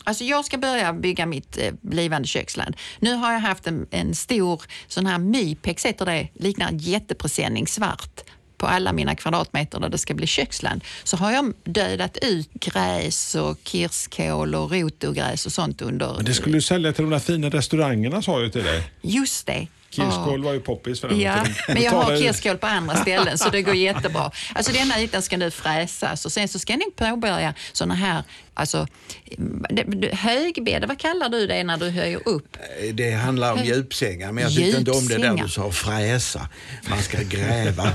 Alltså 0.05 0.23
jag 0.23 0.45
ska 0.45 0.57
börja 0.57 0.93
bygga 0.93 1.25
mitt 1.25 1.57
eh, 1.57 1.73
blivande 1.81 2.27
köksland. 2.27 2.75
Nu 2.99 3.13
har 3.13 3.33
jag 3.33 3.39
haft 3.39 3.67
en, 3.67 3.87
en 3.91 4.15
stor 4.15 4.61
sån 4.87 5.05
här 5.05 5.17
Mypex, 5.17 5.85
heter 5.85 6.05
det, 6.05 6.27
liknar 6.33 6.67
en 6.67 6.77
jättepresenning 6.77 7.67
svart 7.67 8.23
på 8.57 8.67
alla 8.67 8.93
mina 8.93 9.15
kvadratmeter 9.15 9.79
där 9.79 9.89
det 9.89 9.97
ska 9.97 10.13
bli 10.13 10.27
köksland. 10.27 10.83
Så 11.03 11.17
har 11.17 11.31
jag 11.31 11.53
dödat 11.63 12.17
ut 12.21 12.53
gräs 12.53 13.35
och 13.35 13.57
kirskål 13.63 14.55
och 14.55 14.71
rotogräs 14.71 15.45
och 15.45 15.51
sånt 15.51 15.81
under... 15.81 16.13
Men 16.15 16.25
det 16.25 16.33
skulle 16.33 16.57
du 16.57 16.61
sälja 16.61 16.93
till 16.93 17.03
de 17.03 17.09
där 17.09 17.19
fina 17.19 17.49
restaurangerna 17.49 18.21
sa 18.21 18.41
jag 18.41 18.53
till 18.53 18.63
dig. 18.63 18.83
Just 19.01 19.45
det. 19.45 19.67
Kirskål 19.89 20.43
var 20.43 20.53
ju 20.53 20.59
poppis 20.59 21.01
för 21.01 21.09
den. 21.09 21.19
Ja, 21.19 21.43
tiden. 21.43 21.55
men 21.67 21.83
jag 21.83 21.91
har 21.91 22.17
kirskål 22.17 22.57
på 22.57 22.67
andra 22.67 22.95
ställen 22.95 23.37
så 23.37 23.49
det 23.49 23.61
går 23.61 23.75
jättebra. 23.89 24.31
Alltså 24.55 24.71
denna 24.71 25.01
ytan 25.01 25.21
ska 25.21 25.37
nu 25.37 25.51
fräsas 25.51 26.25
och 26.25 26.31
sen 26.31 26.47
så 26.47 26.59
ska 26.59 26.73
nog 26.73 26.95
påbörja 26.95 27.53
såna 27.73 27.95
här, 27.95 28.23
alltså 28.55 28.87
det- 29.69 29.83
det- 29.83 30.15
högbäddar, 30.15 30.87
vad 30.87 30.99
kallar 30.99 31.29
du 31.29 31.47
det 31.47 31.63
när 31.63 31.77
du 31.77 31.89
höjer 31.89 32.27
upp? 32.27 32.57
Eh, 32.83 32.93
Det 32.95 33.11
handlar 33.11 33.53
om 33.53 33.63
djupsängar 33.63 34.31
men 34.31 34.43
jag 34.43 34.53
tyckte 34.55 34.79
inte 34.79 34.91
om 34.91 35.07
det 35.07 35.17
där 35.17 35.33
du 35.43 35.49
sa 35.49 35.71
fräsa. 35.71 36.49
Man 36.89 37.01
ska 37.01 37.17
gräva 37.23 37.91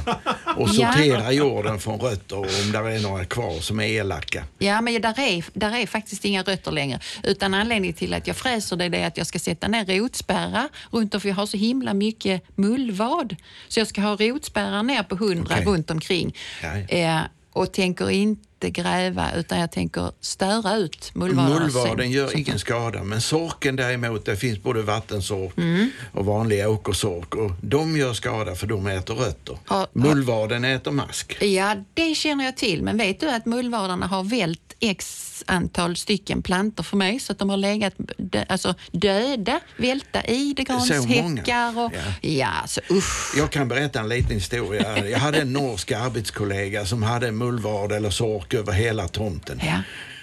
och 0.56 0.68
Ja. 0.72 0.92
sortera 0.92 1.32
jorden 1.32 1.78
från 1.80 2.00
rötter 2.00 2.36
om 2.38 2.72
där 2.72 2.88
är 2.88 3.00
några 3.00 3.24
kvar 3.24 3.60
som 3.60 3.80
är 3.80 3.84
elaka. 3.86 4.44
Ja, 4.58 4.80
men 4.80 5.02
där 5.02 5.20
är, 5.20 5.44
där 5.58 5.76
är 5.76 5.86
faktiskt 5.86 6.24
inga 6.24 6.42
rötter 6.42 6.70
längre. 6.72 7.00
Utan 7.22 7.54
anledningen 7.54 7.94
till 7.96 8.14
att 8.14 8.26
jag 8.26 8.36
fräser 8.36 8.76
det 8.76 8.84
är 8.98 9.06
att 9.06 9.16
jag 9.16 9.26
ska 9.26 9.38
sätta 9.38 9.68
ner 9.68 9.84
rotspärrar 10.00 10.68
runt 10.90 11.14
om, 11.14 11.20
för 11.20 11.28
jag 11.28 11.36
har 11.36 11.46
så 11.46 11.56
himla 11.56 11.94
mycket 11.94 12.42
mullvad. 12.56 13.36
Så 13.68 13.80
jag 13.80 13.86
ska 13.86 14.00
ha 14.00 14.16
rotspärrar 14.16 14.82
ner 14.82 15.02
på 15.02 15.14
100 15.14 15.54
Okej. 15.54 15.64
runt 15.66 15.90
omkring. 15.90 16.36
Ja, 16.62 16.68
ja. 16.76 16.96
Eh, 16.96 17.20
och 17.52 17.72
tänker 17.72 18.10
inte 18.10 18.42
gräva, 18.68 19.32
utan 19.36 19.58
jag 19.60 19.72
tänker 19.72 20.10
störa 20.20 20.76
ut 20.76 21.10
mullvadarna. 21.14 21.60
Mullvaden 21.60 22.10
gör 22.10 22.36
ingen 22.36 22.58
skada 22.58 23.04
men 23.04 23.20
sorken 23.20 23.76
däremot, 23.76 24.24
det 24.26 24.36
finns 24.36 24.62
både 24.62 24.82
vattensork 24.82 25.58
Mm. 25.58 25.90
och 26.12 26.24
vanlig 26.26 26.68
åkersork 26.68 27.34
och 27.34 27.50
de 27.60 27.96
gör 27.96 28.12
skada 28.12 28.54
för 28.54 28.66
de 28.66 28.86
äter 28.86 29.14
rötter. 29.14 29.58
Har- 29.66 29.86
Mullvaden 29.92 30.64
äter 30.64 30.90
mask. 30.90 31.36
Ja, 31.42 31.76
det 31.94 32.14
känner 32.14 32.44
jag 32.44 32.56
till. 32.56 32.82
Men 32.82 32.98
vet 32.98 33.20
du 33.20 33.30
att 33.30 33.46
mullvadarna 33.46 34.06
har 34.06 34.22
vält 34.24 34.69
x 34.80 35.44
antal 35.46 35.96
stycken 35.96 36.42
plantor 36.42 36.84
för 36.84 36.96
mig 36.96 37.20
så 37.20 37.32
att 37.32 37.38
de 37.38 37.50
har 37.50 37.56
legat 37.56 37.94
dö, 38.16 38.44
alltså 38.48 38.74
döda, 38.92 39.60
välta 39.76 40.24
i 40.24 40.34
idegranshäckar 40.34 41.78
och... 41.78 41.92
Ja. 41.94 42.30
Ja, 42.30 42.66
så 42.66 42.80
usch. 42.90 43.36
Jag 43.36 43.50
kan 43.50 43.68
berätta 43.68 44.00
en 44.00 44.08
liten 44.08 44.34
historia. 44.34 45.08
Jag 45.08 45.18
hade 45.18 45.40
en 45.40 45.52
norsk 45.52 45.92
arbetskollega 45.92 46.86
som 46.86 47.02
hade 47.02 47.32
mullvad 47.32 47.92
eller 47.92 48.10
sork 48.10 48.54
över 48.54 48.72
hela 48.72 49.08
tomten. 49.08 49.60
Ja. 49.64 49.82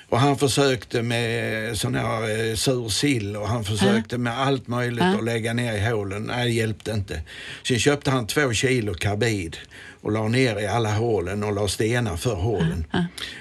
Och 0.10 0.20
han 0.20 0.38
försökte 0.38 1.02
med 1.02 1.78
sån 1.78 1.96
här 1.96 2.50
eh, 2.50 2.56
sur 2.56 2.89
sill 2.89 3.36
och 3.36 3.48
han 3.48 3.63
försökte 3.63 4.17
med 4.17 4.39
allt 4.39 4.67
möjligt 4.67 5.04
att 5.04 5.24
lägga 5.24 5.54
ner 5.54 5.74
i 5.74 5.89
hålen. 5.89 6.24
Nej, 6.24 6.46
det 6.46 6.52
hjälpte 6.52 6.91
inte. 6.91 7.22
Sen 7.63 7.80
köpte 7.80 8.12
han 8.12 8.28
två 8.28 8.54
kilo 8.54 8.93
karbid 8.93 9.58
och 10.01 10.12
la 10.12 10.27
ner 10.27 10.60
i 10.60 10.67
alla 10.67 10.93
hålen 10.93 11.43
och 11.43 11.53
la 11.53 11.67
stenar 11.67 12.17
för 12.17 12.36
hålen. 12.36 12.86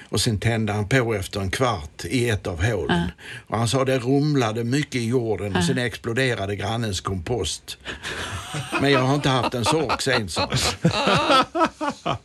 Och 0.09 0.21
sen 0.21 0.39
tände 0.39 0.73
han 0.73 0.89
på 0.89 1.13
efter 1.13 1.39
en 1.39 1.51
kvart 1.51 2.05
i 2.05 2.29
ett 2.29 2.47
av 2.47 2.65
hålen. 2.65 3.11
Och 3.47 3.57
han 3.57 3.67
sa 3.67 3.85
det 3.85 3.99
rumlade 3.99 4.63
mycket 4.63 4.95
i 4.95 5.07
jorden 5.07 5.55
och 5.55 5.63
sen 5.63 5.77
exploderade 5.77 6.55
grannens 6.55 7.01
kompost. 7.01 7.77
Men 8.81 8.91
jag 8.91 8.99
har 8.99 9.15
inte 9.15 9.29
haft 9.29 9.53
en 9.53 9.65
sork 9.65 10.01
sen 10.01 10.29
så. 10.29 10.49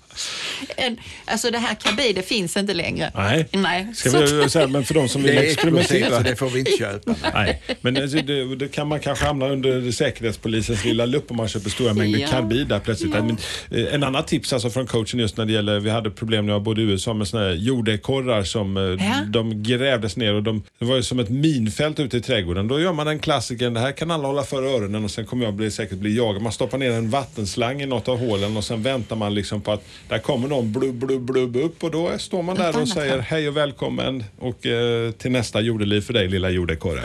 En, 0.76 0.96
alltså 1.24 1.50
det 1.50 1.58
här 1.58 1.74
kabid, 1.74 2.14
det 2.14 2.22
finns 2.22 2.56
inte 2.56 2.74
längre. 2.74 3.12
Nej. 3.14 3.46
Nej. 3.52 3.86
Ska 3.94 4.10
Så- 4.10 4.20
vi 4.36 4.48
säga, 4.50 4.66
men 4.66 4.84
för 4.84 4.94
de 4.94 5.08
som 5.08 5.22
vill 5.26 5.38
experimentera. 5.38 6.16
så 6.16 6.22
det 6.22 6.36
får 6.36 6.50
vi 6.50 6.58
inte 6.58 6.70
köpa. 6.72 7.14
Nej, 7.34 7.62
men 7.80 7.96
alltså, 7.96 8.16
det, 8.18 8.56
det 8.56 8.68
kan 8.68 8.88
man 8.88 9.00
kanske 9.00 9.24
hamna 9.24 9.48
under 9.48 9.90
Säkerhetspolisens 9.90 10.84
lilla 10.84 11.06
lupp 11.06 11.30
om 11.30 11.36
man 11.36 11.48
köper 11.48 11.70
stora 11.70 11.94
mängder 11.94 12.18
Ja. 12.18 12.28
karbid 12.28 12.66
där 12.66 12.78
plötsligt. 12.78 13.10
Men, 13.10 13.30
eh, 13.70 13.94
en 13.94 14.02
annan 14.04 14.24
tips 14.24 14.52
alltså 14.52 14.70
från 14.70 14.86
coachen 14.86 15.20
just 15.20 15.36
när 15.36 15.44
det 15.46 15.52
gäller, 15.52 15.80
vi 15.80 15.90
hade 15.90 16.10
problem 16.10 16.46
när 16.46 16.52
jag 16.52 16.62
bodde 16.62 16.80
i 16.82 16.84
USA 16.84 17.14
med 17.14 17.28
såna 17.28 17.42
här 17.42 17.52
jordekorrar 17.52 18.42
som 18.44 18.76
eh, 18.76 18.82
Ja. 18.82 19.14
de 19.26 19.62
grävdes 19.62 20.16
ner 20.16 20.34
och 20.34 20.42
de, 20.42 20.62
det 20.78 20.84
var 20.84 20.96
ju 20.96 21.02
som 21.02 21.18
ett 21.18 21.28
minfält 21.28 22.00
ute 22.00 22.16
i 22.16 22.20
trädgården. 22.20 22.68
Då 22.68 22.80
gör 22.80 22.92
man 22.92 23.06
den 23.06 23.18
klassiken, 23.18 23.74
det 23.74 23.80
här 23.80 23.92
kan 23.92 24.10
alla 24.10 24.26
hålla 24.28 24.42
för 24.42 24.62
öronen 24.62 25.04
och 25.04 25.10
sen 25.10 25.26
kommer 25.26 25.44
jag 25.44 25.54
bli, 25.54 25.70
säkert 25.70 25.98
bli 25.98 26.16
jagad. 26.16 26.42
Man 26.42 26.52
stoppar 26.52 26.78
ner 26.78 26.90
en 26.90 27.10
vattenslang 27.10 27.82
i 27.82 27.86
något 27.86 28.08
av 28.08 28.18
hålen 28.18 28.56
och 28.56 28.64
sen 28.64 28.82
väntar 28.82 29.16
man 29.16 29.34
liksom 29.34 29.60
på 29.60 29.72
att 29.72 29.84
där 30.08 30.18
kommer 30.18 30.48
någon 30.52 30.72
blubb, 30.72 30.94
blubb, 30.94 31.22
blubb 31.22 31.56
upp 31.56 31.84
och 31.84 31.90
då 31.90 32.18
står 32.18 32.42
man 32.42 32.56
där 32.56 32.80
och 32.80 32.88
säger 32.88 33.18
hej 33.18 33.48
och 33.48 33.56
välkommen 33.56 34.24
och 34.38 34.66
eh, 34.66 35.10
till 35.10 35.30
nästa 35.30 35.60
jordeliv 35.60 36.00
för 36.00 36.12
dig 36.12 36.28
lilla 36.28 36.50
jordekorre. 36.50 37.02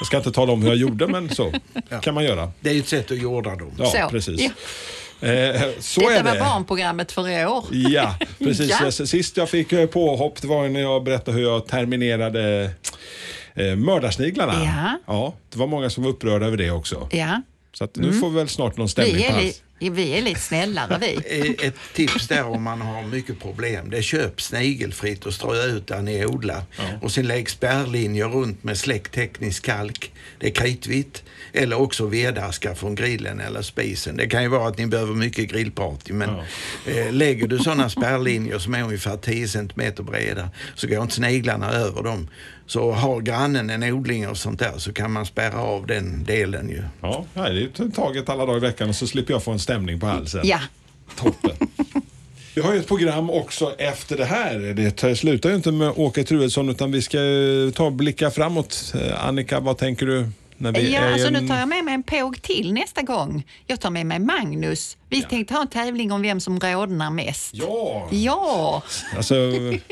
Jag 0.00 0.06
ska 0.06 0.16
inte 0.16 0.32
tala 0.32 0.52
om 0.52 0.62
hur 0.62 0.68
jag 0.68 0.76
gjorde 0.76 1.06
men 1.06 1.28
så 1.34 1.52
kan 2.02 2.14
man 2.14 2.24
göra. 2.24 2.52
Det 2.60 2.70
är 2.70 2.74
ju 2.74 2.80
ett 2.80 2.88
sätt 2.88 3.10
att 3.10 3.18
jorda 3.18 3.56
dem. 3.56 3.70
Ja, 3.78 3.84
Så, 3.86 4.08
precis. 4.10 4.40
ja. 4.40 4.50
Eh, 5.28 5.60
så 5.80 6.00
Detta 6.00 6.12
är 6.14 6.22
var 6.24 6.32
det. 6.34 6.40
barnprogrammet 6.40 7.12
för 7.12 7.28
i 7.28 7.46
år. 7.46 7.64
Ja, 7.70 8.14
precis. 8.38 8.76
Ja. 8.80 8.90
Sist 8.92 9.36
jag 9.36 9.48
fick 9.48 9.72
eh, 9.72 9.86
påhopp 9.86 10.42
det 10.42 10.48
var 10.48 10.68
när 10.68 10.80
jag 10.80 11.04
berättade 11.04 11.36
hur 11.36 11.44
jag 11.44 11.66
terminerade 11.66 12.70
eh, 13.54 13.76
mördarsniglarna. 13.76 14.52
Ja. 14.64 14.98
ja, 15.14 15.34
det 15.52 15.58
var 15.58 15.66
många 15.66 15.90
som 15.90 16.04
var 16.04 16.10
upprörda 16.10 16.46
över 16.46 16.56
det 16.56 16.70
också. 16.70 17.08
Ja. 17.10 17.42
Så 17.72 17.88
nu 17.94 18.12
får 18.12 18.30
vi 18.30 18.36
väl 18.36 18.48
snart 18.48 18.76
någon 18.76 18.88
stämning 18.88 19.26
på 19.32 19.38
li, 19.40 19.54
vi 19.78 20.18
är 20.18 20.22
lite 20.22 20.40
snällare 20.40 20.98
vi. 21.00 21.18
Eh, 21.60 21.66
Ett 21.68 21.74
tips 21.94 22.28
där 22.28 22.44
om 22.44 22.62
man 22.62 22.80
har 22.80 23.02
mycket 23.02 23.40
problem, 23.40 23.90
det 23.90 23.98
är 23.98 24.02
köp 24.02 24.40
snigelfritt 24.40 25.26
och 25.26 25.34
strö 25.34 25.64
ut 25.64 25.86
där 25.86 26.02
ni 26.02 26.26
odlar. 26.26 26.62
Och 27.02 27.12
sen 27.12 27.26
lägg 27.26 27.50
spärrlinjer 27.50 28.28
runt 28.28 28.64
med 28.64 28.78
släckt 28.78 29.14
teknisk 29.14 29.64
kalk. 29.64 30.12
Det 30.38 30.46
är 30.46 30.50
kritvitt. 30.50 31.22
Eller 31.52 31.80
också 31.80 32.06
vedaskar 32.06 32.74
från 32.74 32.94
grillen 32.94 33.40
eller 33.40 33.62
spisen. 33.62 34.16
Det 34.16 34.26
kan 34.26 34.42
ju 34.42 34.48
vara 34.48 34.68
att 34.68 34.78
ni 34.78 34.86
behöver 34.86 35.14
mycket 35.14 35.50
grillparty 35.50 36.12
men 36.12 36.30
eh, 36.86 37.12
lägger 37.12 37.46
du 37.46 37.58
sådana 37.58 37.90
spärrlinjer 37.90 38.58
som 38.58 38.74
är 38.74 38.82
ungefär 38.82 39.16
10 39.16 39.48
cm 39.48 39.70
breda 39.98 40.50
så 40.74 40.86
går 40.86 41.02
inte 41.02 41.14
sniglarna 41.14 41.70
över 41.70 42.02
dem. 42.02 42.28
Så 42.68 42.92
har 42.92 43.20
grannen 43.20 43.70
en 43.70 43.82
odling 43.82 44.28
och 44.28 44.36
sånt 44.36 44.58
där 44.58 44.72
så 44.78 44.92
kan 44.92 45.12
man 45.12 45.26
spärra 45.26 45.60
av 45.60 45.86
den 45.86 46.24
delen 46.24 46.68
ju. 46.68 46.82
Ja, 47.00 47.24
det 47.34 47.40
är 47.40 47.52
ju 47.52 47.70
taget 47.94 48.28
alla 48.28 48.46
dagar 48.46 48.56
i 48.56 48.60
veckan 48.60 48.88
och 48.88 48.94
så 48.96 49.06
slipper 49.06 49.32
jag 49.34 49.42
få 49.42 49.50
en 49.50 49.58
stämning 49.58 50.00
på 50.00 50.06
halsen. 50.06 50.40
Ja. 50.44 50.60
Toppen. 51.16 51.56
Vi 52.54 52.62
har 52.62 52.72
ju 52.72 52.78
ett 52.80 52.88
program 52.88 53.30
också 53.30 53.74
efter 53.78 54.16
det 54.16 54.24
här. 54.24 54.58
Det 54.58 54.90
tar- 54.90 55.14
slutar 55.14 55.50
ju 55.50 55.56
inte 55.56 55.72
med 55.72 55.92
Åke 55.96 56.24
Truedsson 56.24 56.68
utan 56.68 56.92
vi 56.92 57.02
ska 57.02 57.18
ta 57.74 57.84
och 57.84 57.92
blicka 57.92 58.30
framåt. 58.30 58.94
Eh, 58.94 59.24
Annika, 59.26 59.60
vad 59.60 59.78
tänker 59.78 60.06
du 60.06 60.28
Ja, 60.58 61.12
alltså 61.12 61.30
nu 61.30 61.48
tar 61.48 61.58
jag 61.58 61.68
med 61.68 61.84
mig 61.84 61.94
en 61.94 62.02
påg 62.02 62.42
till 62.42 62.72
nästa 62.72 63.02
gång. 63.02 63.46
Jag 63.66 63.80
tar 63.80 63.90
med 63.90 64.06
mig 64.06 64.18
Magnus. 64.18 64.96
Vi 65.08 65.22
tänkte 65.22 65.54
ha 65.54 65.60
en 65.60 65.68
tävling 65.68 66.12
om 66.12 66.22
vem 66.22 66.40
som 66.40 66.60
rodnar 66.60 67.10
mest. 67.10 67.54
Ja! 67.54 68.08
Ja, 68.10 68.82
Alltså 69.16 69.34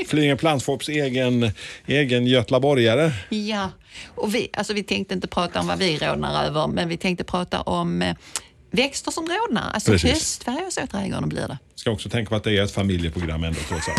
Flyinge 0.07 0.37
Plantsforps 0.37 0.89
egen, 0.89 1.51
egen 1.87 2.27
götlaborgare. 2.27 3.13
ja. 3.29 3.71
Och 4.15 4.35
vi, 4.35 4.49
alltså 4.53 4.73
vi 4.73 4.83
tänkte 4.83 5.15
inte 5.15 5.29
prata 5.29 5.61
om 5.61 5.67
vad 5.67 5.79
vi 5.79 5.99
rodnar 5.99 6.45
över, 6.45 6.67
men 6.67 6.89
vi 6.89 6.97
tänkte 6.97 7.25
prata 7.25 7.61
om 7.61 8.03
eh, 8.03 8.17
växter 8.71 9.11
som 9.11 9.29
rodnar. 9.29 9.71
Alltså 9.71 9.93
Precis. 9.93 10.11
höstfärg 10.11 10.65
och 10.67 10.73
så 10.73 10.81
i 10.81 10.87
trädgården 10.87 11.29
blir 11.29 11.49
det. 11.49 11.59
Ska 11.75 11.91
också 11.91 12.09
tänka 12.09 12.29
på 12.29 12.37
att 12.37 12.45
det 12.45 12.59
är 12.59 12.63
ett 12.63 12.73
familjeprogram 12.73 13.45
ändå 13.45 13.59
trots 13.69 13.89
allt. 13.89 13.99